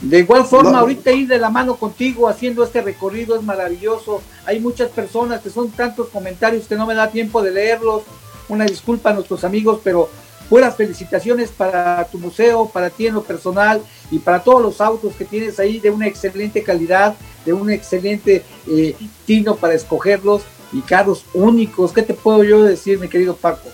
De 0.00 0.20
igual 0.20 0.44
forma, 0.44 0.72
No. 0.72 0.78
ahorita 0.78 1.10
ir 1.10 1.26
de 1.26 1.38
la 1.38 1.50
mano 1.50 1.74
contigo 1.76 2.28
haciendo 2.28 2.62
este 2.62 2.80
recorrido 2.82 3.34
es 3.36 3.42
maravilloso. 3.42 4.22
Hay 4.46 4.60
muchas 4.60 4.90
personas 4.90 5.42
que 5.42 5.50
son 5.50 5.70
tantos 5.70 6.08
comentarios 6.08 6.66
que 6.68 6.76
no 6.76 6.86
me 6.86 6.94
da 6.94 7.10
tiempo 7.10 7.42
de 7.42 7.50
leerlos. 7.50 8.04
Una 8.48 8.64
disculpa 8.64 9.10
a 9.10 9.14
nuestros 9.14 9.42
amigos, 9.42 9.80
pero 9.82 10.08
buenas 10.48 10.76
felicitaciones 10.76 11.50
para 11.50 12.06
tu 12.10 12.18
museo, 12.18 12.70
para 12.72 12.90
ti 12.90 13.08
en 13.08 13.14
lo 13.14 13.22
personal 13.24 13.82
y 14.10 14.20
para 14.20 14.42
todos 14.42 14.62
los 14.62 14.80
autos 14.80 15.14
que 15.16 15.24
tienes 15.24 15.58
ahí 15.58 15.80
de 15.80 15.90
una 15.90 16.06
excelente 16.06 16.62
calidad, 16.62 17.14
de 17.44 17.52
un 17.52 17.68
excelente 17.68 18.44
eh, 18.68 18.94
tino 19.26 19.56
para 19.56 19.74
escogerlos 19.74 20.42
y 20.72 20.80
carros 20.82 21.24
únicos. 21.34 21.92
¿Qué 21.92 22.02
te 22.02 22.14
puedo 22.14 22.44
yo 22.44 22.62
decir, 22.62 23.00
mi 23.00 23.08
querido 23.08 23.34
Paco? 23.34 23.68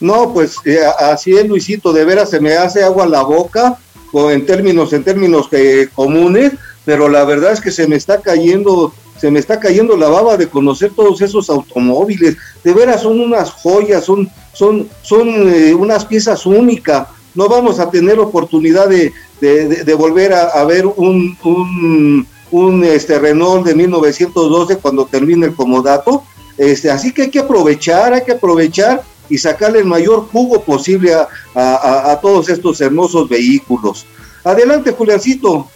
No, 0.00 0.32
pues 0.32 0.56
eh, 0.64 0.80
así 0.98 1.32
es, 1.36 1.46
Luisito, 1.46 1.92
de 1.92 2.04
veras 2.04 2.30
se 2.30 2.40
me 2.40 2.54
hace 2.54 2.82
agua 2.82 3.06
la 3.06 3.22
boca 3.22 3.78
en 4.12 4.46
términos, 4.46 4.92
en 4.92 5.04
términos 5.04 5.48
eh, 5.52 5.88
comunes, 5.94 6.52
pero 6.84 7.08
la 7.08 7.24
verdad 7.24 7.52
es 7.52 7.60
que 7.60 7.70
se 7.70 7.86
me 7.86 7.96
está 7.96 8.20
cayendo, 8.20 8.92
se 9.20 9.30
me 9.30 9.38
está 9.38 9.58
cayendo 9.60 9.96
la 9.96 10.08
baba 10.08 10.36
de 10.36 10.48
conocer 10.48 10.90
todos 10.94 11.20
esos 11.22 11.48
automóviles. 11.48 12.36
De 12.64 12.72
veras 12.74 13.02
son 13.02 13.20
unas 13.20 13.50
joyas, 13.50 14.04
son, 14.04 14.28
son, 14.52 14.88
son 15.02 15.28
eh, 15.52 15.74
unas 15.74 16.04
piezas 16.04 16.44
únicas. 16.44 17.08
No 17.34 17.48
vamos 17.48 17.78
a 17.78 17.90
tener 17.90 18.18
oportunidad 18.18 18.88
de, 18.88 19.12
de- 19.40 19.94
volver 19.94 20.32
a, 20.34 20.48
a 20.48 20.64
ver 20.64 20.86
un, 20.86 21.36
un, 21.44 22.26
un 22.50 22.84
este, 22.84 23.18
Renault 23.18 23.64
de 23.64 23.74
1912 23.74 24.76
cuando 24.76 25.06
termine 25.06 25.46
el 25.46 25.54
comodato. 25.54 26.24
Este, 26.58 26.90
así 26.90 27.12
que 27.12 27.22
hay 27.22 27.30
que 27.30 27.38
aprovechar, 27.38 28.12
hay 28.12 28.22
que 28.24 28.32
aprovechar 28.32 29.02
y 29.32 29.38
sacarle 29.38 29.78
el 29.78 29.86
mayor 29.86 30.28
jugo 30.30 30.62
posible 30.62 31.14
a, 31.14 31.26
a, 31.54 32.12
a 32.12 32.20
todos 32.20 32.50
estos 32.50 32.78
hermosos 32.82 33.30
vehículos. 33.30 34.04
Adelante, 34.44 34.92
Juliancito. 34.92 35.70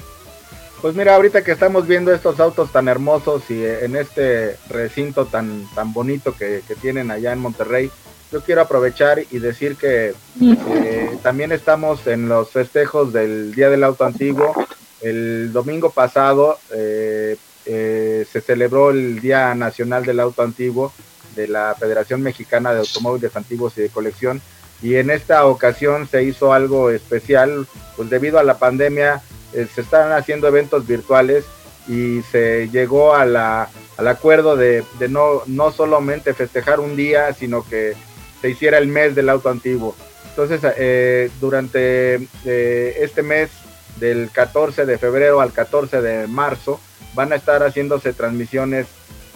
Pues 0.82 0.94
mira, 0.94 1.14
ahorita 1.14 1.42
que 1.42 1.52
estamos 1.52 1.86
viendo 1.86 2.12
estos 2.12 2.38
autos 2.38 2.70
tan 2.70 2.86
hermosos 2.86 3.44
y 3.48 3.64
en 3.64 3.96
este 3.96 4.58
recinto 4.68 5.24
tan, 5.24 5.66
tan 5.74 5.94
bonito 5.94 6.36
que, 6.36 6.60
que 6.68 6.74
tienen 6.74 7.10
allá 7.10 7.32
en 7.32 7.38
Monterrey, 7.38 7.90
yo 8.30 8.42
quiero 8.42 8.60
aprovechar 8.60 9.20
y 9.30 9.38
decir 9.38 9.76
que 9.76 10.12
eh, 10.42 11.18
también 11.22 11.50
estamos 11.50 12.06
en 12.06 12.28
los 12.28 12.50
festejos 12.50 13.10
del 13.10 13.54
Día 13.54 13.70
del 13.70 13.84
Auto 13.84 14.04
Antiguo. 14.04 14.52
El 15.00 15.50
domingo 15.50 15.88
pasado 15.88 16.58
eh, 16.74 17.38
eh, 17.64 18.26
se 18.30 18.40
celebró 18.42 18.90
el 18.90 19.18
Día 19.20 19.54
Nacional 19.54 20.04
del 20.04 20.20
Auto 20.20 20.42
Antiguo 20.42 20.92
de 21.36 21.46
la 21.46 21.76
Federación 21.78 22.22
Mexicana 22.22 22.72
de 22.72 22.80
Automóviles 22.80 23.36
Antiguos 23.36 23.78
y 23.78 23.82
de 23.82 23.90
Colección. 23.90 24.40
Y 24.82 24.96
en 24.96 25.10
esta 25.10 25.46
ocasión 25.46 26.08
se 26.08 26.24
hizo 26.24 26.52
algo 26.52 26.90
especial, 26.90 27.66
pues 27.96 28.10
debido 28.10 28.38
a 28.38 28.42
la 28.42 28.58
pandemia 28.58 29.22
se 29.52 29.80
están 29.80 30.12
haciendo 30.12 30.48
eventos 30.48 30.86
virtuales 30.86 31.44
y 31.88 32.20
se 32.30 32.68
llegó 32.68 33.14
a 33.14 33.24
la, 33.24 33.70
al 33.96 34.08
acuerdo 34.08 34.56
de, 34.56 34.84
de, 34.98 35.08
no, 35.08 35.42
no 35.46 35.70
solamente 35.70 36.34
festejar 36.34 36.80
un 36.80 36.96
día, 36.96 37.32
sino 37.32 37.66
que 37.66 37.94
se 38.40 38.50
hiciera 38.50 38.78
el 38.78 38.88
mes 38.88 39.14
del 39.14 39.28
auto 39.28 39.48
antiguo. 39.48 39.94
Entonces, 40.30 40.60
eh, 40.76 41.30
durante 41.40 42.16
eh, 42.44 42.96
este 43.00 43.22
mes, 43.22 43.50
del 43.98 44.30
14 44.30 44.84
de 44.84 44.98
febrero 44.98 45.40
al 45.40 45.52
14 45.52 46.02
de 46.02 46.26
marzo, 46.26 46.78
van 47.14 47.32
a 47.32 47.36
estar 47.36 47.62
haciéndose 47.62 48.12
transmisiones 48.12 48.86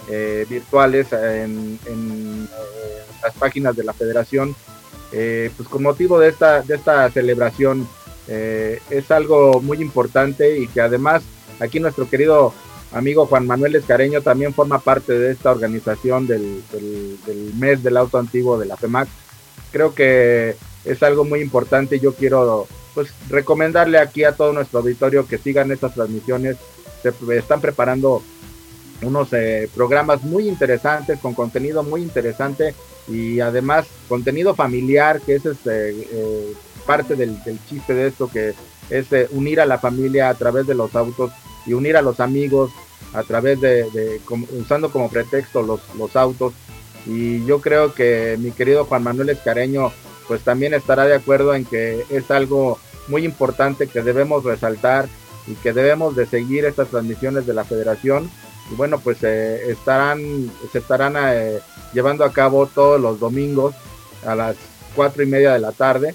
eh, 0.08 0.46
virtuales 0.48 1.12
en, 1.12 1.78
en 1.86 2.48
las 3.22 3.34
páginas 3.34 3.76
de 3.76 3.84
la 3.84 3.92
federación, 3.92 4.54
pues 5.10 5.68
con 5.68 5.82
motivo 5.82 6.18
de 6.18 6.28
esta, 6.28 6.62
de 6.62 6.76
esta 6.76 7.10
celebración. 7.10 7.86
es 8.28 9.10
algo 9.10 9.60
muy 9.60 9.82
importante 9.82 10.58
y 10.58 10.68
que 10.68 10.80
además 10.80 11.22
aquí 11.58 11.80
nuestro 11.80 12.08
querido 12.08 12.54
amigo 12.92 13.26
Juan 13.26 13.46
Manuel 13.46 13.76
Escareño 13.76 14.22
también 14.22 14.54
forma 14.54 14.78
parte 14.78 15.12
de 15.12 15.32
esta 15.32 15.50
organización 15.50 16.26
del, 16.26 16.62
del, 16.72 17.54
mes 17.58 17.82
del 17.82 17.96
auto 17.96 18.18
antiguo 18.18 18.58
de 18.58 18.66
la 18.66 18.76
FEMAC. 18.76 19.08
Creo 19.70 19.94
que 19.94 20.56
es 20.84 21.02
algo 21.02 21.24
muy 21.24 21.40
importante 21.40 21.96
y 21.96 22.00
yo 22.00 22.14
quiero 22.14 22.66
pues 22.94 23.12
recomendarle 23.28 23.98
aquí 23.98 24.24
a 24.24 24.32
todo 24.32 24.52
nuestro 24.52 24.80
auditorio 24.80 25.26
que 25.26 25.38
sigan 25.38 25.70
estas 25.70 25.94
transmisiones. 25.94 26.56
Se 27.02 27.12
están 27.36 27.60
preparando 27.60 28.22
unos 29.02 29.32
eh, 29.32 29.68
programas 29.74 30.22
muy 30.22 30.48
interesantes, 30.48 31.18
con 31.18 31.34
contenido 31.34 31.82
muy 31.82 32.02
interesante 32.02 32.74
y 33.08 33.40
además 33.40 33.86
contenido 34.08 34.54
familiar, 34.54 35.20
que 35.20 35.36
es 35.36 35.46
este, 35.46 35.90
eh, 35.90 36.52
parte 36.86 37.16
del, 37.16 37.38
chiste 37.68 37.94
de 37.94 38.08
esto, 38.08 38.30
que 38.30 38.54
es 38.90 39.12
eh, 39.12 39.28
unir 39.32 39.60
a 39.60 39.66
la 39.66 39.78
familia 39.78 40.28
a 40.28 40.34
través 40.34 40.66
de 40.66 40.74
los 40.74 40.94
autos 40.94 41.32
y 41.66 41.72
unir 41.72 41.96
a 41.96 42.02
los 42.02 42.20
amigos 42.20 42.70
a 43.12 43.22
través 43.22 43.60
de, 43.60 44.20
usando 44.52 44.90
como 44.90 45.08
pretexto 45.08 45.62
los, 45.62 45.80
los 45.96 46.14
autos. 46.16 46.52
Y 47.06 47.44
yo 47.46 47.60
creo 47.60 47.94
que 47.94 48.36
mi 48.38 48.50
querido 48.50 48.84
Juan 48.84 49.02
Manuel 49.02 49.30
Escareño 49.30 49.90
pues 50.28 50.42
también 50.42 50.74
estará 50.74 51.06
de 51.06 51.14
acuerdo 51.14 51.54
en 51.54 51.64
que 51.64 52.04
es 52.08 52.30
algo 52.30 52.78
muy 53.08 53.24
importante 53.24 53.88
que 53.88 54.02
debemos 54.02 54.44
resaltar 54.44 55.08
y 55.46 55.54
que 55.54 55.72
debemos 55.72 56.14
de 56.14 56.26
seguir 56.26 56.64
estas 56.64 56.88
transmisiones 56.88 57.46
de 57.46 57.54
la 57.54 57.64
federación. 57.64 58.30
Y 58.70 58.74
bueno, 58.74 59.00
pues 59.00 59.18
eh, 59.22 59.70
estarán, 59.70 60.50
se 60.70 60.78
estarán 60.78 61.14
eh, 61.18 61.58
llevando 61.92 62.24
a 62.24 62.32
cabo 62.32 62.66
todos 62.66 63.00
los 63.00 63.18
domingos 63.18 63.74
a 64.24 64.34
las 64.34 64.56
cuatro 64.94 65.22
y 65.22 65.26
media 65.26 65.52
de 65.52 65.58
la 65.58 65.72
tarde. 65.72 66.14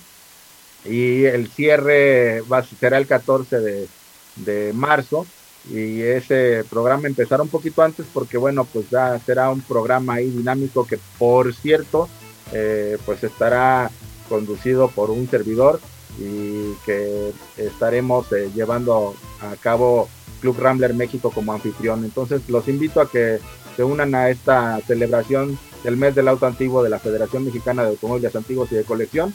Y 0.86 1.26
el 1.26 1.50
cierre 1.50 2.44
será 2.80 2.98
el 2.98 3.08
14 3.08 3.60
de, 3.60 3.88
de 4.36 4.74
marzo 4.74 5.26
y 5.72 6.02
ese 6.02 6.64
programa 6.70 7.08
empezará 7.08 7.42
un 7.42 7.50
poquito 7.50 7.82
antes 7.82 8.06
porque 8.14 8.38
bueno 8.38 8.66
pues 8.66 8.90
ya 8.90 9.18
será 9.20 9.50
un 9.50 9.62
programa 9.62 10.16
ahí 10.16 10.30
dinámico 10.30 10.86
que 10.86 11.00
por 11.18 11.54
cierto 11.56 12.08
eh, 12.52 12.98
pues 13.06 13.24
estará 13.24 13.90
conducido 14.30 14.90
por 14.90 15.10
un 15.10 15.28
servidor 15.28 15.80
y 16.20 16.74
que 16.86 17.32
estaremos 17.58 18.32
eh, 18.32 18.52
llevando 18.54 19.16
a 19.42 19.56
cabo 19.56 20.08
Club 20.46 20.60
Rambler 20.60 20.94
México 20.94 21.32
como 21.34 21.54
anfitrión 21.54 22.04
entonces 22.06 22.42
los 22.50 22.68
invito 22.68 23.02
a 23.02 23.10
que 23.10 23.40
se 23.76 23.84
unan 23.84 24.14
a 24.14 24.30
esta 24.30 24.80
celebración 24.86 25.58
del 25.84 25.98
mes 25.98 26.14
del 26.14 26.28
auto 26.28 26.46
antiguo 26.46 26.84
de 26.84 26.92
la 26.92 27.00
Federación 27.00 27.46
Mexicana 27.46 27.82
de 27.82 27.90
Automóviles 27.90 28.36
Antiguos 28.36 28.72
y 28.72 28.76
de 28.76 28.84
Colección 28.84 29.34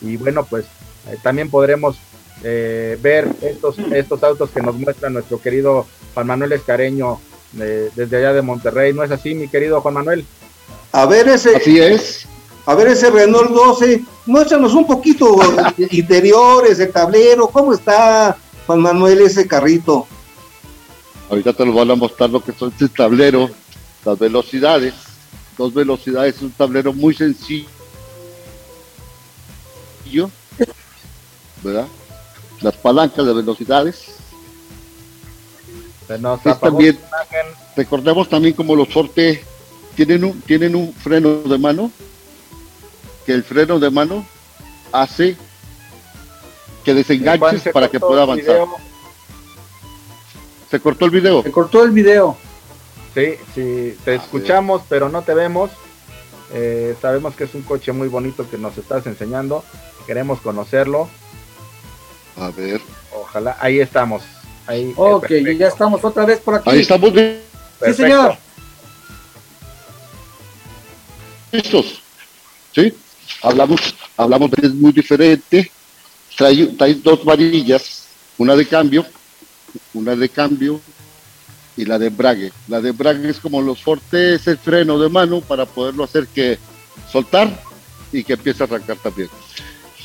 y 0.00 0.16
bueno 0.16 0.44
pues 0.44 0.64
eh, 1.08 1.16
también 1.22 1.48
podremos 1.48 1.96
eh, 2.42 2.98
ver 3.00 3.28
estos, 3.42 3.78
estos 3.78 4.22
autos 4.24 4.50
que 4.50 4.60
nos 4.60 4.74
muestra 4.74 5.10
nuestro 5.10 5.40
querido 5.40 5.86
Juan 6.14 6.26
Manuel 6.26 6.52
Escareño 6.52 7.20
eh, 7.58 7.90
desde 7.94 8.16
allá 8.18 8.32
de 8.32 8.42
Monterrey. 8.42 8.92
¿No 8.92 9.02
es 9.02 9.10
así, 9.10 9.34
mi 9.34 9.48
querido 9.48 9.80
Juan 9.80 9.94
Manuel? 9.94 10.24
A 10.92 11.06
ver 11.06 11.28
ese. 11.28 11.56
Así 11.56 11.78
es. 11.78 12.26
A 12.66 12.74
ver 12.74 12.88
ese 12.88 13.10
Renault 13.10 13.50
12, 13.50 14.04
muéstranos 14.26 14.74
un 14.74 14.86
poquito 14.86 15.38
interiores, 15.90 16.78
el 16.78 16.92
tablero, 16.92 17.48
¿cómo 17.48 17.72
está 17.72 18.36
Juan 18.66 18.80
Manuel 18.80 19.22
ese 19.22 19.48
carrito? 19.48 20.06
Ahorita 21.28 21.52
te 21.52 21.66
lo 21.66 21.72
van 21.72 21.90
a 21.90 21.94
mostrar 21.94 22.30
lo 22.30 22.42
que 22.42 22.52
son 22.52 22.70
este 22.70 22.88
tablero, 22.88 23.50
las 24.04 24.18
velocidades, 24.18 24.94
dos 25.56 25.74
velocidades, 25.74 26.40
un 26.40 26.52
tablero 26.52 26.92
muy 26.92 27.14
sencillo, 27.14 27.68
¿verdad? 31.62 31.86
las 32.60 32.76
palancas 32.76 33.26
de 33.26 33.32
velocidades. 33.32 34.16
Es 36.44 36.60
también, 36.60 36.98
recordemos 37.76 38.28
también 38.28 38.54
como 38.54 38.74
los 38.74 38.88
Forte 38.88 39.44
tienen 39.94 40.24
un, 40.24 40.40
tienen 40.42 40.74
un 40.74 40.92
freno 40.94 41.42
de 41.42 41.58
mano, 41.58 41.90
que 43.26 43.32
el 43.32 43.44
freno 43.44 43.78
de 43.78 43.90
mano 43.90 44.26
hace 44.90 45.36
que 46.84 46.94
desenganches 46.94 47.72
para 47.72 47.88
que 47.88 48.00
pueda 48.00 48.22
avanzar. 48.22 48.66
¿Se 50.70 50.80
cortó 50.80 51.06
el 51.06 51.10
video? 51.10 51.42
Se 51.42 51.50
cortó 51.50 51.84
el 51.84 51.90
video. 51.90 52.36
Sí, 53.14 53.34
sí, 53.54 53.96
te 54.04 54.14
escuchamos, 54.14 54.82
pero 54.88 55.08
no 55.08 55.22
te 55.22 55.34
vemos. 55.34 55.70
Eh, 56.52 56.94
sabemos 57.00 57.34
que 57.34 57.44
es 57.44 57.54
un 57.54 57.62
coche 57.62 57.92
muy 57.92 58.08
bonito 58.08 58.48
que 58.48 58.58
nos 58.58 58.76
estás 58.76 59.06
enseñando. 59.06 59.64
Queremos 60.06 60.40
conocerlo. 60.40 61.08
A 62.36 62.50
ver. 62.50 62.80
Ojalá, 63.14 63.56
ahí 63.60 63.80
estamos. 63.80 64.22
Ahí, 64.66 64.92
ok, 64.96 65.28
ya 65.56 65.68
estamos 65.68 66.04
otra 66.04 66.26
vez 66.26 66.40
por 66.40 66.56
aquí. 66.56 66.70
Ahí 66.70 66.80
estamos. 66.80 67.10
Sí, 67.10 67.94
señor. 67.94 68.36
Listos. 71.50 72.02
Sí, 72.74 72.94
hablamos, 73.42 73.94
hablamos 74.16 74.50
de 74.50 74.66
es 74.66 74.74
muy 74.74 74.92
diferente. 74.92 75.70
Trae, 76.36 76.66
trae 76.66 76.94
dos 76.94 77.24
varillas, 77.24 78.06
una 78.36 78.54
de 78.54 78.66
cambio, 78.66 79.04
una 79.94 80.14
de 80.16 80.28
cambio 80.28 80.80
y 81.76 81.84
la 81.84 81.98
de 81.98 82.08
embrague. 82.08 82.52
La 82.66 82.80
de 82.80 82.90
embrague 82.90 83.28
es 83.28 83.38
como 83.38 83.62
los 83.62 83.82
fortes, 83.82 84.46
el 84.46 84.58
freno 84.58 84.98
de 84.98 85.08
mano 85.08 85.40
para 85.40 85.64
poderlo 85.66 86.04
hacer 86.04 86.26
que 86.26 86.58
soltar 87.10 87.62
y 88.12 88.24
que 88.24 88.34
empiece 88.34 88.62
a 88.62 88.66
arrancar 88.66 88.96
también. 88.96 89.28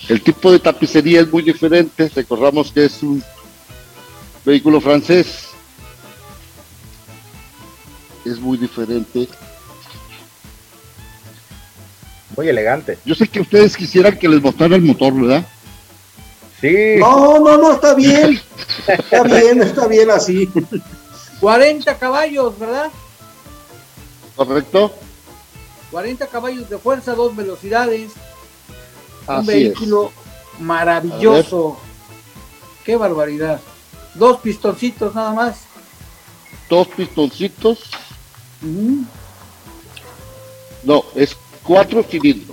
El 0.07 0.21
tipo 0.21 0.51
de 0.51 0.59
tapicería 0.59 1.21
es 1.21 1.31
muy 1.31 1.43
diferente. 1.43 2.11
Recordamos 2.13 2.71
que 2.71 2.85
es 2.85 3.01
un 3.01 3.23
vehículo 4.45 4.81
francés. 4.81 5.47
Es 8.25 8.39
muy 8.39 8.57
diferente. 8.57 9.27
Muy 12.35 12.49
elegante. 12.49 12.97
Yo 13.05 13.15
sé 13.15 13.27
que 13.27 13.41
ustedes 13.41 13.77
quisieran 13.77 14.17
que 14.17 14.27
les 14.27 14.41
mostrara 14.41 14.75
el 14.75 14.81
motor, 14.81 15.13
¿verdad? 15.13 15.47
Sí. 16.63 16.95
No, 16.97 17.41
no, 17.41 17.57
no, 17.57 17.73
está 17.73 17.93
bien. 17.93 18.41
Está 18.87 19.23
bien, 19.23 19.61
está 19.61 19.85
bien 19.85 20.09
así. 20.09 20.49
40 21.41 21.99
caballos, 21.99 22.57
¿verdad? 22.57 22.89
Correcto. 24.37 24.93
40 25.91 26.25
caballos 26.27 26.69
de 26.69 26.77
fuerza, 26.77 27.15
dos 27.15 27.35
velocidades, 27.35 28.13
un 29.27 29.45
vehículo 29.45 30.13
maravilloso. 30.57 31.77
Qué 32.85 32.95
barbaridad. 32.95 33.59
Dos 34.13 34.39
pistoncitos 34.39 35.13
nada 35.13 35.33
más. 35.33 35.63
Dos 36.69 36.87
pistoncitos. 36.87 37.79
No, 40.83 41.03
es 41.13 41.35
cuatro 41.61 42.01
cilindros. 42.03 42.52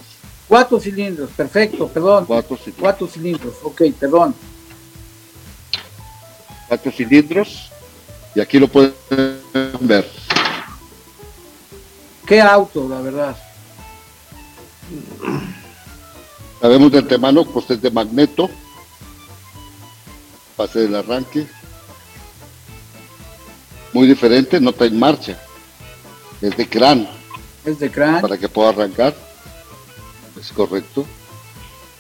Cuatro 0.51 0.81
cilindros, 0.81 1.31
perfecto, 1.31 1.87
perdón. 1.87 2.27
Cuatro 2.27 2.57
cilindros. 2.57 2.81
Cuatro 2.81 3.07
cilindros, 3.07 3.55
ok, 3.63 3.83
perdón. 4.01 4.35
Cuatro 6.67 6.91
cilindros. 6.91 7.71
Y 8.35 8.41
aquí 8.41 8.59
lo 8.59 8.67
pueden 8.67 8.93
ver. 9.79 10.11
Qué 12.27 12.41
auto, 12.41 12.89
la 12.89 13.01
verdad. 13.01 13.37
Sabemos 16.61 16.91
de 16.91 16.99
antemano, 16.99 17.45
pues 17.45 17.71
es 17.71 17.81
de 17.81 17.91
magneto. 17.93 18.51
Pase 20.57 20.81
del 20.81 20.97
arranque. 20.97 21.47
Muy 23.93 24.09
diferente, 24.09 24.61
no 24.61 24.71
está 24.71 24.87
en 24.87 24.99
marcha. 24.99 25.41
Es 26.43 26.57
de 26.57 26.69
crán. 26.69 27.09
Es 27.65 27.79
de 27.79 27.89
crán. 27.89 28.21
Para 28.21 28.37
que 28.37 28.49
pueda 28.49 28.71
arrancar. 28.71 29.30
Es 30.41 30.53
correcto. 30.53 31.05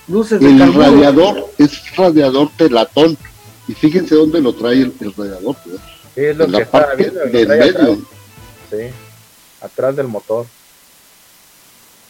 Luces 0.08 0.40
de 0.40 0.46
El 0.50 0.58
carburo. 0.58 0.82
radiador 0.82 1.50
es 1.58 1.96
radiador 1.96 2.50
de 2.56 2.70
latón. 2.70 3.16
Y 3.68 3.74
fíjense 3.74 4.14
dónde 4.14 4.40
lo 4.40 4.54
trae 4.54 4.74
el, 4.82 4.94
el 5.00 5.14
radiador. 5.14 5.56
pues. 5.64 5.76
Sí, 6.14 6.20
es 6.24 6.36
lo 6.36 6.44
En 6.44 6.50
que 6.50 6.56
la 6.56 6.62
está 6.64 6.70
parte 6.86 6.96
viendo, 6.96 7.20
del 7.20 7.48
medio. 7.48 7.70
atrás. 7.70 7.98
Sí, 8.70 8.76
atrás 9.60 9.96
del 9.96 10.08
motor. 10.08 10.46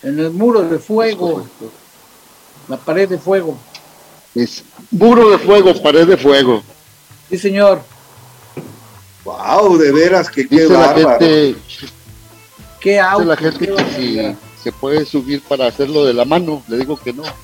En 0.02 0.18
el 0.18 0.30
muro 0.30 0.62
de 0.62 0.78
fuego. 0.78 1.46
La 2.68 2.76
pared 2.78 3.08
de 3.08 3.18
fuego. 3.18 3.58
Es 4.34 4.62
muro 4.90 5.28
de 5.30 5.38
fuego, 5.38 5.82
pared 5.82 6.06
de 6.06 6.16
fuego. 6.16 6.62
Sí, 7.28 7.36
señor. 7.36 7.82
Wow, 9.24 9.76
de 9.76 9.92
veras 9.92 10.30
que 10.30 10.48
qué 10.48 10.62
Dice 10.62 10.72
la 10.72 10.94
gente, 10.94 11.56
Qué 12.80 12.98
auto. 12.98 13.20
dice 13.24 13.28
la 13.28 13.36
gente 13.36 13.58
qué 13.58 13.66
que 13.66 13.76
si 13.76 14.16
barbaridad. 14.16 14.34
Se 14.62 14.72
puede 14.72 15.04
subir 15.04 15.40
para 15.42 15.66
hacerlo 15.66 16.04
de 16.04 16.14
la 16.14 16.24
mano. 16.24 16.62
Le 16.68 16.78
digo 16.78 16.96
que 16.96 17.12
no. 17.12 17.22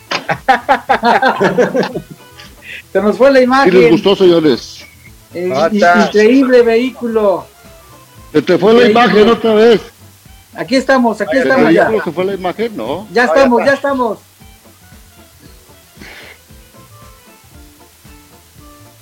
Se 2.93 3.01
nos 3.01 3.17
fue 3.17 3.31
la 3.31 3.39
¿Sí 3.41 3.47
les 3.47 3.47
imagen. 3.47 3.91
gustó, 3.91 4.17
señores? 4.17 4.85
Eh, 5.35 5.53
increíble 5.73 6.63
vehículo. 6.63 7.47
Se 8.33 8.43
te 8.43 8.59
fue 8.59 8.75
la 8.75 8.91
imagen 8.91 9.29
otra 9.29 9.55
vez. 9.55 9.81
Aquí 10.55 10.77
estamos, 10.77 11.21
aquí 11.21 11.37
estamos 11.37 11.69
¿El 11.69 11.75
ya. 11.75 11.91
se 12.03 12.13
fue 12.13 12.25
la 12.25 12.35
imagen? 12.35 12.77
No. 12.77 13.07
Ya 13.13 13.25
estamos, 13.25 13.65
ya 13.65 13.75
estamos. 13.75 14.19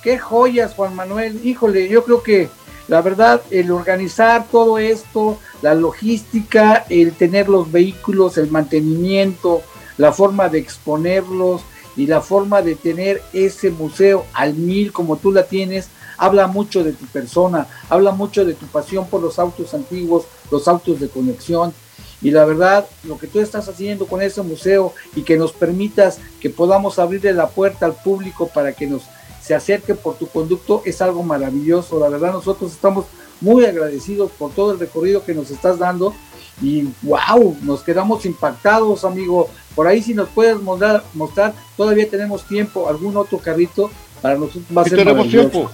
Qué 0.03 0.19
joyas, 0.19 0.73
Juan 0.73 0.95
Manuel. 0.95 1.39
Híjole, 1.43 1.87
yo 1.87 2.03
creo 2.03 2.21
que 2.21 2.49
la 2.87 3.01
verdad, 3.01 3.41
el 3.49 3.71
organizar 3.71 4.47
todo 4.51 4.77
esto, 4.77 5.39
la 5.61 5.73
logística, 5.73 6.85
el 6.89 7.13
tener 7.13 7.49
los 7.49 7.71
vehículos, 7.71 8.37
el 8.37 8.51
mantenimiento, 8.51 9.61
la 9.97 10.11
forma 10.11 10.49
de 10.49 10.59
exponerlos 10.59 11.61
y 11.95 12.05
la 12.05 12.21
forma 12.21 12.61
de 12.61 12.75
tener 12.75 13.23
ese 13.33 13.71
museo 13.71 14.25
al 14.33 14.53
mil 14.53 14.91
como 14.91 15.17
tú 15.17 15.31
la 15.31 15.43
tienes, 15.43 15.89
habla 16.17 16.47
mucho 16.47 16.83
de 16.83 16.93
tu 16.93 17.05
persona, 17.07 17.67
habla 17.89 18.11
mucho 18.11 18.45
de 18.45 18.53
tu 18.53 18.67
pasión 18.67 19.07
por 19.07 19.21
los 19.21 19.39
autos 19.39 19.73
antiguos, 19.73 20.25
los 20.51 20.67
autos 20.67 20.99
de 20.99 21.09
conexión. 21.09 21.73
Y 22.21 22.31
la 22.31 22.45
verdad, 22.45 22.87
lo 23.03 23.17
que 23.17 23.27
tú 23.27 23.39
estás 23.39 23.67
haciendo 23.67 24.05
con 24.05 24.21
ese 24.21 24.41
museo 24.41 24.93
y 25.15 25.23
que 25.23 25.37
nos 25.37 25.51
permitas 25.51 26.19
que 26.39 26.49
podamos 26.49 26.97
abrirle 26.97 27.33
la 27.33 27.49
puerta 27.49 27.85
al 27.85 27.95
público 27.95 28.47
para 28.47 28.73
que 28.73 28.87
nos 28.87 29.03
se 29.45 29.53
acerque 29.53 29.93
por 29.93 30.15
tu 30.17 30.27
conducto 30.27 30.81
es 30.85 31.01
algo 31.01 31.21
maravilloso. 31.21 31.99
La 31.99 32.09
verdad, 32.09 32.33
nosotros 32.33 32.71
estamos 32.71 33.05
muy 33.41 33.65
agradecidos 33.65 34.31
por 34.31 34.51
todo 34.51 34.71
el 34.71 34.79
recorrido 34.79 35.23
que 35.23 35.35
nos 35.35 35.51
estás 35.51 35.77
dando 35.77 36.15
y 36.61 36.87
wow, 37.03 37.55
nos 37.61 37.81
quedamos 37.81 38.25
impactados, 38.25 39.03
amigo. 39.03 39.49
Por 39.75 39.87
ahí 39.87 40.01
si 40.01 40.13
nos 40.15 40.29
puedes 40.29 40.59
mostrar, 40.61 41.03
mostrar 41.13 41.53
todavía 41.77 42.09
tenemos 42.09 42.43
tiempo, 42.47 42.89
algún 42.89 43.15
otro 43.17 43.37
carrito 43.37 43.91
para 44.21 44.35
nosotros 44.35 44.63
va 44.75 44.81
a 44.81 44.85
ser 44.85 44.97
tenemos 44.97 45.27
tiempo. 45.27 45.69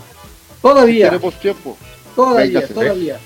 Todavía, 0.62 1.06
Tenemos 1.10 1.40
tiempo. 1.40 1.78
todavía, 2.16 2.60
Véngase, 2.60 2.74
todavía. 2.74 3.20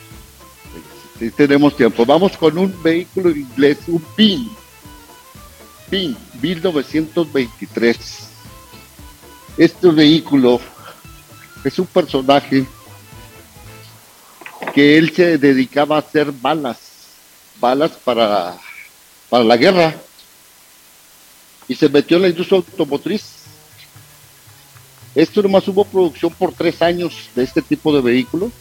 Sí 1.20 1.32
tenemos 1.32 1.76
tiempo. 1.76 2.06
Vamos 2.06 2.38
con 2.38 2.58
un 2.58 2.74
vehículo 2.84 3.32
inglés, 3.32 3.80
un 3.88 4.04
PIN. 4.16 4.50
PIN, 5.90 6.16
1923. 6.42 8.25
Este 9.58 9.90
vehículo 9.90 10.60
es 11.64 11.80
un 11.80 11.86
personaje 11.86 12.66
que 14.74 14.98
él 14.98 15.14
se 15.16 15.38
dedicaba 15.38 15.96
a 15.96 16.00
hacer 16.00 16.30
balas, 16.34 16.78
balas 17.60 17.92
para, 17.92 18.58
para 19.30 19.46
la 19.46 19.56
guerra. 19.56 19.96
Y 21.70 21.76
se 21.76 21.88
metió 21.88 22.18
en 22.18 22.24
la 22.24 22.30
industria 22.30 22.58
automotriz. 22.58 23.24
Esto 25.16 25.42
nomás 25.42 25.66
hubo 25.70 25.86
producción 25.86 26.34
por 26.34 26.52
tres 26.52 26.82
años 26.82 27.30
de 27.34 27.44
este 27.44 27.62
tipo 27.62 27.96
de 27.96 28.02
vehículo. 28.02 28.52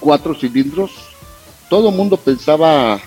Cuatro 0.00 0.34
cilindros. 0.34 0.92
Todo 1.68 1.90
el 1.90 1.94
mundo 1.94 2.16
pensaba 2.16 2.98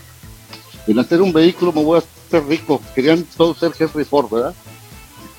en 0.86 1.00
hacer 1.00 1.20
un 1.20 1.34
vehículo, 1.34 1.74
me 1.74 1.84
voy 1.84 1.98
a 1.98 2.21
hacer 2.38 2.48
rico. 2.48 2.82
Querían 2.96 3.24
todos 3.24 3.58
ser 3.58 3.72
Henry 3.78 4.06
Ford, 4.06 4.30
¿verdad? 4.32 4.54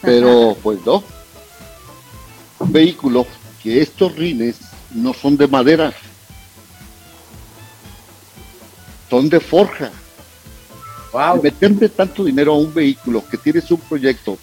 Pero 0.01 0.57
pues 0.63 0.79
no. 0.85 1.03
Un 2.59 2.73
vehículo 2.73 3.27
que 3.63 3.81
estos 3.81 4.15
rines 4.15 4.57
no 4.91 5.15
son 5.15 5.37
de 5.37 5.49
madera, 5.49 5.93
son 9.09 9.29
de 9.29 9.41
forja. 9.41 9.91
Wow. 11.13 11.39
Y 11.39 11.43
meterle 11.43 11.89
tanto 11.89 12.25
dinero 12.25 12.53
a 12.53 12.59
un 12.59 12.73
vehículo 12.73 13.23
que 13.29 13.37
tienes 13.37 13.71
un 13.71 13.81
proyecto 13.81 14.39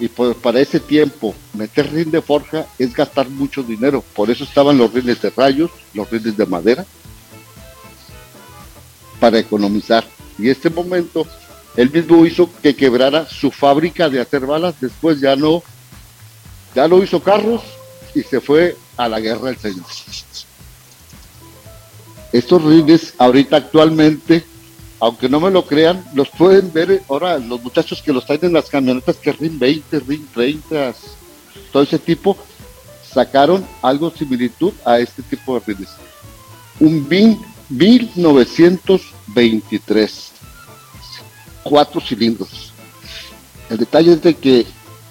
y 0.00 0.08
pues 0.08 0.34
para 0.36 0.60
ese 0.60 0.80
tiempo 0.80 1.34
meter 1.52 1.92
rin 1.92 2.10
de 2.10 2.20
forja 2.20 2.66
es 2.78 2.92
gastar 2.94 3.28
mucho 3.28 3.62
dinero. 3.62 4.02
Por 4.14 4.30
eso 4.30 4.44
estaban 4.44 4.76
los 4.76 4.92
rines 4.92 5.20
de 5.22 5.30
rayos, 5.30 5.70
los 5.92 6.10
rines 6.10 6.36
de 6.36 6.46
madera, 6.46 6.84
para 9.20 9.38
economizar. 9.38 10.04
Y 10.38 10.48
este 10.48 10.68
momento, 10.68 11.26
él 11.76 11.90
mismo 11.90 12.24
hizo 12.24 12.50
que 12.62 12.76
quebrara 12.76 13.26
su 13.26 13.50
fábrica 13.50 14.08
de 14.08 14.20
hacer 14.20 14.46
balas. 14.46 14.80
Después 14.80 15.20
ya 15.20 15.36
no, 15.36 15.62
ya 16.74 16.88
no 16.88 17.02
hizo 17.02 17.22
carros 17.22 17.62
y 18.14 18.22
se 18.22 18.40
fue 18.40 18.76
a 18.96 19.08
la 19.08 19.20
guerra 19.20 19.50
el 19.50 19.56
señor. 19.56 19.84
Estos 22.32 22.62
rines 22.62 23.14
ahorita 23.18 23.56
actualmente 23.56 24.44
aunque 25.04 25.28
no 25.28 25.38
me 25.38 25.50
lo 25.50 25.66
crean, 25.66 26.02
los 26.14 26.30
pueden 26.30 26.72
ver 26.72 27.02
ahora 27.10 27.38
los 27.38 27.62
muchachos 27.62 28.00
que 28.00 28.10
los 28.10 28.24
traen 28.24 28.46
en 28.46 28.54
las 28.54 28.70
camionetas 28.70 29.16
que 29.16 29.32
RIN 29.32 29.58
20, 29.58 30.00
RIN 30.00 30.26
30, 30.32 30.94
todo 31.72 31.82
ese 31.82 31.98
tipo, 31.98 32.38
sacaron 33.06 33.66
algo 33.82 34.10
similitud 34.10 34.72
a 34.82 34.98
este 34.98 35.22
tipo 35.22 35.60
de 35.60 35.66
rines. 35.66 35.90
Un 36.80 37.06
BIN 37.06 37.38
1923, 37.68 40.32
cuatro 41.64 42.00
cilindros. 42.00 42.72
El 43.68 43.78
detalle 43.78 44.12
es 44.12 44.22
de 44.22 44.34
que 44.34 44.66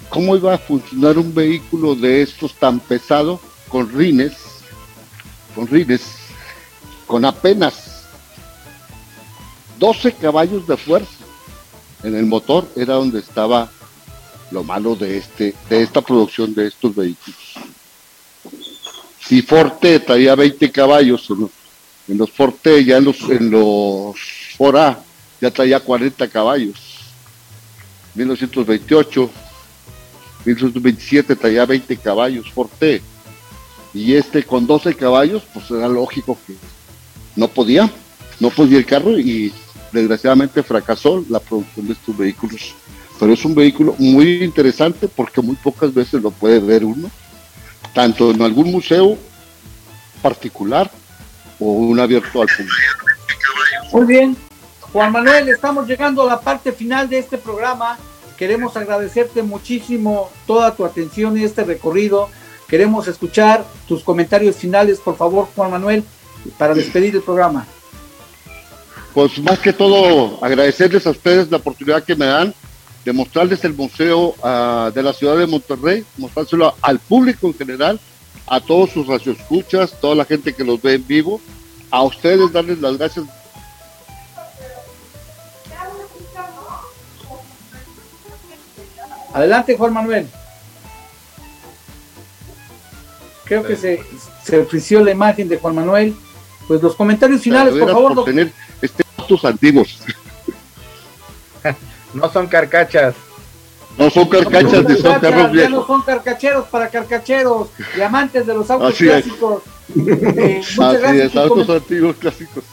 cómo 0.08 0.36
iba 0.36 0.54
a 0.54 0.58
funcionar 0.58 1.18
un 1.18 1.34
vehículo 1.34 1.94
de 1.94 2.22
estos 2.22 2.54
tan 2.54 2.80
pesado 2.80 3.40
con 3.68 3.92
rines, 3.92 4.32
con 5.54 5.66
rines, 5.66 6.02
con 7.06 7.24
apenas 7.24 8.06
12 9.78 10.12
caballos 10.12 10.66
de 10.66 10.76
fuerza 10.76 11.24
en 12.04 12.14
el 12.14 12.26
motor 12.26 12.68
era 12.76 12.94
donde 12.94 13.18
estaba 13.18 13.70
lo 14.50 14.62
malo 14.62 14.94
de 14.94 15.18
este 15.18 15.54
de 15.68 15.82
esta 15.82 16.00
producción 16.00 16.54
de 16.54 16.68
estos 16.68 16.94
vehículos. 16.94 17.54
Si 19.20 19.42
Forte 19.42 20.00
traía 20.00 20.34
20 20.34 20.70
caballos 20.70 21.28
en 21.30 21.40
los, 21.40 21.50
en 22.08 22.18
los 22.18 22.30
Forte 22.30 22.84
ya 22.84 22.98
en 22.98 23.04
los 23.04 23.20
en 23.22 23.50
los 23.50 24.16
Fora 24.56 25.02
ya 25.40 25.50
traía 25.50 25.80
40 25.80 26.28
caballos. 26.28 26.76
1928 28.14 29.30
1927 30.44 31.36
traía 31.36 31.64
20 31.64 31.96
caballos 31.96 32.52
Forte 32.52 33.02
y 33.92 34.14
este 34.14 34.44
con 34.44 34.66
12 34.66 34.94
caballos 34.94 35.42
pues 35.52 35.70
era 35.70 35.88
lógico 35.88 36.38
que 36.46 36.54
no 37.34 37.48
podía 37.48 37.90
no 38.40 38.50
podía 38.50 38.78
el 38.78 38.86
carro 38.86 39.18
y 39.18 39.52
desgraciadamente 39.92 40.62
fracasó 40.62 41.24
la 41.28 41.40
producción 41.40 41.86
de 41.86 41.92
estos 41.92 42.16
vehículos. 42.16 42.74
Pero 43.18 43.32
es 43.32 43.44
un 43.44 43.54
vehículo 43.54 43.94
muy 43.98 44.42
interesante 44.42 45.08
porque 45.08 45.40
muy 45.40 45.56
pocas 45.56 45.94
veces 45.94 46.20
lo 46.20 46.30
puede 46.32 46.58
ver 46.58 46.84
uno, 46.84 47.10
tanto 47.94 48.32
en 48.32 48.42
algún 48.42 48.72
museo 48.72 49.16
particular 50.20 50.90
o 51.60 51.66
un 51.72 52.00
abierto 52.00 52.42
al 52.42 52.48
público. 52.48 53.06
Muy 53.92 54.06
bien. 54.06 54.36
Juan 54.94 55.10
Manuel, 55.10 55.48
estamos 55.48 55.88
llegando 55.88 56.22
a 56.22 56.26
la 56.26 56.40
parte 56.40 56.70
final 56.70 57.08
de 57.08 57.18
este 57.18 57.36
programa. 57.36 57.98
Queremos 58.38 58.76
agradecerte 58.76 59.42
muchísimo 59.42 60.30
toda 60.46 60.76
tu 60.76 60.84
atención 60.84 61.36
en 61.36 61.42
este 61.42 61.64
recorrido. 61.64 62.28
Queremos 62.68 63.08
escuchar 63.08 63.64
tus 63.88 64.04
comentarios 64.04 64.54
finales, 64.54 65.00
por 65.00 65.16
favor, 65.16 65.48
Juan 65.56 65.72
Manuel, 65.72 66.04
para 66.58 66.74
despedir 66.74 67.12
el 67.16 67.22
programa. 67.22 67.66
Pues 69.14 69.36
más 69.40 69.58
que 69.58 69.72
todo 69.72 70.38
agradecerles 70.40 71.04
a 71.08 71.10
ustedes 71.10 71.50
la 71.50 71.56
oportunidad 71.56 72.04
que 72.04 72.14
me 72.14 72.26
dan 72.26 72.54
de 73.04 73.12
mostrarles 73.12 73.64
el 73.64 73.74
museo 73.74 74.36
ah, 74.44 74.92
de 74.94 75.02
la 75.02 75.12
ciudad 75.12 75.36
de 75.36 75.48
Monterrey, 75.48 76.04
mostrárselo 76.18 76.72
al 76.80 77.00
público 77.00 77.48
en 77.48 77.54
general 77.54 77.98
a 78.46 78.60
todos 78.60 78.90
sus 78.90 79.08
radioescuchas, 79.08 80.00
toda 80.00 80.14
la 80.14 80.24
gente 80.24 80.52
que 80.52 80.62
los 80.62 80.80
ve 80.80 80.94
en 80.94 81.04
vivo, 81.04 81.40
a 81.90 82.04
ustedes 82.04 82.52
darles 82.52 82.80
las 82.80 82.96
gracias. 82.96 83.24
Adelante, 89.34 89.76
Juan 89.76 89.92
Manuel. 89.92 90.28
Creo 93.44 93.64
que 93.64 93.76
se, 93.76 94.02
se 94.44 94.58
ofreció 94.60 95.04
la 95.04 95.10
imagen 95.10 95.48
de 95.48 95.58
Juan 95.58 95.74
Manuel. 95.74 96.14
Pues 96.68 96.80
los 96.80 96.94
comentarios 96.94 97.42
finales, 97.42 97.74
por 97.74 97.90
favor. 97.90 98.14
Por 98.14 98.24
tener 98.24 98.52
este, 98.80 99.04
antiguos. 99.42 99.98
no 102.14 102.32
son 102.32 102.46
carcachas. 102.46 103.16
No 103.98 104.08
son 104.08 104.28
carcachas, 104.28 104.82
no 104.84 104.96
son, 104.96 105.20
carros 105.20 105.52
viejos. 105.52 105.70
Ya 105.70 105.76
no 105.76 105.86
son 105.86 106.02
carcacheros 106.02 106.68
para 106.68 106.88
carcacheros 106.88 107.68
y 107.96 108.00
amantes 108.00 108.46
de 108.46 108.54
los 108.54 108.70
autos 108.70 108.94
clásicos. 108.94 109.62
Eh, 109.96 110.62
muchas 110.76 111.04
Así 111.04 111.20
es, 111.20 111.36
autos 111.36 111.68
antiguos 111.68 112.16
clásicos. 112.16 112.64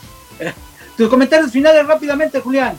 Tus 0.96 1.10
comentarios 1.10 1.52
finales 1.52 1.86
rápidamente, 1.86 2.40
Julián. 2.40 2.78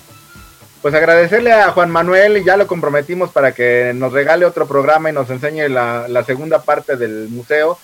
Pues 0.83 0.95
agradecerle 0.95 1.53
a 1.53 1.71
Juan 1.71 1.93
Manuel, 1.93 2.45
ya 2.45 2.57
lo 2.57 2.67
comprometimos 2.67 3.31
para 3.31 3.53
que 3.53 3.93
nos 3.95 4.13
regale 4.13 4.45
otro 4.45 4.67
programa 4.67 5.09
y 5.09 5.13
nos 5.13 5.31
enseñe 5.31 5.69
la, 5.69 6.09
la 6.09 6.25
segunda 6.25 6.63
parte 6.63 6.97
del 6.97 7.29
museo. 7.29 7.79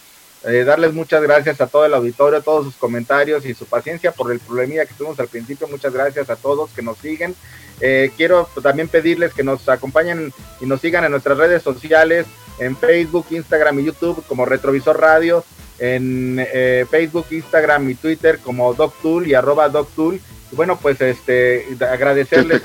Eh, 0.45 0.65
darles 0.65 0.93
muchas 0.93 1.23
gracias 1.23 1.61
a 1.61 1.69
todo 1.69 1.87
el 1.87 1.95
auditorio, 1.95 2.43
todos 2.43 2.65
sus 2.65 2.75
comentarios 2.75 3.47
y 3.47 3.55
su 3.55 3.67
paciencia 3.67 4.11
por 4.11 4.33
el 4.33 4.41
problemilla 4.41 4.85
que 4.85 4.95
tuvimos 4.95 5.21
al 5.21 5.29
principio. 5.29 5.69
Muchas 5.69 5.93
gracias 5.93 6.29
a 6.29 6.35
todos 6.35 6.71
que 6.71 6.83
nos 6.83 6.99
siguen. 6.99 7.37
Eh, 7.81 8.11
quiero 8.17 8.49
también 8.63 8.89
pedirles 8.89 9.33
que 9.33 9.45
nos 9.45 9.69
acompañen 9.69 10.33
y 10.61 10.67
nos 10.67 10.81
sigan 10.81 11.05
en 11.05 11.13
nuestras 11.13 11.39
redes 11.39 11.63
sociales, 11.63 12.27
en 12.59 12.77
Facebook, 12.77 13.27
Instagram 13.31 13.79
y 13.79 13.85
YouTube 13.85 14.25
como 14.27 14.45
Retrovisor 14.45 15.01
Radio, 15.01 15.45
en 15.79 16.45
eh, 16.53 16.85
Facebook, 16.91 17.27
Instagram 17.31 17.91
y 17.91 17.95
Twitter 17.95 18.41
como 18.41 18.75
DocTool 18.75 19.29
y 19.29 19.35
arroba 19.35 19.69
DocTool. 19.69 20.21
Bueno, 20.53 20.79
pues 20.81 21.01
este 21.01 21.67
agradecerles. 21.81 22.63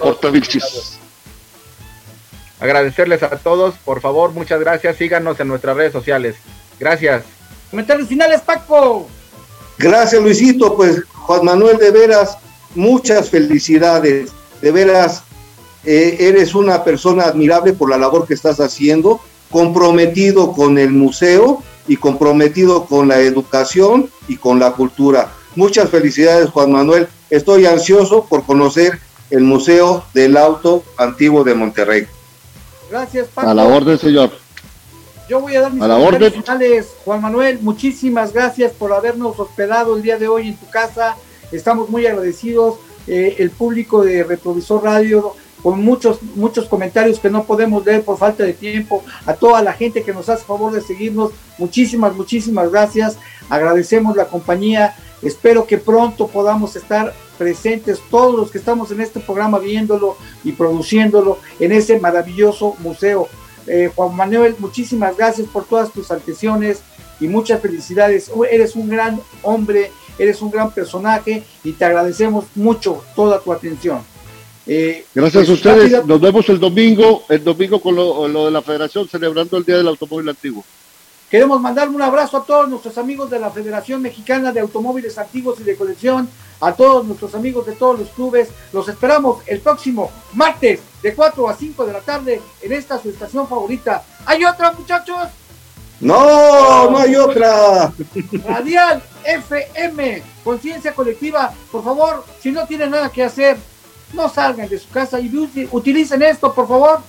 agradecerles 2.59 3.23
a 3.23 3.37
todos, 3.37 3.75
por 3.83 4.01
favor, 4.01 4.31
muchas 4.31 4.59
gracias. 4.59 4.97
Síganos 4.97 5.39
en 5.39 5.47
nuestras 5.47 5.75
redes 5.75 5.91
sociales. 5.91 6.35
Gracias. 6.79 7.23
Comentarios 7.69 8.07
finales, 8.07 8.41
Paco. 8.41 9.07
Gracias, 9.77 10.21
Luisito. 10.21 10.75
Pues, 10.75 11.03
Juan 11.11 11.45
Manuel, 11.45 11.77
de 11.77 11.91
veras, 11.91 12.37
muchas 12.75 13.29
felicidades. 13.29 14.31
De 14.61 14.71
veras, 14.71 15.23
eh, 15.83 16.17
eres 16.19 16.55
una 16.55 16.83
persona 16.83 17.23
admirable 17.23 17.73
por 17.73 17.89
la 17.89 17.97
labor 17.97 18.27
que 18.27 18.33
estás 18.33 18.59
haciendo, 18.59 19.19
comprometido 19.49 20.53
con 20.53 20.77
el 20.77 20.91
museo 20.91 21.61
y 21.87 21.97
comprometido 21.97 22.85
con 22.85 23.07
la 23.07 23.19
educación 23.19 24.09
y 24.27 24.37
con 24.37 24.59
la 24.59 24.71
cultura. 24.71 25.31
Muchas 25.55 25.89
felicidades, 25.89 26.49
Juan 26.49 26.71
Manuel. 26.71 27.07
Estoy 27.29 27.65
ansioso 27.65 28.25
por 28.25 28.43
conocer 28.45 28.99
el 29.29 29.41
Museo 29.41 30.03
del 30.13 30.37
Auto 30.37 30.83
Antiguo 30.97 31.43
de 31.43 31.53
Monterrey. 31.53 32.07
Gracias, 32.89 33.27
Paco. 33.33 33.49
A 33.49 33.53
la 33.53 33.65
orden, 33.65 33.97
señor. 33.97 34.31
Yo 35.29 35.39
voy 35.39 35.55
a 35.55 35.61
dar 35.61 35.73
mis 35.73 35.81
a 35.81 36.31
finales. 36.31 36.87
Juan 37.05 37.21
Manuel, 37.21 37.59
muchísimas 37.61 38.33
gracias 38.33 38.71
por 38.73 38.93
habernos 38.93 39.39
hospedado 39.39 39.95
el 39.95 40.01
día 40.01 40.17
de 40.17 40.27
hoy 40.27 40.49
en 40.49 40.57
tu 40.57 40.69
casa. 40.69 41.15
Estamos 41.51 41.89
muy 41.89 42.05
agradecidos. 42.05 42.75
Eh, 43.07 43.35
el 43.39 43.49
público 43.49 44.03
de 44.03 44.23
Retrovisor 44.23 44.83
Radio, 44.83 45.35
con 45.61 45.83
muchos, 45.83 46.21
muchos 46.35 46.65
comentarios 46.65 47.19
que 47.19 47.29
no 47.29 47.43
podemos 47.43 47.85
leer 47.85 48.03
por 48.03 48.17
falta 48.17 48.43
de 48.43 48.53
tiempo. 48.53 49.03
A 49.25 49.33
toda 49.33 49.61
la 49.61 49.73
gente 49.73 50.03
que 50.03 50.13
nos 50.13 50.29
hace 50.29 50.45
favor 50.45 50.73
de 50.73 50.81
seguirnos, 50.81 51.31
muchísimas, 51.57 52.15
muchísimas 52.15 52.71
gracias. 52.71 53.17
Agradecemos 53.49 54.15
la 54.15 54.25
compañía. 54.25 54.95
Espero 55.23 55.65
que 55.65 55.77
pronto 55.77 56.27
podamos 56.27 56.75
estar 56.75 57.13
presentes 57.37 57.99
todos 58.11 58.35
los 58.35 58.51
que 58.51 58.57
estamos 58.57 58.91
en 58.91 59.01
este 59.01 59.19
programa 59.19 59.59
viéndolo 59.59 60.17
y 60.43 60.51
produciéndolo 60.51 61.39
en 61.59 61.71
ese 61.71 61.99
maravilloso 61.99 62.75
museo. 62.79 63.27
Eh, 63.67 63.89
Juan 63.95 64.15
Manuel, 64.15 64.55
muchísimas 64.59 65.15
gracias 65.15 65.47
por 65.47 65.65
todas 65.65 65.91
tus 65.91 66.11
atenciones 66.11 66.81
y 67.19 67.27
muchas 67.27 67.61
felicidades. 67.61 68.29
Eres 68.51 68.75
un 68.75 68.89
gran 68.89 69.21
hombre, 69.41 69.91
eres 70.19 70.41
un 70.41 70.51
gran 70.51 70.71
personaje 70.71 71.43
y 71.63 71.71
te 71.71 71.85
agradecemos 71.85 72.45
mucho 72.55 73.03
toda 73.15 73.39
tu 73.39 73.53
atención. 73.53 74.01
Eh, 74.65 75.05
gracias 75.13 75.43
a 75.43 75.47
pues, 75.47 75.57
ustedes. 75.57 76.05
Nos 76.05 76.21
vemos 76.21 76.47
el 76.49 76.59
domingo, 76.59 77.23
el 77.29 77.43
domingo 77.43 77.81
con 77.81 77.95
lo, 77.95 78.27
lo 78.27 78.45
de 78.45 78.51
la 78.51 78.61
Federación 78.61 79.07
celebrando 79.07 79.57
el 79.57 79.63
Día 79.63 79.77
del 79.77 79.87
Automóvil 79.87 80.29
Antiguo. 80.29 80.63
Queremos 81.33 81.59
mandar 81.59 81.89
un 81.89 81.99
abrazo 81.99 82.37
a 82.37 82.43
todos 82.43 82.69
nuestros 82.69 82.95
amigos 82.99 83.27
de 83.31 83.39
la 83.39 83.49
Federación 83.49 84.03
Mexicana 84.03 84.51
de 84.51 84.59
Automóviles 84.59 85.17
Antiguos 85.17 85.59
y 85.59 85.63
de 85.63 85.75
Colección, 85.75 86.29
a 86.61 86.73
todos 86.73 87.03
nuestros 87.07 87.33
amigos 87.33 87.65
de 87.65 87.71
todos 87.71 87.97
los 87.97 88.09
clubes. 88.09 88.49
Los 88.71 88.87
esperamos 88.87 89.41
el 89.47 89.59
próximo 89.59 90.11
martes 90.33 90.81
de 91.01 91.15
4 91.15 91.49
a 91.49 91.55
5 91.55 91.85
de 91.87 91.93
la 91.93 92.01
tarde 92.01 92.39
en 92.61 92.71
esta 92.71 93.01
su 93.01 93.09
estación 93.09 93.47
favorita. 93.47 94.03
¿Hay 94.27 94.45
otra, 94.45 94.73
muchachos? 94.73 95.29
No, 95.99 96.91
no 96.91 96.99
hay 96.99 97.15
otra. 97.15 97.91
Radial 98.47 99.01
FM, 99.23 100.21
conciencia 100.43 100.93
colectiva. 100.93 101.51
Por 101.71 101.83
favor, 101.83 102.23
si 102.41 102.51
no 102.51 102.67
tienen 102.67 102.91
nada 102.91 103.09
que 103.09 103.23
hacer, 103.23 103.57
no 104.13 104.29
salgan 104.29 104.69
de 104.69 104.77
su 104.77 104.87
casa 104.89 105.19
y 105.19 105.35
utilicen 105.71 106.21
esto, 106.21 106.53
por 106.53 106.67
favor. 106.67 107.01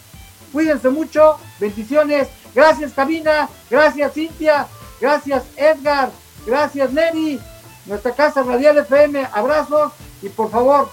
Cuídense 0.51 0.89
mucho. 0.89 1.37
Bendiciones. 1.61 2.29
Gracias, 2.55 2.93
Cabina. 2.93 3.49
Gracias, 3.71 4.13
Cintia. 4.15 4.67
Gracias, 5.01 5.45
Edgar. 5.57 6.11
Gracias, 6.47 6.93
Neri. 6.93 7.41
Nuestra 7.87 8.13
casa 8.13 8.43
Radial 8.43 8.79
FM. 8.79 9.27
Abrazos. 9.33 9.93
Y 10.23 10.29
por 10.29 10.51
favor, 10.51 10.91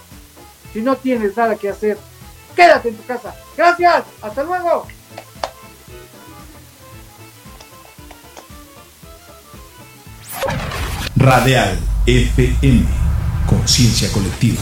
si 0.74 0.82
no 0.82 0.96
tienes 0.96 1.38
nada 1.38 1.56
que 1.56 1.70
hacer, 1.70 1.98
quédate 2.56 2.90
en 2.90 2.98
tu 2.98 3.06
casa. 3.06 3.36
Gracias. 3.56 4.04
Hasta 4.22 4.44
luego. 4.44 4.88
Radial 11.16 11.78
FM. 12.08 12.86
Conciencia 13.48 14.12
colectiva. 14.12 14.62